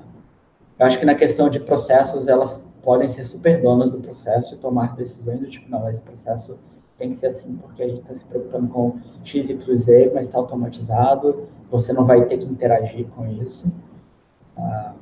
eu 0.80 0.86
acho 0.86 1.00
que 1.00 1.06
na 1.06 1.16
questão 1.16 1.50
de 1.50 1.60
processos, 1.60 2.28
elas 2.28 2.66
podem 2.84 3.08
ser 3.08 3.26
super 3.26 3.62
donas 3.62 3.92
do 3.92 4.00
processo 4.00 4.54
e 4.56 4.58
tomar 4.58 4.96
decisões 4.96 5.40
do 5.40 5.48
tipo, 5.48 5.70
não, 5.70 5.90
esse 5.90 6.02
processo 6.02 6.60
tem 6.98 7.10
que 7.10 7.16
ser 7.16 7.28
assim, 7.28 7.56
porque 7.56 7.84
a 7.84 7.88
gente 7.88 8.02
está 8.02 8.14
se 8.14 8.26
preocupando 8.26 8.68
com 8.68 9.00
X, 9.24 9.50
Y, 9.50 9.78
Z, 9.78 10.12
mas 10.14 10.28
está 10.28 10.38
automatizado, 10.38 11.48
você 11.70 11.92
não 11.92 12.06
vai 12.06 12.26
ter 12.26 12.38
que 12.38 12.46
interagir 12.46 13.06
com 13.16 13.28
isso. 13.28 13.68
Uh, 14.58 14.94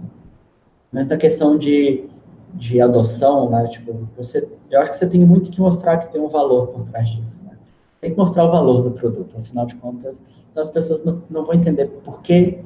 mas 0.92 1.08
na 1.08 1.18
questão 1.18 1.58
de, 1.58 2.06
de 2.54 2.82
adoção, 2.82 3.50
né, 3.50 3.68
tipo, 3.68 4.08
você, 4.18 4.48
eu 4.72 4.82
acho 4.82 4.92
que 4.92 4.98
você 4.98 5.08
tem 5.08 5.24
muito 5.26 5.52
que 5.52 5.62
mostrar 5.62 5.98
que 5.98 6.12
tem 6.12 6.22
um 6.22 6.30
valor 6.30 6.68
por 6.68 6.86
trás 6.86 7.08
disso, 7.10 7.40
né? 7.44 7.58
Tem 8.02 8.12
que 8.12 8.18
mostrar 8.18 8.46
o 8.46 8.52
valor 8.52 8.82
do 8.82 8.92
produto, 8.92 9.36
afinal 9.38 9.66
de 9.66 9.76
contas, 9.76 10.22
as 10.56 10.70
pessoas 10.70 11.04
não, 11.04 11.22
não 11.30 11.46
vão 11.46 11.56
entender 11.56 11.88
por 12.04 12.22
que 12.22 12.64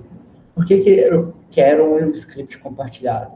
por 0.58 0.66
que, 0.66 0.80
que 0.80 0.90
eu 0.90 1.36
quero 1.52 1.86
um 1.86 2.10
script 2.14 2.58
compartilhado? 2.58 3.34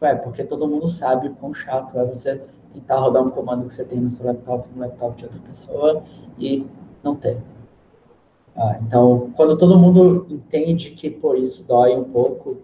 Ué, 0.00 0.14
porque 0.14 0.42
todo 0.42 0.66
mundo 0.66 0.88
sabe 0.88 1.28
o 1.28 1.34
quão 1.34 1.52
chato 1.52 1.98
é 1.98 2.04
você 2.06 2.40
tentar 2.72 2.98
rodar 2.98 3.22
um 3.22 3.30
comando 3.30 3.66
que 3.66 3.74
você 3.74 3.84
tem 3.84 4.00
no 4.00 4.10
seu 4.10 4.26
laptop, 4.26 4.68
no 4.74 4.80
laptop 4.80 5.16
de 5.16 5.24
outra 5.24 5.40
pessoa, 5.40 6.02
e 6.38 6.66
não 7.02 7.16
ter. 7.16 7.38
Ah, 8.56 8.78
então, 8.82 9.30
quando 9.36 9.56
todo 9.56 9.78
mundo 9.78 10.26
entende 10.28 10.90
que, 10.90 11.10
pô, 11.10 11.34
isso 11.34 11.64
dói 11.64 11.96
um 11.96 12.04
pouco, 12.04 12.58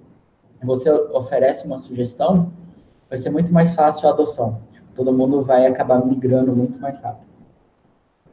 você 0.62 0.90
oferece 0.90 1.66
uma 1.66 1.78
sugestão, 1.78 2.52
vai 3.08 3.16
ser 3.18 3.30
muito 3.30 3.52
mais 3.52 3.74
fácil 3.74 4.08
a 4.08 4.12
adoção. 4.12 4.60
Tipo, 4.72 4.86
todo 4.94 5.12
mundo 5.12 5.42
vai 5.42 5.66
acabar 5.66 6.04
migrando 6.04 6.54
muito 6.54 6.78
mais 6.78 7.00
rápido. 7.00 7.28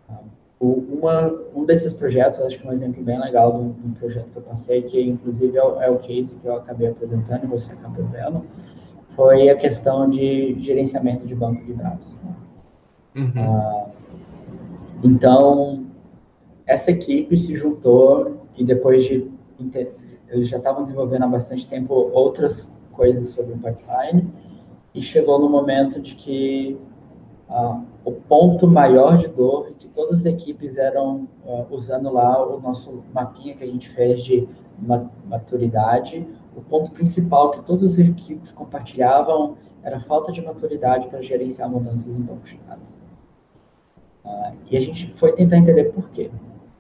Ah, 0.09 0.19
uma, 0.59 1.32
um 1.55 1.65
desses 1.65 1.93
projetos, 1.93 2.39
acho 2.39 2.59
que 2.59 2.67
um 2.67 2.73
exemplo 2.73 3.03
bem 3.03 3.19
legal 3.19 3.51
de 3.53 3.59
um, 3.59 3.93
projeto 3.93 4.32
que 4.32 4.38
eu 4.38 4.41
passei, 4.41 4.82
que 4.82 5.01
inclusive 5.01 5.57
é 5.57 5.63
o, 5.63 5.82
é 5.82 5.89
o 5.89 5.99
case 5.99 6.36
que 6.36 6.47
eu 6.47 6.55
acabei 6.55 6.89
apresentando 6.89 7.43
e 7.43 7.47
você 7.47 7.71
acabou 7.71 8.05
vendo, 8.05 8.43
foi 9.16 9.49
a 9.49 9.55
questão 9.55 10.09
de 10.09 10.55
gerenciamento 10.59 11.26
de 11.26 11.36
banco 11.36 11.63
de 11.63 11.74
dados. 11.74 12.20
Né? 12.24 12.36
Uhum. 13.16 13.32
Ah, 13.38 13.86
então, 15.03 15.86
essa 16.66 16.91
equipe 16.91 17.38
se 17.38 17.55
juntou 17.55 18.45
e 18.57 18.63
depois 18.63 19.03
de 19.05 19.32
eles 20.30 20.49
já 20.49 20.57
estavam 20.57 20.84
desenvolvendo 20.84 21.24
há 21.24 21.28
bastante 21.28 21.68
tempo 21.68 21.93
outras 22.13 22.72
coisas 22.91 23.30
sobre 23.30 23.53
o 23.53 23.57
pipeline 23.57 24.28
e 24.93 25.01
chegou 25.01 25.39
no 25.39 25.49
momento 25.49 26.01
de 26.01 26.16
que 26.16 26.78
uh, 27.49 27.82
o 28.03 28.11
ponto 28.11 28.68
maior 28.68 29.18
de 29.18 29.28
dor, 29.28 29.72
que 29.78 29.88
todas 29.89 30.20
as 30.20 30.26
equipes 30.26 30.78
eram 30.78 31.28
uh, 31.45 31.66
usando 31.70 32.11
lá 32.11 32.45
o 32.45 32.59
nosso 32.59 33.03
mapinha 33.13 33.55
que 33.55 33.63
a 33.63 33.68
gente 33.68 33.89
fez 33.89 34.24
de 34.24 34.47
maturidade, 35.26 36.28
o 36.55 36.61
ponto 36.61 36.91
principal 36.91 37.51
que 37.51 37.61
todas 37.61 37.83
as 37.83 37.99
equipes 37.99 38.51
compartilhavam 38.51 39.57
era 39.83 39.97
a 39.97 40.01
falta 40.01 40.31
de 40.31 40.41
maturidade 40.41 41.07
para 41.09 41.21
gerenciar 41.21 41.69
mudanças 41.69 42.15
em 42.15 42.21
bancos 42.21 42.49
de 42.49 42.57
dados. 42.67 42.89
Uh, 44.25 44.55
e 44.71 44.77
a 44.77 44.81
gente 44.81 45.13
foi 45.15 45.33
tentar 45.33 45.57
entender 45.57 45.85
por 45.85 46.09
quê. 46.09 46.31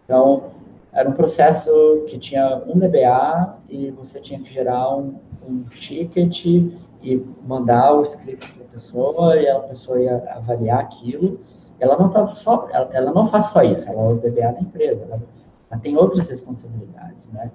Então, 0.03 0.51
era 0.91 1.09
um 1.09 1.13
processo 1.13 2.05
que 2.07 2.17
tinha 2.17 2.63
um 2.65 2.79
DBA 2.79 3.57
e 3.69 3.91
você 3.91 4.19
tinha 4.19 4.39
que 4.39 4.51
gerar 4.51 4.95
um, 4.95 5.15
um 5.47 5.63
ticket 5.63 6.45
e 6.45 7.25
mandar 7.45 7.93
o 7.93 8.01
script 8.01 8.51
para 8.53 8.65
a 8.65 8.69
pessoa 8.69 9.35
e 9.35 9.47
a 9.47 9.59
pessoa 9.59 10.01
ia 10.01 10.17
avaliar 10.31 10.79
aquilo. 10.79 11.39
Ela 11.79 11.97
não 11.99 12.29
só, 12.29 12.67
ela, 12.71 12.89
ela 12.93 13.13
não 13.13 13.27
faz 13.27 13.47
só 13.47 13.61
isso, 13.61 13.87
ela 13.87 14.01
é 14.01 14.07
o 14.13 14.15
DBA 14.15 14.53
da 14.53 14.61
empresa, 14.61 15.03
ela, 15.03 15.21
ela 15.69 15.81
tem 15.81 15.97
outras 15.97 16.29
responsabilidades, 16.29 17.27
né? 17.33 17.51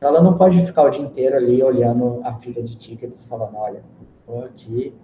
Ela 0.00 0.22
não 0.22 0.36
pode 0.36 0.64
ficar 0.64 0.84
o 0.84 0.90
dia 0.90 1.04
inteiro 1.04 1.36
ali 1.36 1.62
olhando 1.62 2.20
a 2.24 2.34
fila 2.34 2.62
de 2.62 2.76
tickets 2.76 3.24
falando, 3.24 3.56
olha, 3.56 3.82
vou 4.26 4.44
aqui 4.44 4.94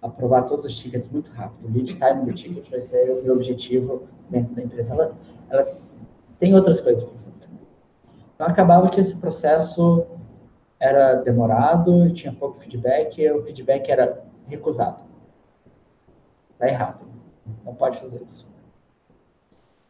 aprovar 0.00 0.42
todos 0.42 0.64
os 0.64 0.74
tickets 0.74 1.10
muito 1.10 1.30
rápido. 1.32 1.68
O 1.68 1.72
lead 1.72 1.94
time 1.94 2.24
do 2.24 2.32
ticket 2.32 2.70
vai 2.70 2.80
ser 2.80 3.10
o 3.10 3.22
meu 3.22 3.34
objetivo 3.34 4.04
dentro 4.30 4.54
da 4.54 4.62
empresa. 4.62 4.94
Ela, 4.94 5.14
ela 5.50 5.78
tem 6.38 6.54
outras 6.54 6.80
coisas 6.80 7.04
para 7.04 7.12
fazer. 7.18 7.48
Então, 8.34 8.46
acabava 8.46 8.88
que 8.88 9.00
esse 9.00 9.14
processo 9.16 10.06
era 10.78 11.14
demorado, 11.16 12.12
tinha 12.12 12.32
pouco 12.32 12.60
feedback, 12.60 13.20
e 13.20 13.30
o 13.30 13.42
feedback 13.42 13.90
era 13.90 14.24
recusado. 14.46 15.04
Está 16.52 16.68
errado. 16.68 17.06
Não 17.64 17.74
pode 17.74 17.98
fazer 17.98 18.22
isso. 18.22 18.48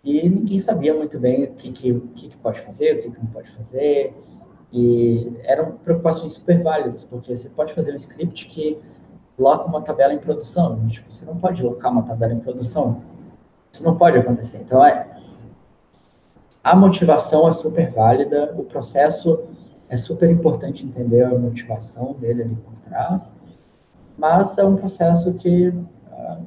E 0.02 0.28
ninguém 0.28 0.60
sabia 0.60 0.94
muito 0.94 1.18
bem 1.18 1.44
o 1.44 1.54
que, 1.54 1.72
que, 1.72 2.00
que, 2.14 2.36
pode 2.36 2.60
fazer, 2.60 2.98
o 2.98 3.12
que 3.12 3.18
não 3.18 3.26
pode 3.26 3.50
fazer. 3.52 4.14
E 4.72 5.32
eram 5.44 5.72
preocupações 5.72 6.34
super 6.34 6.62
válidas, 6.62 7.04
porque 7.04 7.34
você 7.34 7.48
pode 7.48 7.72
fazer 7.72 7.92
um 7.92 7.96
script 7.96 8.46
que 8.46 8.78
loca 9.38 9.64
uma 9.64 9.82
tabela 9.82 10.12
em 10.12 10.18
produção. 10.18 10.86
Tipo, 10.88 11.12
você 11.12 11.24
não 11.24 11.36
pode 11.36 11.62
locar 11.62 11.92
uma 11.92 12.02
tabela 12.02 12.32
em 12.32 12.40
produção. 12.40 13.02
Isso 13.72 13.84
não 13.84 13.96
pode 13.96 14.18
acontecer. 14.18 14.58
Então, 14.58 14.84
é, 14.84 15.06
a 16.64 16.74
motivação 16.74 17.48
é 17.48 17.52
super 17.52 17.92
válida, 17.92 18.52
o 18.56 18.64
processo 18.64 19.44
é 19.88 19.96
super 19.96 20.30
importante 20.30 20.84
entender 20.84 21.22
a 21.22 21.38
motivação 21.38 22.14
dele 22.14 22.42
ali 22.42 22.56
por 22.56 22.74
trás, 22.88 23.32
mas 24.18 24.58
é 24.58 24.64
um 24.64 24.76
processo 24.76 25.34
que 25.34 25.68
uh, 25.68 26.44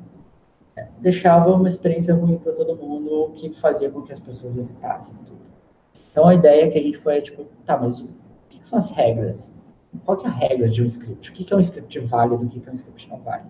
deixava 0.99 1.53
uma 1.53 1.67
experiência 1.67 2.13
ruim 2.13 2.37
para 2.37 2.51
todo 2.53 2.75
mundo, 2.75 3.31
que 3.35 3.53
fazia 3.59 3.89
com 3.89 4.01
que 4.01 4.11
as 4.11 4.19
pessoas 4.19 4.57
evitassem 4.57 5.15
tudo. 5.25 5.48
Então 6.19 6.27
a 6.27 6.35
ideia 6.35 6.69
que 6.69 6.77
a 6.77 6.81
gente 6.81 6.97
foi, 6.97 7.21
tipo, 7.21 7.45
tá, 7.65 7.77
mas 7.77 8.01
o 8.01 8.09
que, 8.49 8.59
são 8.67 8.77
as 8.77 8.91
regras? 8.91 9.55
Qual 10.03 10.21
é 10.21 10.27
a 10.27 10.29
regra 10.29 10.67
de 10.67 10.83
um 10.83 10.85
script? 10.85 11.31
O 11.31 11.33
que, 11.33 11.53
é 11.53 11.55
um 11.55 11.61
script 11.61 11.97
válido, 11.99 12.43
o 12.43 12.49
que, 12.49 12.59
que 12.59 12.67
é 12.67 12.71
um 12.73 12.75
script 12.75 13.09
não 13.09 13.19
válido? 13.19 13.49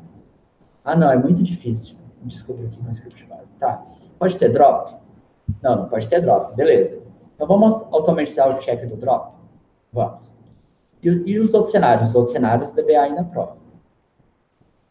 Ah, 0.86 0.96
não, 0.96 1.12
é 1.12 1.18
muito 1.18 1.42
difícil 1.42 1.98
descobrir 2.22 2.68
o 2.68 2.70
que 2.70 2.80
é 2.80 2.88
um 2.88 2.92
script 2.92 3.26
válido. 3.26 3.50
Tá, 3.60 3.84
pode 4.20 4.38
ter 4.38 4.54
drop? 4.54 4.96
Não, 5.64 5.78
não 5.78 5.90
pode 5.90 6.08
ter 6.08 6.22
drop. 6.22 6.56
Beleza. 6.56 7.02
Então 7.34 7.48
vamos 7.48 7.88
automatizar 7.92 8.56
o 8.56 8.60
check 8.60 8.88
do 8.88 8.98
drop? 8.98 9.34
Vamos. 9.92 10.32
E, 11.02 11.10
e 11.10 11.40
os 11.40 11.56
outros 11.56 11.72
cenários? 11.72 12.10
Os 12.10 12.16
outros 12.16 12.34
cenários 12.34 12.72
DBA 12.72 13.02
ainda 13.02 13.24
prova. 13.24 13.58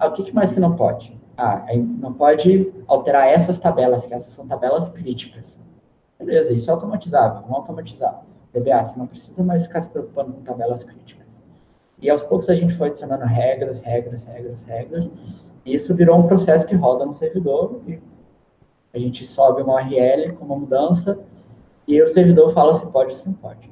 Ah, 0.00 0.08
o 0.08 0.12
que, 0.14 0.24
que 0.24 0.34
mais 0.34 0.50
que 0.50 0.58
não 0.58 0.74
pode? 0.74 1.16
Ah, 1.36 1.64
não 1.76 2.12
pode 2.12 2.72
alterar 2.88 3.28
essas 3.28 3.60
tabelas, 3.60 4.04
que 4.04 4.14
essas 4.14 4.32
são 4.32 4.48
tabelas 4.48 4.88
críticas. 4.88 5.60
Beleza, 6.18 6.52
isso 6.52 6.68
é 6.68 6.74
automatizável, 6.74 7.42
vamos 7.42 7.58
automatizar. 7.58 8.22
DBA, 8.52 8.84
você 8.84 8.98
não 8.98 9.06
precisa 9.06 9.42
mais 9.42 9.64
ficar 9.64 9.80
se 9.80 9.90
preocupando 9.90 10.32
com 10.32 10.42
tabelas 10.42 10.82
críticas. 10.82 11.26
E 12.00 12.08
aos 12.08 12.22
poucos 12.22 12.48
a 12.48 12.54
gente 12.54 12.74
foi 12.74 12.88
adicionando 12.88 13.24
regras, 13.24 13.80
regras, 13.80 14.22
regras, 14.24 14.62
regras. 14.62 15.10
E 15.64 15.74
isso 15.74 15.94
virou 15.94 16.18
um 16.18 16.26
processo 16.26 16.66
que 16.66 16.74
roda 16.74 17.04
no 17.04 17.12
servidor 17.12 17.80
e 17.86 18.00
a 18.92 18.98
gente 18.98 19.26
sobe 19.26 19.62
uma 19.62 19.74
URL 19.74 20.32
com 20.34 20.44
uma 20.44 20.56
mudança 20.56 21.20
e 21.86 22.00
o 22.02 22.08
servidor 22.08 22.52
fala 22.52 22.74
se 22.74 22.90
pode 22.90 23.12
ou 23.12 23.18
se 23.18 23.26
não 23.26 23.34
pode. 23.34 23.70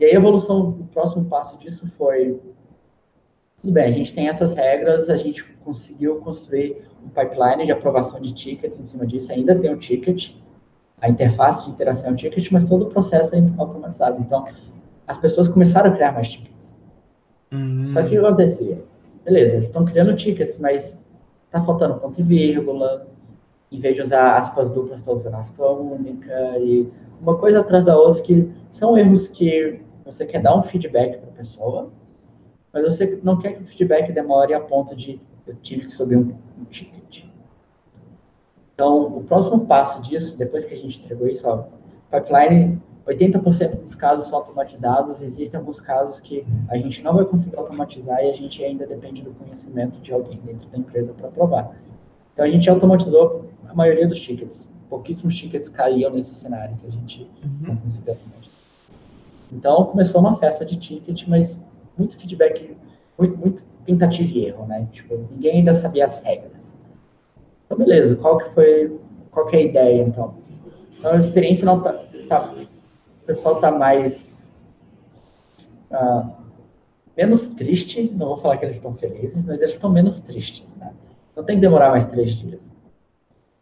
E 0.00 0.04
aí 0.04 0.12
a 0.12 0.14
evolução, 0.14 0.70
o 0.70 0.86
próximo 0.86 1.24
passo 1.24 1.58
disso 1.58 1.90
foi, 1.92 2.40
tudo 3.60 3.72
bem, 3.72 3.84
a 3.84 3.90
gente 3.90 4.14
tem 4.14 4.28
essas 4.28 4.54
regras, 4.54 5.10
a 5.10 5.16
gente 5.16 5.44
conseguiu 5.64 6.20
construir 6.20 6.84
um 7.04 7.08
pipeline 7.08 7.66
de 7.66 7.72
aprovação 7.72 8.20
de 8.20 8.32
tickets 8.32 8.78
em 8.78 8.84
cima 8.84 9.06
disso, 9.06 9.32
ainda 9.32 9.58
tem 9.58 9.72
o 9.72 9.78
ticket, 9.78 10.34
a 11.00 11.08
interface 11.08 11.64
de 11.64 11.70
interação 11.70 12.12
é 12.12 12.14
ticket, 12.14 12.50
mas 12.50 12.64
todo 12.64 12.82
o 12.82 12.88
processo 12.88 13.34
é 13.34 13.42
automatizado. 13.56 14.20
Então, 14.20 14.46
as 15.06 15.18
pessoas 15.18 15.48
começaram 15.48 15.90
a 15.90 15.94
criar 15.94 16.12
mais 16.12 16.28
tickets. 16.28 16.76
Uhum. 17.52 17.92
Só 17.94 18.00
que 18.02 18.06
o 18.06 18.10
que 18.10 18.18
acontecia? 18.18 18.84
Beleza, 19.24 19.56
estão 19.56 19.84
criando 19.84 20.16
tickets, 20.16 20.58
mas 20.58 21.02
está 21.46 21.62
faltando 21.62 21.94
ponto 21.94 22.20
e 22.20 22.22
vírgula, 22.22 23.06
em 23.70 23.80
vez 23.80 23.94
de 23.94 24.02
usar 24.02 24.36
aspas 24.36 24.70
duplas, 24.70 25.00
estou 25.00 25.14
usando 25.14 25.34
aspa 25.34 25.66
única, 25.66 26.58
e 26.58 26.88
uma 27.20 27.36
coisa 27.36 27.60
atrás 27.60 27.84
da 27.84 27.96
outra, 27.96 28.22
que 28.22 28.50
são 28.70 28.96
erros 28.96 29.28
que 29.28 29.80
você 30.04 30.24
quer 30.26 30.42
dar 30.42 30.56
um 30.56 30.62
feedback 30.62 31.18
para 31.18 31.28
a 31.28 31.32
pessoa, 31.32 31.90
mas 32.72 32.82
você 32.84 33.18
não 33.22 33.38
quer 33.38 33.54
que 33.54 33.62
o 33.62 33.66
feedback 33.66 34.12
demore 34.12 34.54
a 34.54 34.60
ponto 34.60 34.94
de 34.94 35.20
eu 35.46 35.54
tive 35.56 35.86
que 35.86 35.94
subir 35.94 36.16
um, 36.16 36.34
um 36.58 36.64
ticket. 36.64 37.24
Então, 38.78 39.08
o 39.08 39.24
próximo 39.24 39.66
passo 39.66 40.00
disso, 40.02 40.38
depois 40.38 40.64
que 40.64 40.72
a 40.72 40.76
gente 40.76 41.00
entregou 41.00 41.26
isso, 41.26 41.44
ó, 41.48 41.64
pipeline, 42.16 42.80
80% 43.08 43.80
dos 43.80 43.96
casos 43.96 44.28
são 44.28 44.38
automatizados, 44.38 45.20
existem 45.20 45.58
alguns 45.58 45.80
casos 45.80 46.20
que 46.20 46.46
a 46.68 46.76
gente 46.76 47.02
não 47.02 47.14
vai 47.14 47.24
conseguir 47.24 47.56
automatizar 47.56 48.22
e 48.22 48.30
a 48.30 48.34
gente 48.34 48.62
ainda 48.62 48.86
depende 48.86 49.20
do 49.22 49.32
conhecimento 49.32 49.98
de 49.98 50.12
alguém 50.12 50.38
dentro 50.44 50.68
da 50.68 50.78
empresa 50.78 51.12
para 51.12 51.28
provar. 51.28 51.76
Então, 52.32 52.44
a 52.44 52.48
gente 52.48 52.70
automatizou 52.70 53.46
a 53.68 53.74
maioria 53.74 54.06
dos 54.06 54.20
tickets. 54.20 54.72
Pouquíssimos 54.88 55.34
tickets 55.34 55.68
caíam 55.68 56.12
nesse 56.12 56.34
cenário 56.34 56.76
que 56.76 56.86
a 56.86 56.90
gente 56.90 57.28
uhum. 57.42 57.50
não 57.60 57.76
conseguia 57.78 58.12
automatizar. 58.12 58.54
Então, 59.50 59.86
começou 59.86 60.20
uma 60.20 60.36
festa 60.36 60.64
de 60.64 60.76
ticket, 60.76 61.26
mas 61.26 61.66
muito 61.98 62.16
feedback, 62.16 62.76
muito, 63.18 63.36
muito 63.38 63.64
tentativa 63.84 64.38
e 64.38 64.46
erro, 64.46 64.66
né? 64.66 64.86
Tipo, 64.92 65.16
ninguém 65.32 65.54
ainda 65.54 65.74
sabia 65.74 66.06
as 66.06 66.22
regras. 66.22 66.77
Beleza, 67.78 68.16
qual 68.16 68.38
que 68.38 68.50
foi, 68.54 69.00
qual 69.30 69.46
que 69.46 69.54
é 69.54 69.60
a 69.60 69.62
ideia, 69.62 70.02
então? 70.02 70.34
Então, 70.98 71.12
a 71.12 71.18
experiência 71.18 71.64
não 71.64 71.80
tá, 71.80 71.92
tá 72.28 72.52
o 73.22 73.24
pessoal 73.24 73.60
tá 73.60 73.70
mais, 73.70 74.36
uh, 75.92 76.28
menos 77.16 77.46
triste, 77.54 78.12
não 78.16 78.26
vou 78.26 78.36
falar 78.38 78.56
que 78.56 78.64
eles 78.64 78.76
estão 78.76 78.94
felizes, 78.94 79.44
mas 79.44 79.60
eles 79.60 79.74
estão 79.74 79.90
menos 79.90 80.18
tristes, 80.18 80.74
né? 80.74 80.92
Não 81.36 81.44
tem 81.44 81.54
que 81.54 81.60
demorar 81.60 81.90
mais 81.90 82.06
três 82.06 82.34
dias. 82.34 82.60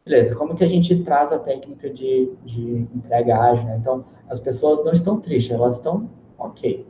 Beleza, 0.02 0.34
como 0.34 0.54
que 0.54 0.64
a 0.64 0.68
gente 0.68 1.02
traz 1.02 1.30
a 1.30 1.38
técnica 1.38 1.90
de, 1.90 2.32
de 2.42 2.86
entrega 2.94 3.38
ágil? 3.38 3.66
Né? 3.66 3.76
Então, 3.76 4.02
as 4.30 4.40
pessoas 4.40 4.82
não 4.82 4.92
estão 4.92 5.20
tristes, 5.20 5.52
elas 5.52 5.76
estão 5.76 6.08
ok. 6.38 6.86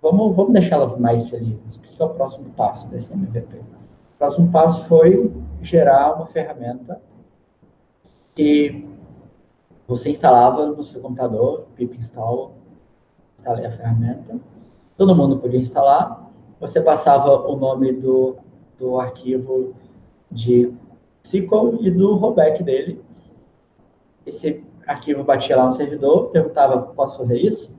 Vamos, 0.00 0.36
vamos 0.36 0.52
deixá-las 0.52 0.96
mais 1.00 1.28
felizes. 1.28 1.74
O 1.74 1.80
que 1.80 2.00
é 2.00 2.04
o 2.04 2.10
próximo 2.10 2.50
passo 2.50 2.86
desse 2.90 3.12
MVP? 3.12 3.56
O 3.56 4.18
próximo 4.18 4.52
passo 4.52 4.84
foi 4.84 5.32
gerar 5.62 6.14
uma 6.14 6.26
ferramenta 6.26 7.00
que 8.34 8.86
você 9.86 10.10
instalava 10.10 10.66
no 10.66 10.84
seu 10.84 11.00
computador, 11.00 11.66
pip 11.74 11.96
install, 11.96 12.54
instalei 13.38 13.66
a 13.66 13.70
ferramenta, 13.70 14.38
todo 14.96 15.14
mundo 15.14 15.38
podia 15.38 15.60
instalar, 15.60 16.30
você 16.60 16.80
passava 16.80 17.48
o 17.48 17.56
nome 17.56 17.92
do, 17.92 18.36
do 18.78 18.98
arquivo 18.98 19.74
de 20.30 20.72
SQL 21.22 21.78
e 21.80 21.90
do 21.90 22.14
rollback 22.14 22.62
dele. 22.62 23.02
Esse 24.24 24.64
arquivo 24.86 25.22
batia 25.22 25.56
lá 25.56 25.66
no 25.66 25.72
servidor, 25.72 26.30
perguntava, 26.30 26.80
posso 26.80 27.18
fazer 27.18 27.38
isso? 27.38 27.76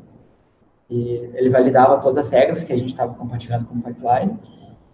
E 0.90 1.30
ele 1.34 1.50
validava 1.50 2.00
todas 2.00 2.18
as 2.18 2.30
regras 2.30 2.64
que 2.64 2.72
a 2.72 2.78
gente 2.78 2.90
estava 2.90 3.14
compartilhando 3.14 3.66
com 3.66 3.76
o 3.76 3.82
pipeline, 3.82 4.40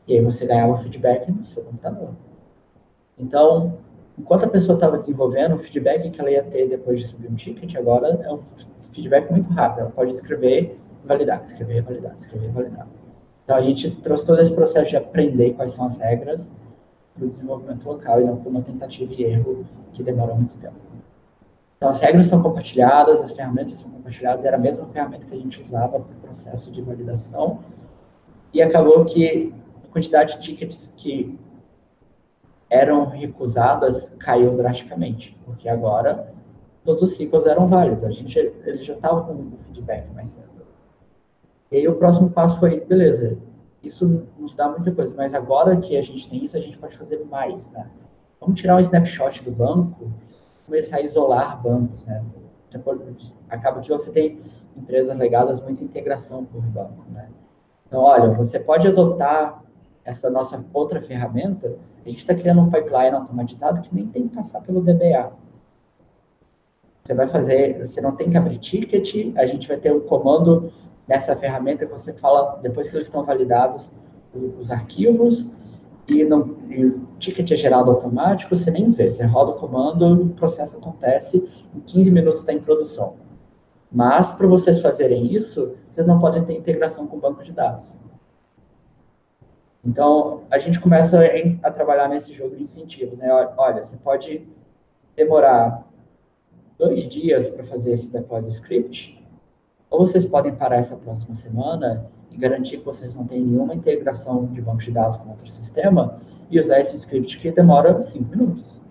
e 0.07 0.17
aí 0.17 0.23
você 0.23 0.45
ganhava 0.45 0.77
feedback 0.79 1.31
no 1.31 1.45
seu 1.45 1.63
computador. 1.63 2.09
Então, 3.17 3.77
enquanto 4.17 4.45
a 4.45 4.47
pessoa 4.47 4.75
estava 4.75 4.97
desenvolvendo, 4.97 5.55
o 5.55 5.59
feedback 5.59 6.09
que 6.09 6.19
ela 6.19 6.31
ia 6.31 6.43
ter 6.43 6.67
depois 6.67 6.99
de 6.99 7.07
subir 7.07 7.29
um 7.29 7.35
ticket 7.35 7.75
agora 7.75 8.07
é 8.23 8.31
um 8.31 8.39
feedback 8.91 9.29
muito 9.31 9.49
rápido. 9.49 9.81
Ela 9.81 9.91
pode 9.91 10.13
escrever, 10.13 10.77
validar, 11.05 11.43
escrever, 11.43 11.81
validar, 11.81 12.15
escrever, 12.15 12.49
validar. 12.49 12.87
Então, 13.43 13.55
a 13.55 13.61
gente 13.61 13.91
trouxe 14.01 14.25
todo 14.25 14.41
esse 14.41 14.53
processo 14.53 14.89
de 14.89 14.97
aprender 14.97 15.53
quais 15.53 15.71
são 15.71 15.85
as 15.85 15.97
regras 15.97 16.51
para 17.13 17.25
o 17.25 17.27
desenvolvimento 17.27 17.85
local 17.85 18.21
e 18.21 18.23
não 18.23 18.37
para 18.37 18.49
uma 18.49 18.61
tentativa 18.61 19.13
e 19.13 19.23
erro 19.23 19.65
que 19.93 20.01
demora 20.01 20.33
muito 20.33 20.57
tempo. 20.57 20.75
Então, 21.77 21.89
as 21.89 21.99
regras 21.99 22.27
são 22.27 22.41
compartilhadas, 22.41 23.21
as 23.21 23.31
ferramentas 23.31 23.73
são 23.73 23.91
compartilhadas, 23.91 24.45
era 24.45 24.55
a 24.55 24.59
mesma 24.59 24.85
ferramenta 24.87 25.27
que 25.27 25.35
a 25.35 25.37
gente 25.37 25.59
usava 25.59 25.99
para 25.99 25.99
o 25.99 26.21
processo 26.21 26.71
de 26.71 26.81
validação, 26.81 27.59
e 28.53 28.61
acabou 28.61 29.03
que 29.03 29.53
quantidade 29.93 30.35
de 30.35 30.41
tickets 30.41 30.91
que 30.97 31.37
eram 32.73 33.05
recusadas 33.05 34.11
caiu 34.17 34.57
drasticamente, 34.57 35.37
porque 35.45 35.69
agora 35.69 36.33
todos 36.83 37.03
os 37.03 37.15
ciclos 37.15 37.45
eram 37.45 37.67
válidos. 37.67 38.03
A 38.03 38.09
gente 38.09 38.37
ele 38.39 38.83
já 38.83 38.95
estava 38.95 39.21
com 39.21 39.51
feedback 39.67 40.11
mais 40.15 40.29
cedo. 40.29 40.47
E 41.71 41.77
aí 41.77 41.87
o 41.87 41.95
próximo 41.95 42.31
passo 42.31 42.59
foi, 42.59 42.79
beleza, 42.79 43.37
isso 43.83 44.27
nos 44.39 44.55
dá 44.55 44.69
muita 44.69 44.91
coisa, 44.91 45.15
mas 45.15 45.35
agora 45.35 45.77
que 45.77 45.95
a 45.95 46.01
gente 46.01 46.27
tem 46.27 46.43
isso, 46.43 46.57
a 46.57 46.59
gente 46.59 46.75
pode 46.79 46.97
fazer 46.97 47.23
mais, 47.29 47.69
né? 47.71 47.87
Vamos 48.41 48.59
tirar 48.59 48.77
um 48.77 48.79
snapshot 48.79 49.43
do 49.43 49.51
banco, 49.51 50.11
começar 50.65 50.97
a 50.97 51.01
isolar 51.01 51.61
bancos, 51.61 52.07
né? 52.07 52.23
Pode, 52.83 53.01
acaba 53.49 53.81
que 53.81 53.89
você 53.89 54.11
tem 54.11 54.39
empresas 54.75 55.15
legadas 55.15 55.61
muita 55.61 55.83
integração 55.83 56.43
por 56.43 56.63
banco, 56.63 57.03
né? 57.11 57.29
Então, 57.85 58.01
olha, 58.01 58.29
você 58.33 58.59
pode 58.59 58.87
adotar 58.87 59.63
essa 60.03 60.27
nossa 60.27 60.65
outra 60.73 60.99
ferramenta, 61.01 61.77
a 62.05 62.09
gente 62.09 62.19
está 62.19 62.35
criando 62.35 62.61
um 62.61 62.69
pipeline 62.69 63.15
automatizado 63.15 63.81
que 63.81 63.93
nem 63.93 64.07
tem 64.07 64.27
que 64.27 64.35
passar 64.35 64.61
pelo 64.61 64.81
DBA. 64.81 65.31
Você 67.03 67.13
vai 67.13 67.27
fazer, 67.27 67.85
você 67.85 67.99
não 67.99 68.15
tem 68.15 68.29
que 68.29 68.37
abrir 68.37 68.57
ticket, 68.57 69.33
a 69.35 69.45
gente 69.45 69.67
vai 69.67 69.77
ter 69.77 69.93
um 69.93 70.01
comando 70.01 70.71
nessa 71.07 71.35
ferramenta 71.35 71.85
que 71.85 71.91
você 71.91 72.13
fala, 72.13 72.59
depois 72.61 72.87
que 72.87 72.95
eles 72.95 73.07
estão 73.07 73.23
validados, 73.25 73.91
os 74.33 74.71
arquivos, 74.71 75.53
e, 76.07 76.23
não, 76.23 76.57
e 76.69 76.85
o 76.85 77.07
ticket 77.19 77.49
é 77.51 77.55
gerado 77.55 77.91
automático, 77.91 78.55
você 78.55 78.69
nem 78.71 78.91
vê, 78.91 79.09
você 79.09 79.25
roda 79.25 79.51
o 79.51 79.55
comando, 79.55 80.23
o 80.23 80.29
processo 80.29 80.77
acontece, 80.77 81.49
em 81.75 81.79
15 81.79 82.11
minutos 82.11 82.39
está 82.39 82.53
em 82.53 82.59
produção. 82.59 83.15
Mas, 83.91 84.33
para 84.33 84.47
vocês 84.47 84.81
fazerem 84.81 85.33
isso, 85.33 85.75
vocês 85.91 86.07
não 86.07 86.19
podem 86.19 86.43
ter 86.43 86.57
integração 86.57 87.05
com 87.05 87.17
o 87.17 87.19
banco 87.19 87.43
de 87.43 87.51
dados. 87.51 87.97
Então, 89.85 90.43
a 90.49 90.57
gente 90.57 90.79
começa 90.79 91.19
a, 91.61 91.71
trabalhar 91.71 92.07
nesse 92.07 92.33
jogo 92.33 92.55
de 92.55 92.63
incentivos. 92.63 93.17
Né? 93.17 93.27
Olha, 93.57 93.83
você 93.83 93.97
pode 93.97 94.47
demorar 95.15 95.85
dois 96.77 97.07
dias 97.09 97.49
para 97.49 97.63
fazer 97.65 97.91
esse 97.91 98.07
deploy 98.07 98.41
do 98.41 98.49
script, 98.49 99.21
ou 99.89 100.07
vocês 100.07 100.25
podem 100.25 100.55
parar 100.55 100.77
essa 100.77 100.95
próxima 100.95 101.35
semana 101.35 102.09
e 102.31 102.37
garantir 102.37 102.77
que 102.77 102.85
vocês 102.85 103.13
não 103.13 103.27
têm 103.27 103.41
nenhuma 103.41 103.75
integração 103.75 104.47
de 104.47 104.61
banco 104.61 104.79
de 104.79 104.91
dados 104.91 105.17
com 105.17 105.29
outro 105.29 105.51
sistema 105.51 106.19
e 106.49 106.59
usar 106.59 106.79
esse 106.79 106.95
script 106.95 107.37
que 107.39 107.51
demora 107.51 108.01
cinco 108.01 108.29
minutos. 108.29 108.81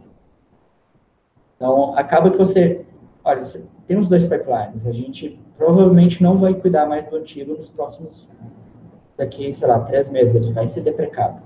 Então, 1.56 1.96
acaba 1.96 2.30
que 2.30 2.36
você, 2.36 2.84
olha, 3.24 3.44
você 3.44 3.64
tem 3.86 3.96
os 3.96 4.08
dois 4.08 4.24
pipelines, 4.24 4.86
a 4.86 4.92
gente 4.92 5.38
provavelmente 5.56 6.22
não 6.22 6.38
vai 6.38 6.54
cuidar 6.54 6.86
mais 6.86 7.06
do 7.08 7.16
antigo 7.16 7.54
nos 7.54 7.68
próximos, 7.68 8.28
daqui, 9.22 9.52
sei 9.52 9.68
lá, 9.68 9.78
três 9.80 10.08
meses, 10.08 10.34
ele 10.34 10.52
vai 10.52 10.66
ser 10.66 10.80
deprecado. 10.80 11.42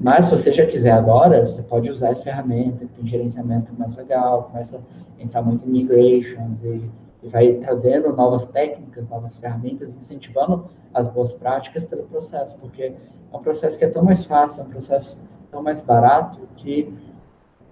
Mas 0.00 0.26
se 0.26 0.32
você 0.32 0.52
já 0.52 0.66
quiser 0.66 0.90
agora, 0.90 1.46
você 1.46 1.62
pode 1.62 1.88
usar 1.88 2.10
essa 2.10 2.24
ferramenta 2.24 2.86
tem 2.96 3.06
gerenciamento 3.06 3.72
mais 3.78 3.94
legal, 3.94 4.44
começa 4.44 4.82
a 5.18 5.22
entrar 5.22 5.42
muito 5.42 5.64
em 5.64 5.70
migrations 5.70 6.62
e, 6.64 6.90
e 7.22 7.28
vai 7.28 7.52
trazendo 7.54 8.12
novas 8.12 8.46
técnicas, 8.46 9.08
novas 9.08 9.36
ferramentas, 9.36 9.94
incentivando 9.94 10.68
as 10.92 11.06
boas 11.08 11.32
práticas 11.32 11.84
pelo 11.84 12.04
processo, 12.04 12.56
porque 12.58 12.92
é 13.32 13.36
um 13.36 13.40
processo 13.40 13.78
que 13.78 13.84
é 13.84 13.88
tão 13.88 14.02
mais 14.02 14.24
fácil, 14.24 14.62
é 14.62 14.64
um 14.64 14.70
processo 14.70 15.20
tão 15.50 15.62
mais 15.62 15.80
barato 15.80 16.40
que 16.56 16.92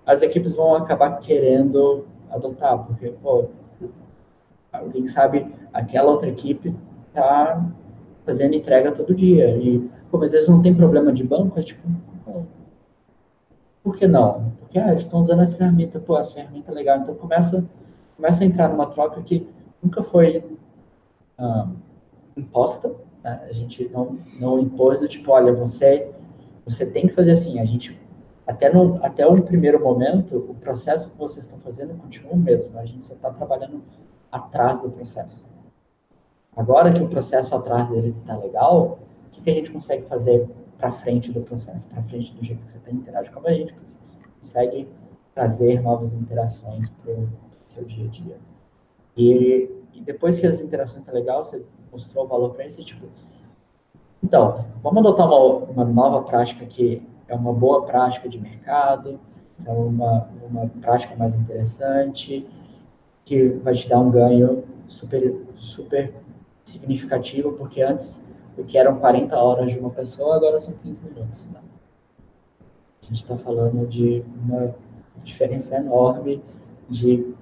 as 0.07 0.23
equipes 0.23 0.55
vão 0.55 0.75
acabar 0.75 1.19
querendo 1.19 2.07
adotar, 2.31 2.79
porque, 2.85 3.11
pô, 3.23 3.47
alguém 4.73 5.07
sabe, 5.07 5.53
aquela 5.73 6.11
outra 6.11 6.29
equipe 6.29 6.75
está 7.09 7.63
fazendo 8.25 8.55
entrega 8.55 8.93
todo 8.93 9.15
dia, 9.15 9.57
e, 9.57 9.79
pô, 10.11 10.19
mas 10.19 10.33
eles 10.33 10.49
não 10.49 10.63
tem 10.63 10.75
problema 10.75 11.13
de 11.13 11.25
banco, 11.25 11.59
é 11.59 11.63
tipo, 11.63 11.87
por 13.83 13.97
que 13.97 14.07
não? 14.07 14.53
Porque 14.61 14.79
ah, 14.79 14.93
eles 14.93 15.05
estão 15.05 15.21
usando 15.21 15.43
essa 15.43 15.57
ferramenta, 15.57 15.99
pô, 15.99 16.17
essa 16.17 16.33
ferramenta 16.33 16.71
é 16.71 16.75
legal. 16.75 16.99
Então 16.99 17.15
começa, 17.15 17.69
começa 18.17 18.43
a 18.43 18.47
entrar 18.47 18.69
numa 18.69 18.87
troca 18.87 19.21
que 19.23 19.47
nunca 19.83 20.03
foi 20.03 20.45
um, 21.39 21.75
imposta. 22.37 22.95
Né? 23.25 23.47
A 23.49 23.53
gente 23.53 23.89
não, 23.89 24.19
não 24.39 24.61
impôs 24.61 25.01
do 25.01 25.09
tipo, 25.09 25.33
olha, 25.33 25.53
você, 25.53 26.11
você 26.65 26.87
tem 26.87 27.09
que 27.09 27.15
fazer 27.15 27.33
assim. 27.33 27.59
A 27.59 27.65
gente, 27.65 27.99
até, 28.47 28.73
no, 28.73 29.05
até 29.05 29.27
um 29.27 29.41
primeiro 29.41 29.83
momento, 29.83 30.37
o 30.37 30.55
processo 30.55 31.11
que 31.11 31.19
vocês 31.19 31.45
estão 31.45 31.59
fazendo 31.59 31.95
continua 32.01 32.35
o 32.35 32.39
mesmo. 32.39 32.79
A 32.79 32.87
gente 32.87 33.05
só 33.05 33.15
está 33.15 33.31
trabalhando 33.33 33.83
atrás 34.31 34.81
do 34.81 34.91
processo. 34.91 35.52
Agora 36.57 36.93
que 36.93 37.03
o 37.03 37.09
processo 37.09 37.55
atrás 37.55 37.89
dele 37.89 38.15
está 38.21 38.37
legal, 38.37 38.99
o 39.27 39.31
que, 39.31 39.41
que 39.41 39.51
a 39.51 39.55
gente 39.55 39.71
consegue 39.71 40.07
fazer 40.07 40.49
para 40.77 40.93
frente 40.93 41.33
do 41.33 41.41
processo, 41.41 41.87
para 41.89 42.03
frente 42.03 42.35
do 42.35 42.45
jeito 42.45 42.65
que 42.65 42.71
você 42.71 42.77
está 42.77 42.91
interagindo, 42.91 43.35
como 43.35 43.49
a 43.49 43.53
gente 43.53 43.75
consegue 44.41 44.89
trazer 45.35 45.81
novas 45.81 46.13
interações 46.13 46.89
para 47.03 47.13
o 47.13 47.29
seu 47.69 47.85
dia 47.85 48.05
a 48.05 48.09
dia. 48.09 48.37
E, 49.17 49.71
e, 49.95 50.01
depois 50.03 50.39
que 50.39 50.47
as 50.47 50.61
interações 50.61 51.01
estão 51.01 51.15
tá 51.15 51.19
legal, 51.19 51.45
você 51.45 51.65
mostrou 51.91 52.25
o 52.25 52.29
valor 52.29 52.51
para 52.51 52.65
eles, 52.65 52.77
tipo, 52.77 53.07
então, 54.23 54.65
vamos 54.83 54.99
adotar 55.01 55.27
uma, 55.27 55.57
uma 55.65 55.85
nova 55.85 56.23
prática 56.23 56.65
que 56.65 57.03
é 57.27 57.35
uma 57.35 57.53
boa 57.53 57.85
prática 57.85 58.29
de 58.29 58.39
mercado, 58.39 59.19
é 59.65 59.71
uma, 59.71 60.29
uma 60.49 60.69
prática 60.81 61.17
mais 61.17 61.35
interessante, 61.35 62.47
que 63.25 63.49
vai 63.49 63.75
te 63.75 63.89
dar 63.89 64.01
um 64.01 64.11
ganho 64.11 64.65
super, 64.87 65.45
super 65.57 66.13
significativo, 66.73 67.53
porque 67.53 67.83
antes 67.83 68.23
o 68.57 68.65
que 68.65 68.77
eram 68.77 68.99
40 68.99 69.37
horas 69.37 69.73
de 69.73 69.79
uma 69.79 69.91
pessoa, 69.91 70.37
agora 70.37 70.61
são 70.61 70.75
15 70.75 71.01
minutos. 71.05 71.51
Né? 71.51 71.61
A 73.03 73.07
gente 73.07 73.23
está 73.23 73.37
falando 73.37 73.87
de 73.87 74.25
uma 74.45 74.75
diferença 75.23 75.77
enorme 75.77 76.43
de, 76.89 77.35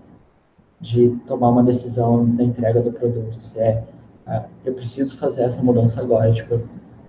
de 0.80 1.10
tomar 1.26 1.48
uma 1.48 1.62
decisão 1.62 2.24
na 2.24 2.44
entrega 2.44 2.80
do 2.80 2.92
produto. 2.92 3.42
Se 3.42 3.58
é, 3.58 3.84
ah, 4.26 4.44
eu 4.64 4.74
preciso 4.74 5.16
fazer 5.18 5.42
essa 5.42 5.62
mudança 5.62 6.00
agora, 6.00 6.32
tipo, 6.32 6.60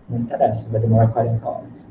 não 0.10 0.20
interessa, 0.20 0.68
vai 0.70 0.82
demorar 0.82 1.08
40 1.08 1.48
horas. 1.48 1.86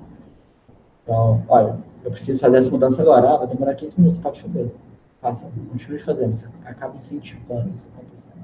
Então, 1.02 1.42
olha, 1.48 1.78
eu 2.04 2.10
preciso 2.10 2.40
fazer 2.40 2.58
essa 2.58 2.70
mudança 2.70 3.02
agora, 3.02 3.34
ah, 3.34 3.36
vai 3.38 3.46
demorar 3.46 3.74
15 3.74 3.94
minutos, 3.98 4.18
pode 4.18 4.40
fazer. 4.42 4.72
Faça, 5.20 5.50
continue 5.70 5.98
fazendo, 5.98 6.34
você 6.34 6.48
acaba 6.64 6.96
incentivando 6.96 7.70
isso 7.74 7.86
acontecendo. 7.94 8.40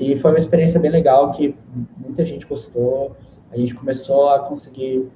E 0.00 0.16
foi 0.16 0.30
uma 0.30 0.38
experiência 0.38 0.80
bem 0.80 0.90
legal 0.90 1.30
que 1.32 1.54
muita 1.98 2.24
gente 2.24 2.46
gostou. 2.46 3.14
A 3.52 3.56
gente 3.58 3.74
começou 3.74 4.30
a 4.30 4.38
conseguir 4.40 5.06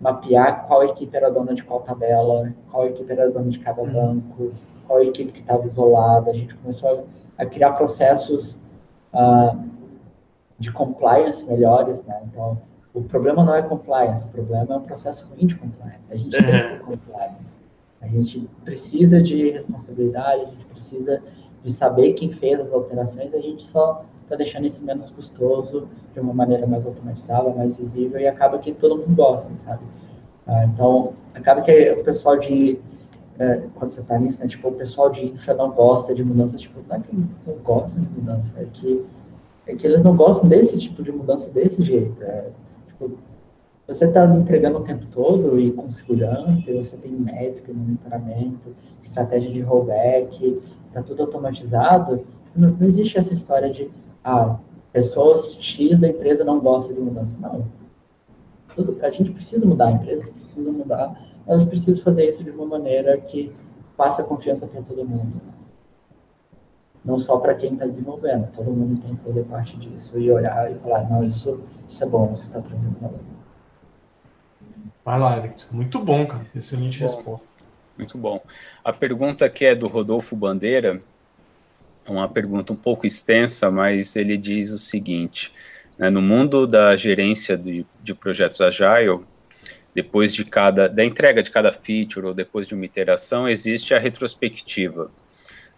mapear 0.00 0.66
qual 0.66 0.82
equipe 0.82 1.16
era 1.16 1.30
dona 1.30 1.54
de 1.54 1.62
qual 1.62 1.80
tabela, 1.82 2.52
qual 2.68 2.88
equipe 2.88 3.12
era 3.12 3.30
dona 3.30 3.48
de 3.48 3.60
cada 3.60 3.80
uhum. 3.80 3.92
banco, 3.92 4.52
qual 4.88 5.00
equipe 5.00 5.30
que 5.30 5.40
estava 5.40 5.64
isolada. 5.64 6.32
A 6.32 6.34
gente 6.34 6.56
começou 6.56 7.06
a, 7.38 7.42
a 7.44 7.46
criar 7.46 7.70
processos 7.74 8.58
uh, 9.14 9.56
de 10.58 10.72
compliance 10.72 11.44
melhores, 11.46 12.04
né? 12.04 12.20
Então, 12.24 12.58
o 12.92 13.00
problema 13.00 13.44
não 13.44 13.54
é 13.54 13.62
compliance, 13.62 14.24
o 14.24 14.28
problema 14.28 14.74
é 14.74 14.76
um 14.76 14.82
processo 14.82 15.24
ruim 15.28 15.46
de 15.46 15.54
compliance. 15.54 16.12
A 16.12 16.16
gente 16.16 16.30
tem 16.30 16.42
que 16.42 16.50
ter 16.50 16.80
compliance. 16.80 17.62
A 18.00 18.08
gente 18.08 18.50
precisa 18.64 19.22
de 19.22 19.50
responsabilidade, 19.50 20.42
a 20.42 20.46
gente 20.46 20.64
precisa 20.64 21.22
de 21.62 21.72
saber 21.72 22.14
quem 22.14 22.32
fez 22.32 22.58
as 22.58 22.72
alterações, 22.72 23.32
a 23.32 23.40
gente 23.40 23.62
só 23.62 24.04
está 24.32 24.36
deixando 24.36 24.66
isso 24.66 24.82
menos 24.84 25.10
custoso, 25.10 25.88
de 26.14 26.20
uma 26.20 26.32
maneira 26.32 26.66
mais 26.66 26.86
automatizada, 26.86 27.50
mais 27.50 27.76
visível, 27.76 28.18
e 28.18 28.26
acaba 28.26 28.58
que 28.58 28.72
todo 28.72 28.96
mundo 28.96 29.14
gosta, 29.14 29.54
sabe? 29.56 29.82
Ah, 30.46 30.64
então, 30.64 31.12
acaba 31.34 31.60
que 31.60 31.90
o 31.90 32.02
pessoal 32.02 32.38
de. 32.38 32.78
É, 33.38 33.62
quando 33.74 33.92
você 33.92 34.00
está 34.00 34.18
nisso, 34.18 34.40
né, 34.42 34.46
tipo, 34.46 34.68
o 34.68 34.72
pessoal 34.72 35.10
de 35.10 35.26
infra 35.26 35.54
não 35.54 35.70
gosta 35.70 36.14
de 36.14 36.22
mudança, 36.22 36.56
tipo, 36.56 36.80
não 36.88 36.96
é 36.96 37.00
que 37.00 37.14
eles 37.14 37.40
não 37.46 37.54
gostam 37.56 38.02
de 38.02 38.10
mudança, 38.10 38.52
é 38.60 38.66
que, 38.72 39.04
é 39.66 39.74
que 39.74 39.86
eles 39.86 40.02
não 40.02 40.14
gostam 40.14 40.48
desse 40.48 40.78
tipo 40.78 41.02
de 41.02 41.10
mudança 41.10 41.50
desse 41.50 41.82
jeito. 41.82 42.22
É, 42.22 42.50
tipo, 42.88 43.12
você 43.86 44.04
está 44.04 44.24
entregando 44.36 44.78
o 44.78 44.84
tempo 44.84 45.06
todo 45.06 45.58
e 45.58 45.72
com 45.72 45.90
segurança, 45.90 46.70
e 46.70 46.76
você 46.76 46.96
tem 46.96 47.10
métrica, 47.10 47.72
monitoramento, 47.72 48.74
estratégia 49.02 49.50
de 49.50 49.60
rollback, 49.60 50.60
está 50.88 51.02
tudo 51.02 51.22
automatizado, 51.22 52.22
não, 52.54 52.70
não 52.70 52.86
existe 52.86 53.18
essa 53.18 53.32
história 53.32 53.70
de 53.70 53.90
ah, 54.24 54.58
pessoas 54.92 55.54
X 55.60 55.98
da 55.98 56.08
empresa 56.08 56.44
não 56.44 56.60
gostam 56.60 56.94
de 56.94 57.00
mudança. 57.00 57.36
Não. 57.40 57.66
Tudo, 58.74 58.98
a 59.02 59.10
gente 59.10 59.30
precisa 59.32 59.66
mudar, 59.66 59.88
a 59.88 59.92
empresa 59.92 60.32
precisa 60.32 60.70
mudar, 60.70 61.20
mas 61.46 61.56
a 61.56 61.58
gente 61.58 61.68
precisa 61.68 62.02
fazer 62.02 62.28
isso 62.28 62.42
de 62.42 62.50
uma 62.50 62.66
maneira 62.66 63.18
que 63.18 63.52
passe 63.96 64.22
confiança 64.22 64.66
para 64.66 64.82
todo 64.82 65.04
mundo. 65.04 65.40
Não 67.04 67.18
só 67.18 67.38
para 67.38 67.54
quem 67.54 67.72
está 67.72 67.84
desenvolvendo, 67.84 68.50
todo 68.52 68.70
mundo 68.70 69.02
tem 69.02 69.16
que 69.16 69.24
fazer 69.24 69.42
parte 69.44 69.76
disso 69.76 70.18
e 70.18 70.30
olhar 70.30 70.70
e 70.70 70.76
falar, 70.76 71.10
não, 71.10 71.24
isso, 71.24 71.62
isso 71.88 72.02
é 72.02 72.06
bom, 72.06 72.28
você 72.28 72.44
está 72.44 72.60
trazendo 72.60 72.96
valor. 73.00 73.20
Vai 75.04 75.18
lá, 75.18 75.32
Alex. 75.34 75.68
Muito 75.72 75.98
bom, 75.98 76.24
cara. 76.26 76.46
Excelente 76.54 77.00
bom. 77.00 77.06
resposta. 77.06 77.48
Muito 77.98 78.16
bom. 78.16 78.40
A 78.84 78.92
pergunta 78.92 79.48
que 79.50 79.64
é 79.64 79.74
do 79.74 79.88
Rodolfo 79.88 80.36
Bandeira, 80.36 81.02
uma 82.08 82.28
pergunta 82.28 82.72
um 82.72 82.76
pouco 82.76 83.06
extensa, 83.06 83.70
mas 83.70 84.16
ele 84.16 84.36
diz 84.36 84.70
o 84.70 84.78
seguinte: 84.78 85.52
Né? 85.98 86.10
No 86.10 86.22
mundo 86.22 86.66
da 86.66 86.96
gerência 86.96 87.56
de, 87.56 87.86
de 88.02 88.14
projetos 88.14 88.60
Agile, 88.60 89.20
depois 89.94 90.34
de 90.34 90.44
cada, 90.44 90.88
da 90.88 91.04
entrega 91.04 91.42
de 91.42 91.50
cada 91.50 91.72
feature 91.72 92.26
ou 92.26 92.34
depois 92.34 92.66
de 92.66 92.74
uma 92.74 92.84
iteração, 92.84 93.48
existe 93.48 93.94
a 93.94 93.98
retrospectiva. 93.98 95.10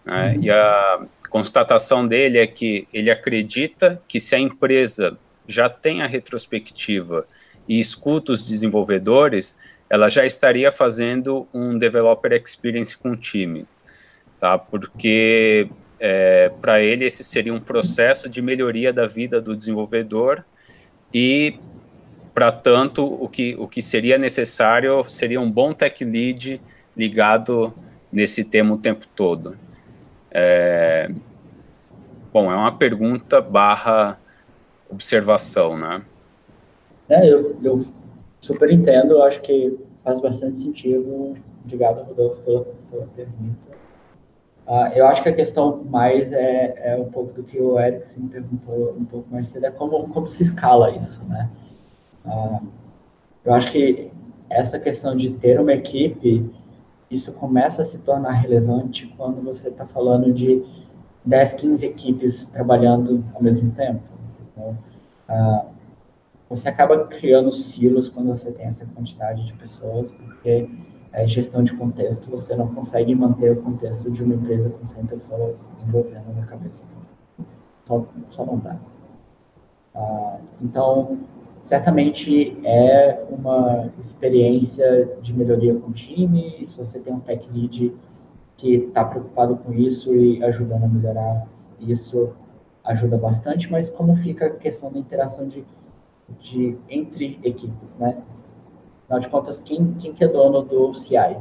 Né? 0.05 0.35
Uhum. 0.35 0.43
E 0.43 0.51
a 0.51 1.07
constatação 1.29 2.07
dele 2.07 2.39
é 2.39 2.47
que 2.47 2.87
ele 2.93 3.11
acredita 3.11 4.01
que 4.07 4.21
se 4.21 4.35
a 4.35 4.39
empresa 4.39 5.19
já 5.47 5.69
tem 5.69 6.03
a 6.03 6.07
retrospectiva 6.07 7.27
e 7.69 7.81
escuta 7.81 8.33
os 8.33 8.47
desenvolvedores, 8.47 9.59
ela 9.91 10.09
já 10.09 10.25
estaria 10.25 10.71
fazendo 10.71 11.49
um 11.53 11.77
developer 11.77 12.33
experience 12.33 12.97
com 12.97 13.11
o 13.11 13.17
time, 13.17 13.67
tá? 14.39 14.59
Porque 14.59 15.69
é, 15.99 16.51
para 16.61 16.81
ele 16.81 17.05
esse 17.05 17.23
seria 17.23 17.55
um 17.55 17.61
processo 17.61 18.29
de 18.29 18.43
melhoria 18.43 18.93
da 18.93 19.07
vida 19.07 19.41
do 19.41 19.57
desenvolvedor 19.57 20.45
e 21.13 21.59
para 22.35 22.51
tanto 22.51 23.05
o 23.05 23.29
que 23.29 23.55
o 23.59 23.69
que 23.69 23.81
seria 23.81 24.19
necessário 24.19 25.05
seria 25.05 25.41
um 25.41 25.51
bom 25.51 25.73
tech 25.73 26.05
lead 26.05 26.61
ligado 26.97 27.73
nesse 28.13 28.45
tema 28.45 28.75
o 28.75 28.79
tempo 28.79 29.07
todo. 29.15 29.57
É, 30.31 31.11
bom, 32.33 32.51
é 32.51 32.57
uma 32.57 32.77
pergunta 32.77 33.41
barra 33.41 34.19
observação, 34.91 35.77
né? 35.77 36.03
É, 37.09 37.31
eu, 37.31 37.57
eu 37.63 37.85
super 38.41 38.71
entendo, 38.71 39.23
acho 39.23 39.41
que 39.41 39.79
faz 40.03 40.21
bastante 40.21 40.57
sentido. 40.57 41.37
Obrigado, 41.65 42.03
Rodolfo, 42.03 42.43
pela, 42.43 42.65
pela 42.91 43.07
pergunta. 43.09 43.64
Uh, 44.67 44.89
eu 44.95 45.07
acho 45.07 45.23
que 45.23 45.29
a 45.29 45.35
questão 45.35 45.85
mais 45.85 46.33
é, 46.33 46.75
é 46.79 46.97
um 46.97 47.11
pouco 47.11 47.35
do 47.35 47.43
que 47.43 47.61
o 47.61 47.79
Erickson 47.79 48.29
perguntou 48.29 48.97
um 48.99 49.05
pouco 49.05 49.31
mais 49.31 49.49
cedo, 49.49 49.67
é 49.67 49.71
como, 49.71 50.09
como 50.09 50.27
se 50.27 50.43
escala 50.43 50.91
isso, 50.97 51.23
né? 51.25 51.51
Uh, 52.25 52.67
eu 53.45 53.53
acho 53.53 53.71
que 53.71 54.11
essa 54.49 54.79
questão 54.79 55.15
de 55.15 55.31
ter 55.31 55.61
uma 55.61 55.75
equipe, 55.75 56.51
isso 57.11 57.33
começa 57.35 57.83
a 57.83 57.85
se 57.85 57.99
tornar 57.99 58.33
relevante 58.33 59.07
quando 59.19 59.43
você 59.43 59.69
está 59.69 59.85
falando 59.87 60.33
de 60.33 60.65
10, 61.27 61.53
15 61.55 61.87
equipes 61.87 62.47
trabalhando 62.47 63.23
ao 63.35 63.43
mesmo 63.43 63.71
tempo. 63.73 64.03
Então, 64.53 64.79
uh, 65.29 65.67
você 66.49 66.71
acaba 66.71 67.07
criando 67.07 67.53
silos 67.53 68.09
quando 68.09 68.29
você 68.29 68.51
tem 68.51 68.67
essa 68.67 68.87
quantidade 68.87 69.45
de 69.45 69.53
pessoas, 69.55 70.11
porque 70.11 70.71
é 71.15 71.27
gestão 71.29 71.63
de 71.63 71.73
contexto, 71.75 72.29
você 72.29 72.57
não 72.57 72.75
consegue 72.75 73.15
manter 73.15 73.53
o 73.53 73.63
contexto 73.63 74.11
de 74.11 74.23
uma 74.23 74.35
empresa 74.35 74.69
com 74.69 74.85
100 74.85 75.07
pessoas 75.07 75.71
desenvolvendo 75.75 76.35
na 76.35 76.45
cabeça. 76.45 76.85
Só, 77.85 78.05
só 78.31 78.45
não 78.45 78.59
dá. 78.59 78.77
Uh, 79.95 80.41
então, 80.61 81.21
certamente 81.63 82.59
é 82.65 83.25
uma 83.31 83.93
experiência 84.01 85.17
de 85.23 85.33
melhoria 85.33 85.75
com 85.77 85.91
o 85.91 85.93
time, 85.93 86.65
se 86.67 86.77
você 86.77 86.99
tem 86.99 87.13
um 87.13 87.21
tech 87.21 87.49
lead 87.53 87.95
que 88.57 88.75
está 88.75 89.05
preocupado 89.05 89.57
com 89.57 89.73
isso 89.73 90.15
e 90.17 90.43
ajudando 90.43 90.85
a 90.85 90.89
melhorar 90.89 91.47
isso, 91.79 92.33
ajuda 92.83 93.17
bastante, 93.17 93.71
mas 93.71 93.89
como 93.89 94.17
fica 94.17 94.47
a 94.47 94.51
questão 94.51 94.91
da 94.91 94.99
interação 94.99 95.47
de, 95.47 95.65
de 96.41 96.77
entre 96.89 97.39
equipes, 97.45 97.99
né? 97.99 98.21
Afinal 99.05 99.21
de 99.21 99.29
contas, 99.29 99.61
quem, 99.61 99.93
quem 99.95 100.13
que 100.13 100.25
é 100.25 100.29
dono 100.29 100.63
do 100.63 100.95
CI? 100.95 101.37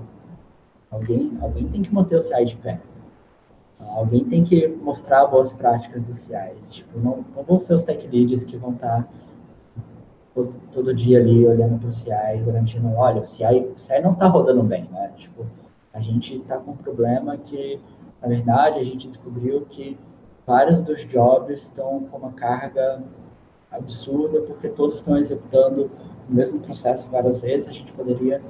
Alguém, 0.91 1.37
alguém 1.41 1.67
tem 1.69 1.81
que 1.81 1.93
manter 1.93 2.17
o 2.17 2.21
CI 2.21 2.45
de 2.45 2.57
pé. 2.57 2.79
Alguém 3.79 4.23
tem 4.25 4.43
que 4.43 4.67
mostrar 4.67 5.25
boas 5.27 5.53
práticas 5.53 6.03
do 6.03 6.15
CI. 6.15 6.53
Tipo, 6.69 6.99
não, 6.99 7.25
não 7.35 7.43
vão 7.43 7.57
ser 7.57 7.73
os 7.73 7.83
tech 7.83 8.05
leads 8.07 8.43
que 8.43 8.57
vão 8.57 8.73
estar 8.73 9.03
tá 9.03 9.07
todo, 10.35 10.53
todo, 10.71 10.93
dia 10.93 11.19
ali 11.19 11.47
olhando 11.47 11.79
para 11.79 11.89
o 11.89 11.91
CI, 11.91 12.43
garantindo, 12.45 12.93
olha, 12.95 13.21
o 13.21 13.25
CI, 13.25 13.71
o 13.75 13.79
CI 13.79 14.01
não 14.01 14.13
está 14.13 14.27
rodando 14.27 14.63
bem, 14.63 14.87
né? 14.91 15.11
Tipo, 15.17 15.45
a 15.93 15.99
gente 15.99 16.37
está 16.37 16.57
com 16.57 16.71
um 16.71 16.77
problema 16.77 17.37
que, 17.37 17.79
na 18.21 18.27
verdade, 18.27 18.79
a 18.79 18.83
gente 18.83 19.07
descobriu 19.07 19.61
que 19.69 19.97
vários 20.45 20.81
dos 20.81 21.05
jobs 21.07 21.61
estão 21.63 22.01
com 22.11 22.17
uma 22.17 22.33
carga 22.33 23.01
absurda, 23.71 24.41
porque 24.41 24.69
todos 24.69 24.97
estão 24.97 25.17
executando 25.17 25.89
o 26.29 26.33
mesmo 26.33 26.59
processo 26.59 27.09
várias 27.09 27.39
vezes. 27.39 27.67
A 27.67 27.71
gente 27.71 27.91
poderia 27.93 28.41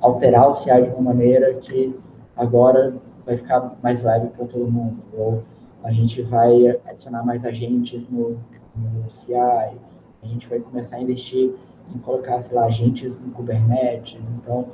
alterar 0.00 0.50
o 0.50 0.54
CI 0.54 0.82
de 0.82 0.90
uma 0.90 1.12
maneira 1.12 1.54
que 1.54 1.94
agora 2.36 2.94
vai 3.24 3.36
ficar 3.36 3.76
mais 3.82 4.02
leve 4.02 4.28
para 4.28 4.46
todo 4.46 4.70
mundo. 4.70 5.02
Ou 5.16 5.42
a 5.82 5.92
gente 5.92 6.22
vai 6.22 6.78
adicionar 6.86 7.24
mais 7.24 7.44
agentes 7.44 8.08
no, 8.08 8.38
no 8.76 9.10
CI, 9.10 9.34
a 9.34 10.26
gente 10.26 10.48
vai 10.48 10.58
começar 10.60 10.96
a 10.96 11.00
investir 11.00 11.54
em 11.94 11.98
colocar, 11.98 12.40
sei 12.42 12.56
lá, 12.56 12.64
agentes 12.66 13.20
no 13.20 13.30
Kubernetes. 13.32 14.18
Então, 14.38 14.68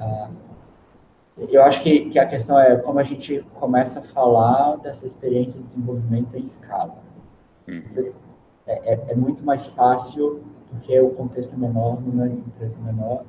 uh, 0.00 0.30
eu 1.36 1.62
acho 1.62 1.82
que, 1.82 2.08
que 2.10 2.18
a 2.18 2.26
questão 2.26 2.58
é 2.58 2.76
como 2.76 2.98
a 2.98 3.02
gente 3.02 3.44
começa 3.54 4.00
a 4.00 4.02
falar 4.02 4.76
dessa 4.76 5.06
experiência 5.06 5.60
de 5.60 5.66
desenvolvimento 5.66 6.34
em 6.34 6.44
escala. 6.44 6.96
Uhum. 7.68 7.82
É, 8.66 8.94
é, 8.94 9.04
é, 9.08 9.14
muito 9.14 9.44
mais 9.44 9.66
fácil, 9.66 10.42
porque 10.76 11.00
o 11.00 11.10
contexto 11.10 11.54
é 11.54 11.58
menor, 11.58 12.00
numa 12.00 12.26
empresa 12.26 12.78
menor, 12.80 13.24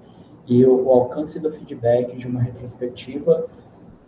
e 0.47 0.65
o, 0.65 0.85
o 0.85 0.91
alcance 0.91 1.39
do 1.39 1.51
feedback 1.51 2.15
de 2.17 2.27
uma 2.27 2.41
retrospectiva, 2.41 3.47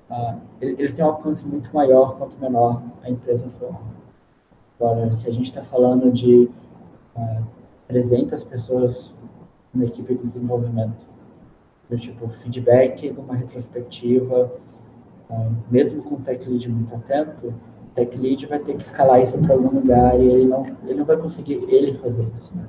uh, 0.09 0.39
ele, 0.61 0.75
ele, 0.83 0.93
tem 0.93 1.03
um 1.03 1.09
alcance 1.09 1.45
muito 1.45 1.73
maior 1.73 2.17
quanto 2.17 2.39
menor 2.39 2.81
a 3.03 3.09
empresa 3.09 3.49
for. 3.59 3.75
Agora, 4.79 5.11
se 5.11 5.27
a 5.27 5.31
gente 5.31 5.47
está 5.47 5.63
falando 5.63 6.11
de 6.11 6.49
uh, 7.15 7.45
300 7.87 8.43
pessoas 8.43 9.13
na 9.73 9.85
equipe 9.85 10.15
de 10.15 10.23
desenvolvimento, 10.23 11.09
do 11.89 11.97
tipo 11.97 12.29
feedback 12.43 13.11
de 13.11 13.19
uma 13.19 13.35
retrospectiva, 13.35 14.51
um, 15.29 15.55
mesmo 15.69 16.03
com 16.03 16.15
o 16.15 16.19
tech 16.19 16.47
lead 16.47 16.69
muito 16.69 16.95
atento, 16.95 17.47
o 17.47 17.95
tech 17.95 18.15
lead 18.15 18.45
vai 18.45 18.59
ter 18.59 18.75
que 18.75 18.83
escalar 18.83 19.21
isso 19.21 19.37
para 19.39 19.53
algum 19.53 19.79
lugar 19.79 20.19
e 20.19 20.27
ele 20.27 20.45
não, 20.45 20.65
ele 20.83 20.95
não 20.95 21.05
vai 21.05 21.17
conseguir 21.17 21.63
ele 21.67 21.97
fazer 21.97 22.27
isso. 22.35 22.55
Né? 22.55 22.65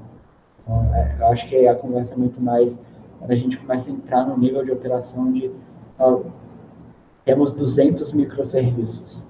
Então, 0.62 0.94
é, 0.94 1.16
eu 1.18 1.26
acho 1.26 1.46
que 1.48 1.66
a 1.66 1.74
conversa 1.74 2.14
é 2.14 2.16
muito 2.16 2.40
mais 2.40 2.78
quando 3.18 3.30
a 3.32 3.36
gente 3.36 3.58
começa 3.58 3.90
a 3.90 3.92
entrar 3.92 4.26
no 4.26 4.36
nível 4.36 4.64
de 4.64 4.72
operação 4.72 5.30
de 5.32 5.50
ó, 5.98 6.20
temos 7.24 7.52
200 7.52 8.12
microserviços. 8.14 9.24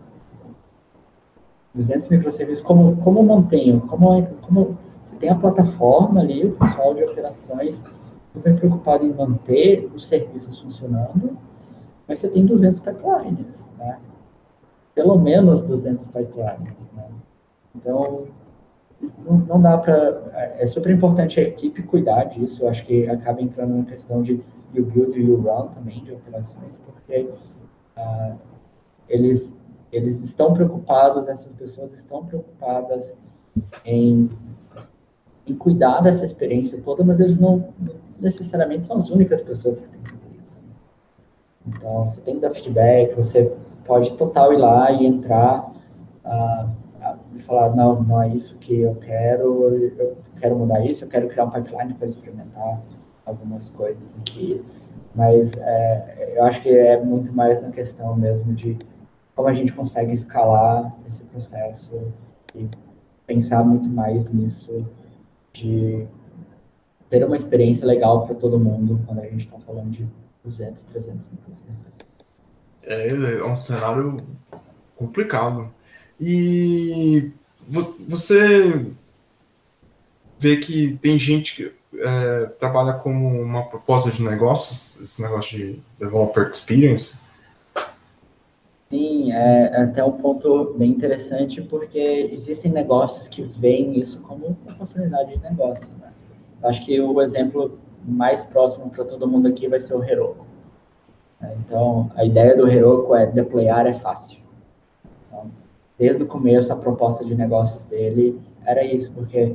200 1.75 2.09
microserviços, 2.09 2.65
como, 2.65 2.97
como 2.99 3.23
mantenho? 3.23 3.81
Como, 3.83 4.27
como 4.43 4.79
você 5.05 5.17
tem 5.17 5.29
a 5.29 5.35
plataforma 5.35 6.21
ali, 6.21 6.47
o 6.47 6.53
pessoal 6.53 6.95
de 6.95 7.05
operações 7.05 7.85
super 8.33 8.57
preocupado 8.57 9.05
em 9.05 9.13
manter 9.13 9.91
os 9.95 10.07
serviços 10.07 10.59
funcionando, 10.59 11.37
mas 12.07 12.21
você 12.21 12.29
tem 12.29 12.47
200 12.47 12.81
pipelines, 12.81 13.69
né? 13.77 13.99
Pelo 14.95 15.19
menos 15.19 15.63
200 15.63 16.07
pipelines, 16.07 16.75
né? 16.95 17.09
Então, 17.75 18.25
não, 19.25 19.39
não 19.39 19.61
dá 19.61 19.79
para... 19.79 20.55
É 20.59 20.67
super 20.67 20.93
importante 20.93 21.41
a 21.41 21.43
equipe 21.43 21.83
cuidar 21.83 22.25
disso, 22.25 22.65
eu 22.65 22.69
acho 22.69 22.85
que 22.85 23.09
acaba 23.09 23.41
entrando 23.41 23.75
na 23.75 23.85
questão 23.85 24.23
de 24.23 24.41
you 24.75 24.85
build 24.85 25.19
e 25.19 25.25
you 25.25 25.37
run 25.37 25.69
também, 25.69 26.03
de 26.05 26.13
operações, 26.13 26.79
porque 26.85 27.29
uh, 27.97 28.39
eles, 29.09 29.59
eles 29.91 30.21
estão 30.21 30.55
preocupados, 30.55 31.29
essas 31.29 31.55
pessoas 31.55 31.93
estão 31.93 32.25
preocupadas 32.25 33.15
em, 33.85 34.29
em 35.47 35.55
cuidar 35.55 36.01
dessa 36.01 36.25
experiência 36.25 36.81
toda, 36.83 37.03
mas 37.03 37.21
eles 37.21 37.39
não, 37.39 37.73
necessariamente 38.21 38.85
são 38.85 38.97
as 38.97 39.11
únicas 39.11 39.43
pessoas 39.43 39.81
que 39.81 39.89
têm 39.89 40.01
que 40.03 40.11
fazer 40.11 40.37
isso. 40.47 40.63
Então, 41.67 42.07
você 42.07 42.21
tem 42.21 42.35
que 42.37 42.41
dar 42.41 42.51
feedback, 42.51 43.15
você 43.15 43.53
pode 43.85 44.13
total 44.15 44.53
ir 44.53 44.59
lá 44.59 44.93
e 44.93 45.07
entrar 45.07 45.73
uh, 46.25 46.71
falar, 47.43 47.75
não, 47.75 48.03
não 48.03 48.23
é 48.23 48.29
isso 48.29 48.57
que 48.59 48.81
eu 48.81 48.95
quero, 48.97 49.65
eu 49.99 50.17
quero 50.41 50.57
mudar 50.57 50.85
isso, 50.85 51.05
eu 51.05 51.09
quero 51.09 51.29
criar 51.29 51.45
um 51.45 51.51
pipeline 51.51 51.95
para 51.95 52.09
experimentar 52.09 52.81
algumas 53.25 53.71
coisas 53.71 54.03
aqui. 54.21 54.63
Mas 55.15 55.53
é, 55.57 56.35
eu 56.37 56.45
acho 56.45 56.63
que 56.63 56.69
é 56.69 57.03
muito 57.03 57.33
mais 57.33 57.61
na 57.61 57.71
questão 57.71 58.17
mesmo 58.17 58.53
de 58.55 58.79
como 59.35 59.49
a 59.49 59.55
gente 59.55 59.73
consegue 59.73 60.13
escalar 60.13 60.95
esse 61.09 61.25
processo 61.25 62.13
e 62.55 62.69
pensar 63.27 63.65
muito 63.65 63.89
mais 63.89 64.27
nisso 64.33 64.87
de 65.53 66.07
ter 67.09 67.25
uma 67.25 67.37
experiência 67.37 67.87
legal 67.87 68.27
para 68.27 68.35
todo 68.35 68.59
mundo 68.59 69.01
quando 69.07 69.21
a 69.21 69.25
gente 69.25 69.47
está 69.47 69.59
falando 69.61 69.91
de 69.91 70.07
200, 70.45 70.83
300 70.85 71.31
mil 71.31 71.41
É, 72.83 73.09
é 73.09 73.45
um 73.45 73.61
cenário 73.61 74.17
complicado. 74.97 75.73
E 76.21 77.33
você 77.59 78.87
vê 80.39 80.57
que 80.59 80.99
tem 81.01 81.19
gente 81.19 81.57
que 81.57 81.73
é, 81.99 82.47
trabalha 82.59 82.95
como 82.95 83.27
uma 83.41 83.65
proposta 83.65 84.11
de 84.11 84.23
negócios, 84.23 85.01
esse 85.01 85.23
negócio 85.23 85.57
de 85.57 85.81
developer 85.99 86.49
experience, 86.49 87.21
Sim, 88.91 89.33
é, 89.33 89.71
é 89.73 89.83
até 89.83 90.03
um 90.03 90.11
ponto 90.11 90.75
bem 90.77 90.91
interessante, 90.91 91.63
porque 91.63 92.29
existem 92.33 92.73
negócios 92.73 93.29
que 93.29 93.43
veem 93.43 93.97
isso 94.01 94.21
como 94.23 94.47
uma 94.47 94.73
oportunidade 94.73 95.37
de 95.37 95.41
negócio. 95.41 95.89
Né? 96.01 96.13
Acho 96.65 96.85
que 96.85 97.01
o 97.01 97.23
exemplo 97.23 97.79
mais 98.05 98.43
próximo 98.43 98.91
para 98.91 99.05
todo 99.05 99.29
mundo 99.29 99.47
aqui 99.47 99.69
vai 99.69 99.79
ser 99.79 99.95
o 99.95 100.03
Heroku. 100.03 100.45
É, 101.41 101.55
então, 101.65 102.11
a 102.17 102.25
ideia 102.25 102.57
do 102.57 102.67
Heroku 102.67 103.15
é 103.15 103.27
deployar 103.27 103.87
é 103.87 103.95
fácil. 103.95 104.41
Então, 105.29 105.53
desde 106.01 106.23
o 106.23 106.27
começo, 106.27 106.73
a 106.73 106.77
proposta 106.77 107.23
de 107.23 107.35
negócios 107.35 107.85
dele 107.85 108.41
era 108.65 108.83
isso, 108.83 109.13
porque 109.13 109.55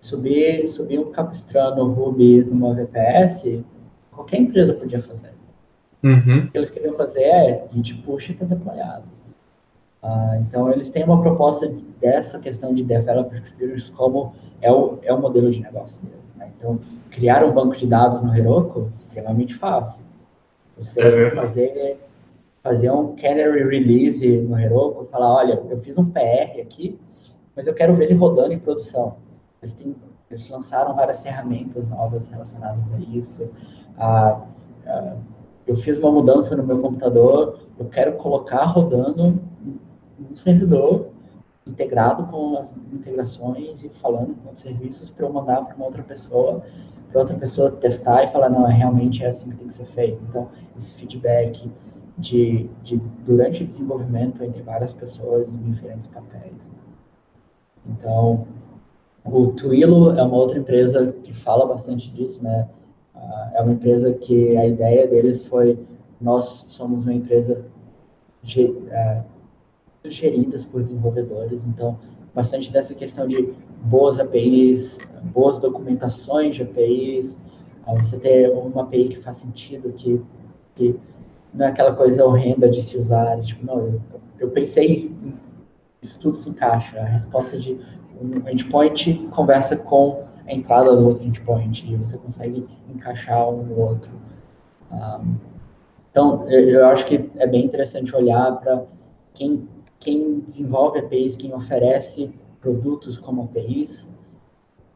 subir, 0.00 0.68
subir 0.68 0.98
um 0.98 1.12
capistrano 1.12 1.84
Ruby 1.92 2.44
numa 2.44 2.74
VPS, 2.74 3.62
qualquer 4.10 4.40
empresa 4.40 4.74
podia 4.74 5.00
fazer. 5.00 5.32
Uhum. 6.02 6.40
O 6.40 6.50
que 6.50 6.58
eles 6.58 6.70
queriam 6.70 6.96
fazer 6.96 7.22
é 7.22 7.64
Git 7.72 7.94
push 8.02 8.28
e 8.28 8.32
está 8.32 8.44
deployado. 8.44 9.04
Ah, 10.02 10.36
então, 10.40 10.70
eles 10.70 10.90
têm 10.90 11.04
uma 11.04 11.22
proposta 11.22 11.72
dessa 12.00 12.40
questão 12.40 12.74
de 12.74 12.82
developer 12.82 13.40
experience 13.40 13.90
como 13.92 14.34
é 14.60 14.70
o, 14.70 14.98
é 15.02 15.14
o 15.14 15.20
modelo 15.20 15.50
de 15.50 15.62
negócio 15.62 16.04
deles. 16.04 16.34
Né? 16.36 16.50
Então, 16.58 16.80
criar 17.10 17.44
um 17.44 17.52
banco 17.52 17.76
de 17.76 17.86
dados 17.86 18.20
no 18.20 18.36
Heroku, 18.36 18.90
extremamente 18.98 19.54
fácil. 19.54 20.04
Você 20.76 21.00
é 21.00 21.30
fazer, 21.30 22.00
fazer 22.64 22.90
um 22.90 23.14
canary 23.14 23.62
release 23.62 24.26
no 24.40 24.58
Heroku, 24.58 25.04
falar, 25.10 25.34
olha, 25.34 25.62
eu 25.68 25.78
fiz 25.80 25.98
um 25.98 26.10
PR 26.10 26.62
aqui, 26.62 26.98
mas 27.54 27.66
eu 27.66 27.74
quero 27.74 27.94
ver 27.94 28.06
ele 28.06 28.14
rodando 28.14 28.54
em 28.54 28.58
produção. 28.58 29.18
Eles, 29.62 29.76
eles 30.30 30.48
lançaram 30.48 30.94
várias 30.94 31.22
ferramentas 31.22 31.86
novas 31.88 32.26
relacionadas 32.28 32.90
a 32.90 32.98
isso. 32.98 33.50
Ah, 33.98 34.40
ah, 34.86 35.16
eu 35.66 35.76
fiz 35.76 35.98
uma 35.98 36.10
mudança 36.10 36.56
no 36.56 36.62
meu 36.62 36.80
computador, 36.80 37.60
eu 37.78 37.84
quero 37.84 38.14
colocar 38.14 38.64
rodando 38.64 39.38
um 40.18 40.34
servidor 40.34 41.10
integrado 41.66 42.26
com 42.28 42.56
as 42.56 42.74
integrações 42.92 43.84
e 43.84 43.90
falando 43.90 44.34
com 44.42 44.52
os 44.52 44.60
serviços 44.60 45.10
para 45.10 45.26
eu 45.26 45.32
mandar 45.32 45.66
para 45.66 45.76
uma 45.76 45.84
outra 45.84 46.02
pessoa, 46.02 46.62
para 47.12 47.20
outra 47.20 47.36
pessoa 47.36 47.70
testar 47.70 48.24
e 48.24 48.28
falar, 48.28 48.48
não, 48.48 48.66
é 48.66 48.72
realmente 48.72 49.22
é 49.22 49.28
assim 49.28 49.50
que 49.50 49.56
tem 49.56 49.66
que 49.66 49.74
ser 49.74 49.86
feito. 49.86 50.22
Então, 50.28 50.48
esse 50.76 50.94
feedback 50.94 51.70
de, 52.18 52.68
de 52.82 52.96
durante 53.26 53.64
o 53.64 53.66
desenvolvimento 53.66 54.42
entre 54.42 54.62
várias 54.62 54.92
pessoas 54.92 55.52
em 55.52 55.70
diferentes 55.70 56.06
papéis. 56.06 56.72
Então, 57.86 58.46
o 59.24 59.48
Twillo 59.48 60.10
é 60.12 60.22
uma 60.22 60.36
outra 60.36 60.58
empresa 60.58 61.12
que 61.22 61.32
fala 61.32 61.66
bastante 61.66 62.10
disso, 62.10 62.42
né? 62.42 62.68
Ah, 63.14 63.52
é 63.54 63.62
uma 63.62 63.72
empresa 63.72 64.12
que 64.12 64.56
a 64.56 64.66
ideia 64.66 65.06
deles 65.06 65.46
foi 65.46 65.78
nós 66.20 66.66
somos 66.68 67.02
uma 67.02 67.12
empresa 67.12 67.64
é, 68.90 69.22
geridas 70.04 70.64
por 70.64 70.82
desenvolvedores, 70.82 71.64
então 71.64 71.98
bastante 72.34 72.72
dessa 72.72 72.94
questão 72.94 73.26
de 73.26 73.54
boas 73.84 74.18
APIs, 74.18 74.98
boas 75.22 75.58
documentações 75.58 76.56
de 76.56 76.62
APIs, 76.62 77.36
ah, 77.86 77.94
você 77.94 78.18
ter 78.18 78.50
uma 78.50 78.82
API 78.82 79.08
que 79.08 79.16
faz 79.16 79.38
sentido, 79.38 79.92
que, 79.92 80.20
que 80.74 80.98
não 81.54 81.66
é 81.66 81.68
aquela 81.68 81.94
coisa 81.94 82.24
horrenda 82.24 82.68
de 82.68 82.82
se 82.82 82.96
usar, 82.98 83.40
tipo, 83.40 83.64
não, 83.64 83.78
eu, 83.78 84.00
eu 84.38 84.50
pensei, 84.50 85.14
isso 86.02 86.18
tudo 86.20 86.36
se 86.36 86.50
encaixa, 86.50 86.98
a 87.00 87.04
resposta 87.04 87.58
de 87.58 87.78
um 88.20 88.48
endpoint 88.48 89.28
conversa 89.34 89.76
com 89.76 90.24
a 90.46 90.52
entrada 90.52 90.94
do 90.94 91.06
outro 91.06 91.24
endpoint 91.24 91.90
e 91.90 91.96
você 91.96 92.18
consegue 92.18 92.66
encaixar 92.94 93.48
um 93.48 93.62
no 93.62 93.80
outro. 93.80 94.12
Um, 94.92 95.36
então, 96.10 96.48
eu, 96.48 96.68
eu 96.68 96.86
acho 96.86 97.06
que 97.06 97.30
é 97.36 97.46
bem 97.46 97.64
interessante 97.64 98.14
olhar 98.14 98.52
para 98.60 98.84
quem 99.32 99.68
quem 100.04 100.40
desenvolve 100.40 100.98
APIs, 100.98 101.34
quem 101.34 101.54
oferece 101.54 102.30
produtos 102.60 103.18
como 103.18 103.44
APIs, 103.44 104.06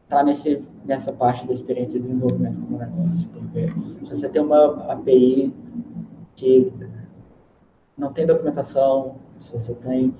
está 0.03 0.23
nessa 0.23 1.11
parte 1.11 1.45
da 1.47 1.53
experiência 1.53 1.99
de 1.99 2.05
desenvolvimento 2.05 2.59
como 2.61 2.77
negócio. 2.77 3.27
Porque 3.29 3.71
se 4.05 4.21
você 4.21 4.29
tem 4.29 4.41
uma 4.41 4.91
API 4.91 5.53
que 6.39 6.71
não 7.97 8.13
tem 8.13 8.25
documentação, 8.25 9.15
se 9.37 9.51
você 9.51 9.73
tem 9.73 10.13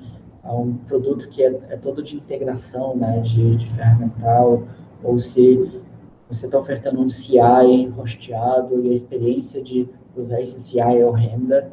ah, 0.43 0.53
um 0.53 0.75
produto 0.75 1.29
que 1.29 1.43
é, 1.43 1.47
é 1.69 1.77
todo 1.77 2.03
de 2.03 2.17
integração, 2.17 2.95
né, 2.95 3.19
de, 3.21 3.57
de 3.57 3.69
ferramental, 3.71 4.63
ou 5.03 5.19
se 5.19 5.81
você 6.27 6.45
está 6.45 6.59
ofertando 6.59 7.01
um 7.01 7.09
CI 7.09 7.87
rosteado 7.95 8.85
e 8.85 8.89
a 8.89 8.93
experiência 8.93 9.63
de 9.63 9.87
usar 10.15 10.41
esse 10.41 10.59
CI 10.59 10.79
é 10.79 11.05
horrenda, 11.05 11.71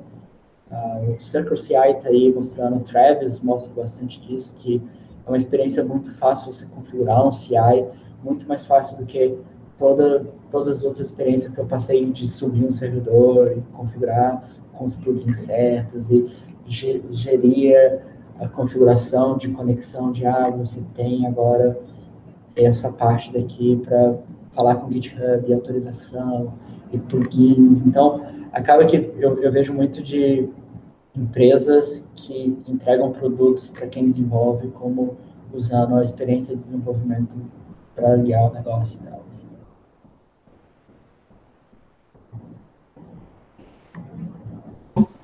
Uh, 0.70 1.12
o 1.12 1.20
Circle 1.20 1.56
CI 1.56 1.74
está 1.74 2.08
aí 2.08 2.32
mostrando, 2.34 2.78
o 2.78 2.80
Travis 2.80 3.40
mostra 3.40 3.72
bastante 3.72 4.20
disso, 4.20 4.52
que 4.58 4.82
é 5.24 5.28
uma 5.28 5.36
experiência 5.36 5.84
muito 5.84 6.12
fácil 6.14 6.52
você 6.52 6.66
configurar 6.66 7.24
um 7.24 7.30
CI, 7.30 7.86
muito 8.24 8.48
mais 8.48 8.66
fácil 8.66 8.96
do 8.96 9.06
que 9.06 9.38
toda, 9.78 10.26
todas 10.50 10.78
as 10.78 10.84
outras 10.84 11.00
experiências 11.00 11.52
que 11.52 11.58
eu 11.58 11.66
passei 11.66 12.04
de 12.06 12.26
subir 12.26 12.64
um 12.64 12.70
servidor 12.70 13.52
e 13.56 13.60
configurar 13.72 14.48
com 14.72 14.84
os 14.84 14.96
plugins 14.96 15.38
certos 15.38 16.10
e 16.10 16.28
gerir 16.66 18.00
a 18.38 18.48
configuração 18.48 19.38
de 19.38 19.48
conexão 19.48 20.12
de 20.12 20.26
água, 20.26 20.66
você 20.66 20.82
tem 20.94 21.26
agora 21.26 21.78
essa 22.54 22.90
parte 22.90 23.32
daqui 23.32 23.76
para 23.84 24.16
falar 24.54 24.76
com 24.76 24.88
o 24.88 24.92
GitHub, 24.92 25.52
autorização 25.52 26.52
e 26.92 26.98
plugins. 26.98 27.86
Então, 27.86 28.22
acaba 28.52 28.84
que 28.86 28.96
eu, 28.96 29.42
eu 29.42 29.52
vejo 29.52 29.72
muito 29.72 30.02
de 30.02 30.48
empresas 31.14 32.10
que 32.14 32.58
entregam 32.66 33.12
produtos 33.12 33.70
para 33.70 33.86
quem 33.86 34.06
desenvolve, 34.06 34.68
como 34.68 35.16
usando 35.52 35.96
a 35.96 36.04
experiência 36.04 36.54
de 36.54 36.62
desenvolvimento 36.62 37.34
para 37.94 38.16
guiar 38.18 38.50
o 38.50 38.54
negócio 38.54 39.00
delas. 39.02 39.46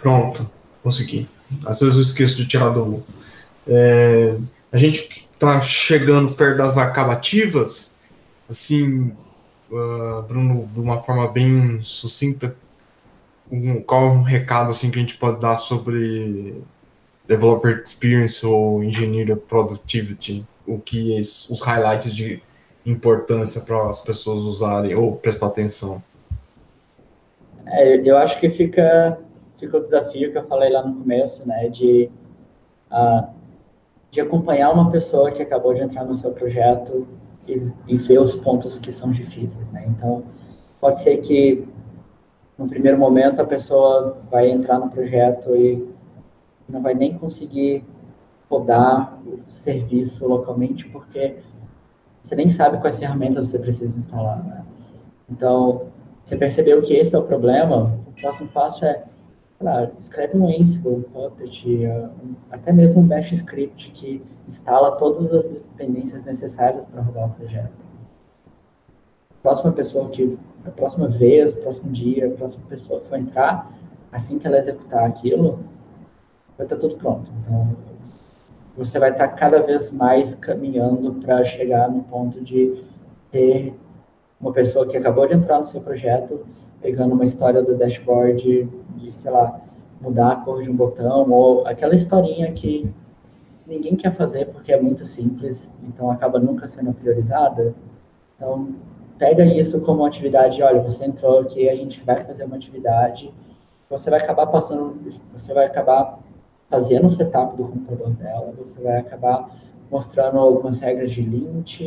Pronto, 0.03 0.51
consegui. 0.83 1.29
Às 1.65 1.81
vezes 1.81 1.95
eu 1.95 2.03
esqueço 2.03 2.37
de 2.37 2.47
tirar 2.47 2.71
do. 2.71 3.03
É, 3.67 4.37
a 4.71 4.77
gente 4.77 5.29
está 5.33 5.61
chegando 5.61 6.35
perto 6.35 6.59
das 6.59 6.77
acabativas, 6.77 7.95
assim, 8.51 9.13
uh, 9.71 10.23
Bruno, 10.23 10.69
de 10.73 10.81
uma 10.81 11.01
forma 11.03 11.29
bem 11.29 11.81
sucinta, 11.83 12.55
um, 13.51 13.81
qual 13.83 14.07
é 14.07 14.11
um 14.11 14.23
recado 14.23 14.71
assim 14.71 14.91
que 14.91 14.99
a 14.99 15.03
gente 15.03 15.17
pode 15.17 15.41
dar 15.41 15.57
sobre 15.57 16.63
developer 17.29 17.83
experience 17.85 18.45
ou 18.45 18.83
engineer 18.83 19.37
productivity? 19.37 20.47
O 20.67 20.79
que 20.79 21.17
é 21.17 21.21
os 21.21 21.61
highlights 21.61 22.15
de 22.15 22.43
importância 22.85 23.61
para 23.61 23.89
as 23.89 24.01
pessoas 24.01 24.43
usarem 24.43 24.95
ou 24.95 25.17
prestar 25.17 25.47
atenção? 25.47 26.03
É, 27.67 27.97
eu 28.09 28.17
acho 28.17 28.41
que 28.41 28.51
fica, 28.51 29.19
fica 29.63 29.77
o 29.77 29.81
desafio 29.81 30.33
que 30.33 30.39
eu 30.39 30.45
falei 30.49 30.73
lá 30.73 30.85
no 30.85 30.97
começo, 30.97 31.47
né, 31.47 31.69
de, 31.69 32.11
uh, 32.91 33.29
de 34.11 34.21
acompanhar 34.21 34.73
uma 34.73 34.91
pessoa 34.91 35.31
que 35.31 35.41
acabou 35.41 35.73
de 35.73 35.81
entrar 35.81 36.05
no 36.05 36.17
seu 36.17 36.33
projeto 36.33 37.07
e, 37.47 37.63
e 37.87 37.97
ver 37.97 38.19
os 38.19 38.35
pontos 38.35 38.81
que 38.81 38.91
são 38.91 39.13
difíceis, 39.13 39.71
né? 39.71 39.85
Então, 39.89 40.25
pode 40.81 41.01
ser 41.01 41.19
que 41.19 41.65
no 42.59 42.69
primeiro 42.69 42.99
momento 42.99 43.41
a 43.41 43.45
pessoa 43.45 44.19
vai 44.29 44.51
entrar 44.51 44.81
no 44.81 44.91
projeto 44.91 45.55
e 45.55 45.89
não 46.69 46.83
vai 46.83 46.95
nem 46.95 47.17
conseguir 47.17 47.85
rodar 48.51 49.17
o 49.25 49.41
serviço 49.49 50.27
localmente 50.27 50.89
porque 50.89 51.37
você 52.21 52.35
nem 52.35 52.51
sabe 52.51 52.81
quais 52.81 52.99
ferramentas 52.99 53.49
você 53.49 53.59
precisa 53.61 53.97
instalar. 53.97 54.43
Né? 54.45 54.65
Então, 55.31 55.87
você 56.25 56.37
percebeu 56.37 56.83
que 56.83 56.95
esse 56.95 57.15
é 57.15 57.19
o 57.19 57.23
problema, 57.23 57.99
o 58.07 58.21
próximo 58.21 58.49
passo 58.49 58.85
é, 58.85 59.05
escreve 59.99 60.37
um 60.37 60.49
Ansible, 60.49 60.91
um 60.91 61.03
Puppet, 61.03 61.87
até 62.51 62.73
mesmo 62.73 63.01
um 63.01 63.07
Bash 63.07 63.33
script 63.33 63.91
que 63.93 64.23
instala 64.49 64.97
todas 64.97 65.33
as 65.33 65.45
dependências 65.45 66.25
necessárias 66.25 66.87
para 66.87 67.03
rodar 67.03 67.27
o 67.27 67.35
projeto. 67.35 67.73
Próxima 69.43 69.73
pessoa 69.73 70.09
que 70.11 70.39
a 70.65 70.71
próxima 70.71 71.09
vez, 71.09 71.55
próximo 71.55 71.91
dia, 71.91 72.29
a 72.29 72.31
próxima 72.31 72.65
pessoa 72.69 73.01
que 73.01 73.09
for 73.09 73.19
entrar, 73.19 73.73
assim 74.13 74.39
que 74.39 74.47
ela 74.47 74.59
executar 74.59 75.05
aquilo, 75.05 75.59
vai 76.57 76.67
estar 76.67 76.77
tudo 76.77 76.97
pronto. 76.97 77.31
Então, 77.41 77.77
você 78.77 78.99
vai 78.99 79.11
estar 79.11 79.29
cada 79.29 79.61
vez 79.61 79.91
mais 79.91 80.35
caminhando 80.37 81.15
para 81.15 81.45
chegar 81.45 81.91
no 81.91 82.03
ponto 82.05 82.41
de 82.41 82.85
ter 83.31 83.75
uma 84.41 84.53
pessoa 84.53 84.87
que 84.87 84.97
acabou 84.97 85.27
de 85.27 85.35
entrar 85.35 85.59
no 85.59 85.67
seu 85.67 85.81
projeto, 85.81 86.47
pegando 86.81 87.15
uma 87.15 87.25
história 87.25 87.63
do 87.63 87.77
dashboard 87.77 88.69
de, 88.97 89.13
sei 89.13 89.31
lá, 89.31 89.61
mudar 90.01 90.33
a 90.33 90.37
cor 90.37 90.63
de 90.63 90.71
um 90.71 90.77
botão, 90.77 91.31
ou 91.31 91.67
aquela 91.67 91.95
historinha 91.95 92.53
que 92.53 92.91
ninguém 93.67 93.97
quer 93.97 94.15
fazer 94.15 94.47
porque 94.47 94.73
é 94.73 94.81
muito 94.81 95.05
simples, 95.05 95.71
então 95.83 96.11
acaba 96.11 96.39
nunca 96.39 96.69
sendo 96.69 96.93
priorizada. 96.93 97.75
Então, 98.37 98.75
pega 99.19 99.45
isso 99.45 99.81
como 99.83 100.05
atividade, 100.05 100.63
olha, 100.63 100.83
você 100.83 101.05
entrou 101.05 101.41
aqui, 101.41 101.69
a 101.69 101.77
gente 101.77 102.03
vai 102.05 102.25
fazer 102.25 102.45
uma 102.45 102.57
atividade, 102.57 103.33
você 103.89 104.11
vai 104.11 104.21
acabar 104.21 104.47
passando, 104.47 104.99
você 105.33 105.55
vai 105.55 105.67
acabar 105.67 106.19
fazendo 106.69 107.07
o 107.07 107.11
setup 107.11 107.57
do 107.57 107.65
computador 107.65 108.11
dela, 108.11 108.53
você 108.59 108.81
vai 108.81 108.99
acabar 108.99 109.51
mostrando 109.91 110.39
algumas 110.39 110.79
regras 110.81 111.13
de 111.13 111.21
lint, 111.21 111.83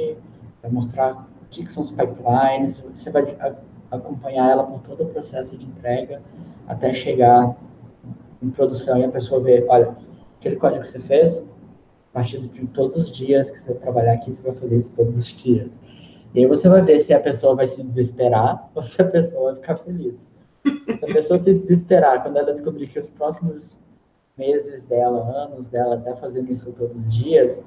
vai 0.61 0.71
mostrar 0.71 1.27
o 1.41 1.45
que, 1.49 1.65
que 1.65 1.73
são 1.73 1.83
os 1.83 1.91
pipelines, 1.91 2.79
você 2.93 3.09
vai 3.09 3.35
acompanhar 3.91 4.51
ela 4.51 4.63
por 4.63 4.79
todo 4.81 5.03
o 5.03 5.07
processo 5.07 5.57
de 5.57 5.65
entrega 5.65 6.21
até 6.67 6.93
chegar 6.93 7.55
em 8.41 8.49
produção 8.49 8.99
e 8.99 9.05
a 9.05 9.09
pessoa 9.09 9.41
ver, 9.41 9.65
olha, 9.67 9.95
aquele 10.39 10.55
código 10.55 10.83
que 10.83 10.89
você 10.89 10.99
fez, 10.99 11.41
a 12.11 12.13
partir 12.13 12.39
de 12.39 12.67
todos 12.67 12.95
os 12.97 13.11
dias 13.11 13.49
que 13.49 13.59
você 13.59 13.73
trabalhar 13.75 14.13
aqui, 14.13 14.31
você 14.31 14.41
vai 14.41 14.55
fazer 14.55 14.77
isso 14.77 14.95
todos 14.95 15.17
os 15.17 15.27
dias. 15.27 15.69
E 16.33 16.39
aí 16.39 16.45
você 16.45 16.67
vai 16.67 16.81
ver 16.81 16.99
se 16.99 17.13
a 17.13 17.19
pessoa 17.19 17.55
vai 17.55 17.67
se 17.67 17.81
desesperar 17.83 18.69
ou 18.75 18.83
se 18.83 19.01
a 19.01 19.05
pessoa 19.05 19.51
vai 19.51 19.61
ficar 19.61 19.77
feliz. 19.77 20.15
Se 20.63 21.05
a 21.05 21.13
pessoa 21.13 21.39
se 21.41 21.53
desesperar 21.53 22.23
quando 22.23 22.37
ela 22.37 22.53
descobrir 22.53 22.87
que 22.87 22.99
os 22.99 23.09
próximos 23.09 23.77
meses 24.37 24.83
dela, 24.85 25.21
anos 25.43 25.67
dela, 25.67 25.97
está 25.97 26.15
fazendo 26.15 26.51
isso 26.51 26.71
todos 26.73 26.95
os 26.95 27.13
dias, 27.13 27.59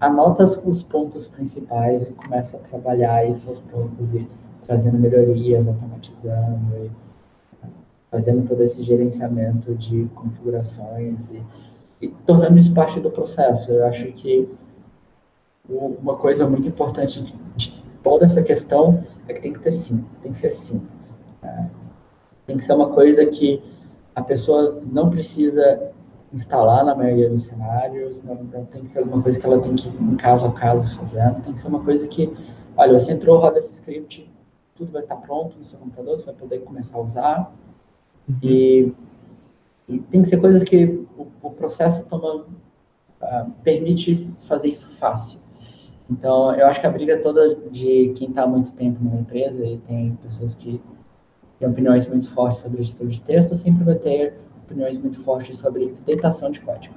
anota 0.00 0.44
os 0.44 0.82
pontos 0.82 1.28
principais 1.28 2.02
e 2.02 2.12
começa 2.12 2.56
a 2.56 2.60
trabalhar 2.60 3.28
isso 3.28 3.48
aos 3.48 3.60
poucos 3.60 4.14
e 4.14 4.26
trazendo 4.66 4.98
melhorias, 4.98 5.68
automatizando 5.68 6.84
e 6.84 7.05
fazendo 8.10 8.46
todo 8.48 8.62
esse 8.62 8.82
gerenciamento 8.82 9.74
de 9.74 10.06
configurações 10.14 11.18
e, 11.30 11.42
e 12.02 12.08
tornando 12.26 12.58
isso 12.58 12.72
parte 12.72 13.00
do 13.00 13.10
processo. 13.10 13.70
Eu 13.70 13.86
acho 13.86 14.06
que 14.12 14.48
uma 15.68 16.16
coisa 16.16 16.48
muito 16.48 16.68
importante 16.68 17.22
de, 17.22 17.34
de 17.56 17.82
toda 18.02 18.24
essa 18.24 18.42
questão 18.42 19.04
é 19.26 19.34
que 19.34 19.40
tem 19.40 19.52
que 19.52 19.58
ser 19.58 19.72
simples, 19.72 20.18
tem 20.20 20.32
que 20.32 20.38
ser 20.38 20.52
simples. 20.52 21.18
Né? 21.42 21.70
Tem 22.46 22.56
que 22.56 22.64
ser 22.64 22.74
uma 22.74 22.90
coisa 22.90 23.26
que 23.26 23.62
a 24.14 24.22
pessoa 24.22 24.80
não 24.90 25.10
precisa 25.10 25.90
instalar 26.32 26.84
na 26.84 26.94
maioria 26.94 27.28
dos 27.28 27.44
cenários, 27.44 28.22
não, 28.22 28.34
não, 28.34 28.64
tem 28.66 28.82
que 28.82 28.90
ser 28.90 28.98
alguma 29.00 29.22
coisa 29.22 29.38
que 29.38 29.46
ela 29.46 29.60
tem 29.60 29.74
que 29.74 29.88
em 29.88 30.16
caso 30.16 30.46
a 30.46 30.52
caso 30.52 30.96
fazendo, 30.96 31.42
tem 31.42 31.52
que 31.52 31.60
ser 31.60 31.68
uma 31.68 31.82
coisa 31.82 32.06
que, 32.06 32.32
olha, 32.76 32.98
você 32.98 33.12
entrou, 33.12 33.38
roda 33.38 33.58
esse 33.58 33.72
script, 33.72 34.30
tudo 34.74 34.92
vai 34.92 35.02
estar 35.02 35.16
pronto 35.16 35.58
no 35.58 35.64
seu 35.64 35.78
computador, 35.78 36.18
você 36.18 36.26
vai 36.26 36.34
poder 36.34 36.58
começar 36.60 36.98
a 36.98 37.00
usar. 37.00 37.52
E, 38.42 38.92
e, 39.88 39.98
tem 39.98 40.22
que 40.22 40.28
ser 40.28 40.38
coisas 40.38 40.64
que 40.64 40.84
o, 41.16 41.26
o 41.42 41.50
processo 41.50 42.04
toma, 42.06 42.46
uh, 43.22 43.50
permite 43.62 44.28
fazer 44.46 44.68
isso 44.68 44.88
fácil. 44.96 45.38
Então, 46.10 46.54
eu 46.54 46.66
acho 46.66 46.80
que 46.80 46.86
a 46.86 46.90
briga 46.90 47.18
toda 47.18 47.56
de 47.70 48.12
quem 48.16 48.28
está 48.28 48.42
há 48.42 48.46
muito 48.46 48.72
tempo 48.74 49.02
numa 49.02 49.20
empresa 49.20 49.64
e 49.64 49.78
tem 49.78 50.16
pessoas 50.22 50.54
que 50.54 50.80
tem 51.58 51.68
opiniões 51.68 52.06
muito 52.06 52.30
fortes 52.32 52.60
sobre 52.60 52.82
editor 52.82 53.08
de 53.08 53.20
texto, 53.20 53.54
sempre 53.54 53.84
vai 53.84 53.96
ter 53.96 54.34
opiniões 54.64 54.98
muito 54.98 55.20
fortes 55.22 55.58
sobre 55.58 55.96
datação 56.06 56.50
de 56.50 56.60
código. 56.60 56.94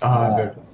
Ah, 0.00 0.26
é 0.26 0.34
verdade. 0.36 0.70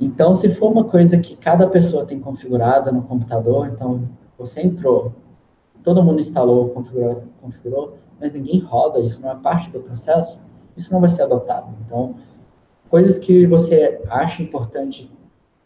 Então, 0.00 0.34
se 0.34 0.52
for 0.54 0.72
uma 0.72 0.84
coisa 0.84 1.18
que 1.18 1.36
cada 1.36 1.68
pessoa 1.68 2.04
tem 2.04 2.18
configurada 2.18 2.90
no 2.90 3.02
computador, 3.02 3.68
então 3.68 4.08
você 4.36 4.60
entrou, 4.60 5.12
todo 5.82 6.02
mundo 6.02 6.20
instalou, 6.20 6.70
configurou, 6.70 7.24
configurou, 7.40 7.98
mas 8.24 8.32
ninguém 8.32 8.58
roda, 8.60 9.00
isso 9.00 9.20
não 9.20 9.32
é 9.32 9.34
parte 9.34 9.68
do 9.68 9.80
processo, 9.80 10.40
isso 10.74 10.90
não 10.90 10.98
vai 10.98 11.10
ser 11.10 11.24
adotado. 11.24 11.68
Então, 11.84 12.14
coisas 12.88 13.18
que 13.18 13.46
você 13.46 14.00
acha 14.08 14.42
importante 14.42 15.12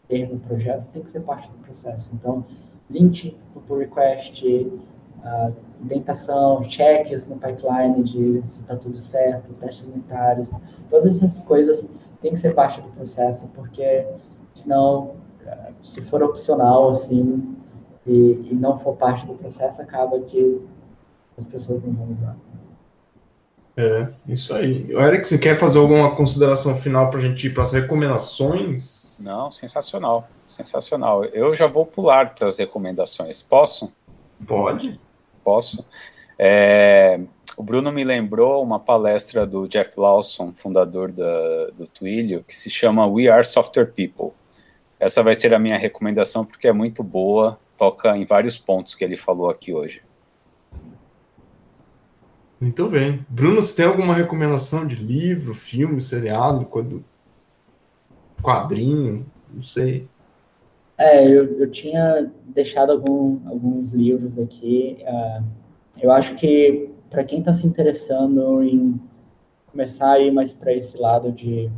ter 0.09 0.29
no 0.29 0.37
projeto 0.41 0.89
tem 0.89 1.01
que 1.01 1.09
ser 1.09 1.21
parte 1.21 1.49
do 1.49 1.57
processo. 1.59 2.13
Então, 2.13 2.43
link 2.89 3.33
para 3.53 3.61
pull 3.61 3.77
request, 3.77 4.45
uh, 4.45 5.53
indentação, 5.81 6.69
checks 6.69 7.27
no 7.27 7.37
pipeline 7.37 8.03
de 8.03 8.45
se 8.45 8.59
está 8.59 8.75
tudo 8.75 8.97
certo, 8.97 9.53
testes 9.53 9.85
unitários, 9.85 10.51
todas 10.89 11.15
essas 11.15 11.41
coisas 11.45 11.89
têm 12.21 12.31
que 12.31 12.39
ser 12.39 12.53
parte 12.53 12.81
do 12.81 12.89
processo, 12.89 13.47
porque 13.55 14.05
senão, 14.53 15.11
se 15.81 16.01
for 16.01 16.21
opcional, 16.21 16.89
assim, 16.89 17.55
e, 18.05 18.49
e 18.51 18.53
não 18.53 18.77
for 18.77 18.97
parte 18.97 19.25
do 19.25 19.35
processo, 19.35 19.81
acaba 19.81 20.19
que 20.19 20.61
as 21.39 21.47
pessoas 21.47 21.81
não 21.81 21.93
vão 21.93 22.11
usar. 22.11 22.35
É, 23.75 24.09
isso 24.27 24.53
aí. 24.53 24.91
Eric, 24.91 25.25
você 25.25 25.37
quer 25.37 25.57
fazer 25.57 25.79
alguma 25.79 26.15
consideração 26.15 26.75
final 26.75 27.09
para 27.09 27.19
a 27.19 27.21
gente 27.23 27.47
ir 27.47 27.53
para 27.53 27.63
as 27.63 27.73
recomendações? 27.73 29.19
Não, 29.21 29.51
sensacional, 29.51 30.27
sensacional. 30.47 31.23
Eu 31.25 31.55
já 31.55 31.65
vou 31.65 31.85
pular 31.85 32.35
para 32.35 32.47
as 32.47 32.57
recomendações. 32.57 33.41
Posso? 33.41 33.91
Pode 34.45 34.99
posso. 35.49 35.83
É, 36.37 37.19
o 37.57 37.63
Bruno 37.63 37.91
me 37.91 38.03
lembrou 38.03 38.63
uma 38.63 38.79
palestra 38.79 39.47
do 39.47 39.67
Jeff 39.67 39.99
Lawson, 39.99 40.53
fundador 40.53 41.11
da, 41.11 41.71
do 41.73 41.87
Twilio, 41.87 42.43
que 42.43 42.55
se 42.55 42.69
chama 42.69 43.07
We 43.07 43.27
Are 43.27 43.43
Software 43.43 43.87
People. 43.87 44.31
Essa 44.99 45.23
vai 45.23 45.33
ser 45.33 45.55
a 45.55 45.59
minha 45.59 45.77
recomendação 45.77 46.45
porque 46.45 46.67
é 46.67 46.73
muito 46.73 47.03
boa, 47.03 47.59
toca 47.75 48.15
em 48.15 48.25
vários 48.25 48.59
pontos 48.59 48.93
que 48.93 49.03
ele 49.03 49.17
falou 49.17 49.49
aqui 49.49 49.73
hoje. 49.73 50.03
Muito 52.59 52.89
bem. 52.89 53.25
Bruno, 53.29 53.61
você 53.61 53.77
tem 53.77 53.85
alguma 53.85 54.13
recomendação 54.13 54.85
de 54.85 54.95
livro, 54.95 55.53
filme, 55.53 56.01
seriado, 56.01 56.67
quadrinho? 58.41 59.25
Não 59.53 59.63
sei. 59.63 60.07
É, 60.97 61.25
eu, 61.25 61.57
eu 61.57 61.71
tinha 61.71 62.29
deixado 62.47 62.91
algum, 62.91 63.39
alguns 63.47 63.91
livros 63.93 64.37
aqui. 64.37 64.97
Uh, 65.01 65.43
eu 66.01 66.11
acho 66.11 66.35
que 66.35 66.89
para 67.09 67.23
quem 67.23 67.39
está 67.39 67.53
se 67.53 67.65
interessando 67.65 68.61
em 68.61 68.99
começar 69.67 70.11
a 70.11 70.19
ir 70.19 70.31
mais 70.31 70.51
para 70.51 70.73
esse 70.73 70.97
lado 70.97 71.31
de, 71.31 71.71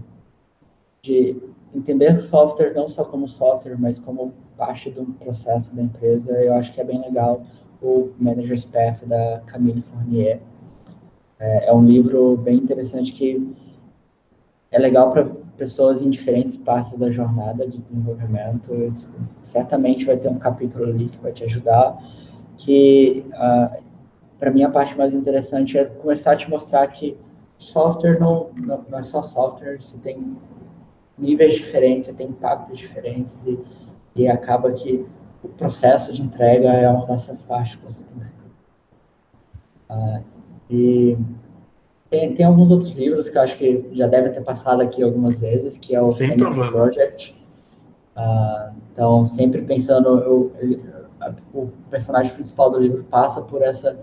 de 1.02 1.36
entender 1.74 2.20
software 2.20 2.74
não 2.74 2.88
só 2.88 3.04
como 3.04 3.28
software, 3.28 3.78
mas 3.78 4.00
como 4.00 4.34
parte 4.58 4.90
do 4.90 5.06
processo 5.06 5.76
da 5.76 5.82
empresa, 5.84 6.32
eu 6.32 6.54
acho 6.56 6.74
que 6.74 6.82
é 6.82 6.84
bem 6.84 7.02
legal 7.02 7.44
o 7.82 8.12
Manager's 8.20 8.66
Path 8.66 9.04
da 9.06 9.42
Camille 9.46 9.84
Fournier. 9.84 10.40
É, 11.42 11.70
é 11.70 11.74
um 11.74 11.84
livro 11.84 12.38
bem 12.38 12.58
interessante 12.58 13.12
que 13.12 13.52
é 14.72 14.78
legal 14.78 15.10
para 15.12 15.26
pessoas 15.58 16.02
em 16.02 16.10
diferentes 16.10 16.56
partes 16.56 16.96
da 16.98 17.10
jornada 17.10 17.68
de 17.68 17.80
desenvolvimento. 17.80 18.72
Certamente 19.44 20.06
vai 20.06 20.18
ter 20.18 20.30
um 20.30 20.38
capítulo 20.38 20.86
ali 20.86 21.10
que 21.10 21.18
vai 21.18 21.32
te 21.32 21.44
ajudar. 21.44 21.98
Que, 22.58 23.26
uh, 23.34 23.84
para 24.39 24.52
mim, 24.52 24.62
a 24.62 24.70
parte 24.70 24.96
mais 24.96 25.14
interessante 25.16 25.80
é 25.80 25.86
começar 25.86 26.34
a 26.34 26.36
te 26.36 26.48
mostrar 26.48 26.86
que 26.88 27.18
software 27.58 28.20
não, 28.20 28.52
não, 28.56 28.86
não 28.88 29.00
é 29.00 29.04
só 29.04 29.24
software, 29.24 29.82
você 29.82 29.98
tem 29.98 30.38
níveis 31.18 31.56
diferentes, 31.56 32.06
você 32.06 32.14
tem 32.14 32.28
impactos 32.28 32.78
diferentes 32.78 33.46
e, 33.46 33.60
e 34.16 34.28
acaba 34.28 34.72
que 34.72 35.06
o 35.44 35.48
processo 35.48 36.14
de 36.14 36.22
entrega 36.22 36.70
é 36.70 36.88
uma 36.88 37.06
dessas 37.08 37.44
partes 37.44 37.76
que 37.76 37.86
você 37.86 38.04
tem 38.04 38.20
que. 38.20 38.42
Uh, 39.89 40.31
e 40.72 41.17
tem, 42.09 42.34
tem 42.34 42.45
alguns 42.45 42.72
outros 42.72 42.91
livros 42.93 43.28
que 43.28 43.38
eu 43.38 43.41
acho 43.41 43.57
que 43.57 43.89
já 43.91 44.07
devem 44.07 44.32
ter 44.32 44.41
passado 44.41 44.82
aqui 44.82 45.03
algumas 45.03 45.38
vezes, 45.38 45.78
que 45.78 45.93
é 45.93 46.01
o 46.01 46.11
Sem 46.11 46.38
Project. 46.38 47.36
Uh, 48.15 48.74
então, 48.93 49.26
sempre 49.26 49.61
pensando, 49.61 50.19
eu, 50.19 50.51
ele, 50.59 50.82
o 51.53 51.67
personagem 51.89 52.34
principal 52.34 52.72
do 52.72 52.80
livro 52.80 53.03
passa 53.03 53.41
por 53.41 53.61
essa, 53.61 53.99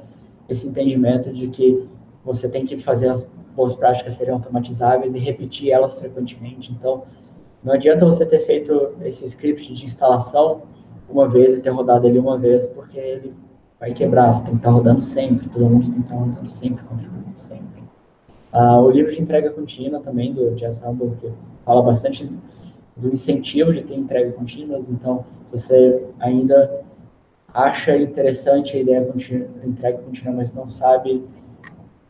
esse 0.48 0.66
entendimento 0.66 1.32
de 1.32 1.48
que 1.48 1.88
você 2.24 2.48
tem 2.48 2.66
que 2.66 2.78
fazer 2.78 3.08
as 3.08 3.28
boas 3.56 3.74
práticas 3.74 4.14
serem 4.14 4.34
automatizáveis 4.34 5.14
e 5.14 5.18
repetir 5.18 5.70
elas 5.70 5.94
frequentemente. 5.94 6.70
Então, 6.70 7.04
não 7.62 7.72
adianta 7.72 8.04
você 8.04 8.24
ter 8.24 8.40
feito 8.40 8.92
esse 9.02 9.24
script 9.24 9.74
de 9.74 9.84
instalação 9.86 10.62
uma 11.08 11.26
vez 11.28 11.54
e 11.54 11.60
ter 11.60 11.70
rodado 11.70 12.06
ele 12.06 12.18
uma 12.18 12.38
vez, 12.38 12.66
porque 12.66 12.98
ele 12.98 13.34
vai 13.80 13.92
quebrar. 13.92 14.32
Você 14.32 14.42
tem 14.42 14.50
que 14.52 14.56
estar 14.56 14.70
rodando 14.70 15.00
sempre, 15.00 15.48
todo 15.48 15.64
mundo 15.68 15.84
tem 15.84 15.94
que 15.94 16.00
estar 16.00 16.14
rodando 16.14 16.48
sempre, 16.48 16.84
contribuindo 16.84 17.36
sempre. 17.36 17.82
Uh, 18.52 18.80
o 18.80 18.90
livro 18.90 19.12
de 19.12 19.20
entrega 19.20 19.50
contínua 19.50 20.00
também, 20.00 20.32
do 20.32 20.56
Jess 20.56 20.80
Humble, 20.82 21.16
que 21.20 21.30
fala 21.64 21.82
bastante 21.82 22.30
do 22.96 23.12
incentivo 23.12 23.72
de 23.72 23.84
ter 23.84 23.94
entrega 23.94 24.32
contínua. 24.32 24.78
Então, 24.88 25.24
se 25.50 25.68
você 25.68 26.06
ainda 26.18 26.82
acha 27.52 27.96
interessante 27.96 28.76
a 28.76 28.80
ideia 28.80 29.12
de 29.12 29.34
entrega 29.64 29.98
contínua, 29.98 30.34
mas 30.34 30.52
não 30.52 30.68
sabe 30.68 31.24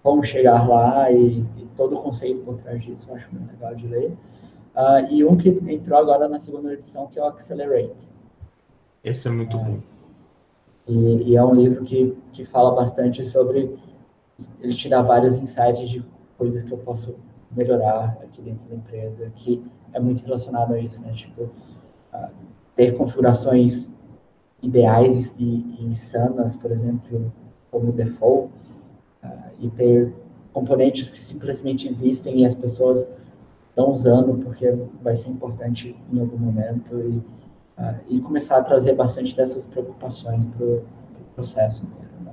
como 0.02 0.24
chegar 0.24 0.68
lá 0.68 1.10
e, 1.10 1.40
e, 1.58 1.68
todo 1.76 1.96
o 1.96 2.02
conceito 2.02 2.40
por 2.40 2.58
trás 2.58 2.82
disso, 2.82 3.06
eu 3.08 3.16
acho 3.16 3.28
muito 3.32 3.52
legal 3.52 3.74
de 3.74 3.86
ler. 3.86 4.12
Uh, 4.74 5.10
e 5.10 5.24
um 5.24 5.36
que 5.36 5.48
entrou 5.48 5.98
agora 5.98 6.28
na 6.28 6.38
segunda 6.38 6.72
edição, 6.72 7.08
que 7.08 7.18
é 7.18 7.22
o 7.22 7.26
Accelerate. 7.26 8.08
Esse 9.04 9.28
é 9.28 9.30
muito 9.30 9.56
uh, 9.56 9.60
bom. 9.64 9.78
E, 10.88 11.30
e, 11.30 11.36
é 11.36 11.44
um 11.44 11.54
livro 11.54 11.84
que, 11.84 12.16
que 12.32 12.44
fala 12.44 12.74
bastante 12.74 13.24
sobre. 13.24 13.78
Ele 14.60 14.74
te 14.74 14.88
dá 14.88 15.02
vários 15.02 15.36
insights 15.36 15.88
de 15.88 16.02
coisas 16.36 16.64
que 16.64 16.72
eu 16.72 16.78
posso 16.78 17.16
melhorar 17.50 18.18
aqui 18.22 18.40
dentro 18.40 18.68
da 18.68 18.76
empresa, 18.76 19.30
que 19.34 19.62
é 19.92 20.00
muito 20.00 20.24
relacionado 20.24 20.74
a 20.74 20.78
isso, 20.78 21.02
né? 21.02 21.12
Tipo, 21.12 21.50
ter 22.78 22.96
configurações 22.96 23.90
ideais 24.62 25.32
e, 25.36 25.44
e, 25.44 25.84
insanas, 25.84 26.54
por 26.54 26.70
exemplo, 26.70 27.32
como 27.72 27.90
default, 27.90 28.52
uh, 29.24 29.28
e 29.58 29.68
ter 29.70 30.14
componentes 30.52 31.10
que 31.10 31.18
simplesmente 31.18 31.88
existem 31.88 32.40
e 32.40 32.46
as 32.46 32.54
pessoas 32.54 33.10
estão 33.68 33.90
usando 33.90 34.38
porque 34.44 34.70
vai 35.02 35.16
ser 35.16 35.30
importante 35.30 35.96
em 36.12 36.20
algum 36.20 36.38
momento 36.38 37.00
e, 37.00 37.20
uh, 37.78 37.94
e 38.08 38.20
começar 38.20 38.58
a 38.58 38.62
trazer 38.62 38.94
bastante 38.94 39.36
dessas 39.36 39.66
preocupações 39.66 40.44
para 40.44 40.66
o 40.66 40.84
pro 41.14 41.24
processo 41.34 41.84
inteiro. 41.84 42.12
Né? 42.20 42.32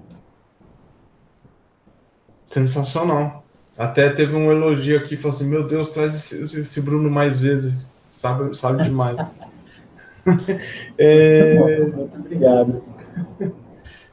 Sensacional. 2.43 3.43
Até 3.77 4.09
teve 4.09 4.35
um 4.35 4.51
elogio 4.51 4.97
aqui, 4.97 5.17
falou 5.17 5.35
assim, 5.35 5.49
meu 5.49 5.67
Deus, 5.67 5.89
traz 5.89 6.15
esse, 6.15 6.61
esse 6.61 6.81
Bruno 6.81 7.09
mais 7.09 7.37
vezes, 7.37 7.85
sabe, 8.07 8.55
sabe 8.57 8.83
demais. 8.83 9.17
é... 10.97 11.59
Muito 11.59 12.15
obrigado. 12.15 12.83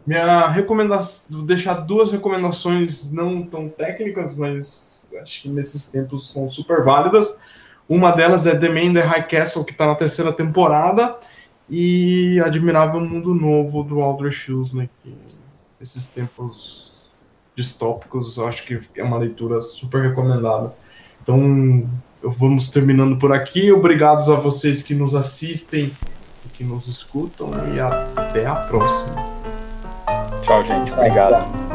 Minha 0.04 0.48
recomendação, 0.48 1.26
vou 1.30 1.46
deixar 1.46 1.74
duas 1.74 2.10
recomendações 2.10 3.12
não 3.12 3.44
tão 3.44 3.68
técnicas, 3.68 4.34
mas 4.34 5.00
acho 5.20 5.42
que 5.42 5.48
nesses 5.48 5.90
tempos 5.90 6.32
são 6.32 6.48
super 6.48 6.82
válidas. 6.82 7.38
Uma 7.92 8.10
delas 8.10 8.46
é 8.46 8.58
The 8.58 8.70
Man 8.70 8.94
the 8.94 9.02
High 9.02 9.28
Castle, 9.28 9.64
que 9.64 9.72
está 9.72 9.86
na 9.86 9.94
terceira 9.94 10.32
temporada, 10.32 11.18
e 11.68 12.40
Admirável 12.40 13.02
Mundo 13.02 13.34
Novo 13.34 13.82
do 13.82 14.00
Aldrich 14.00 14.50
Huxley, 14.50 14.88
que 15.02 15.14
esses 15.78 16.08
tempos 16.08 16.94
distópicos, 17.54 18.38
acho 18.38 18.64
que 18.64 18.80
é 18.96 19.04
uma 19.04 19.18
leitura 19.18 19.60
super 19.60 20.00
recomendada. 20.00 20.72
Então, 21.22 21.86
vamos 22.22 22.70
terminando 22.70 23.18
por 23.18 23.30
aqui. 23.30 23.70
Obrigados 23.70 24.30
a 24.30 24.36
vocês 24.36 24.82
que 24.82 24.94
nos 24.94 25.14
assistem 25.14 25.92
e 26.46 26.48
que 26.48 26.64
nos 26.64 26.88
escutam, 26.88 27.50
e 27.74 27.78
até 27.78 28.46
a 28.46 28.54
próxima. 28.54 29.16
Tchau, 30.42 30.64
gente. 30.64 30.90
Obrigado. 30.94 31.71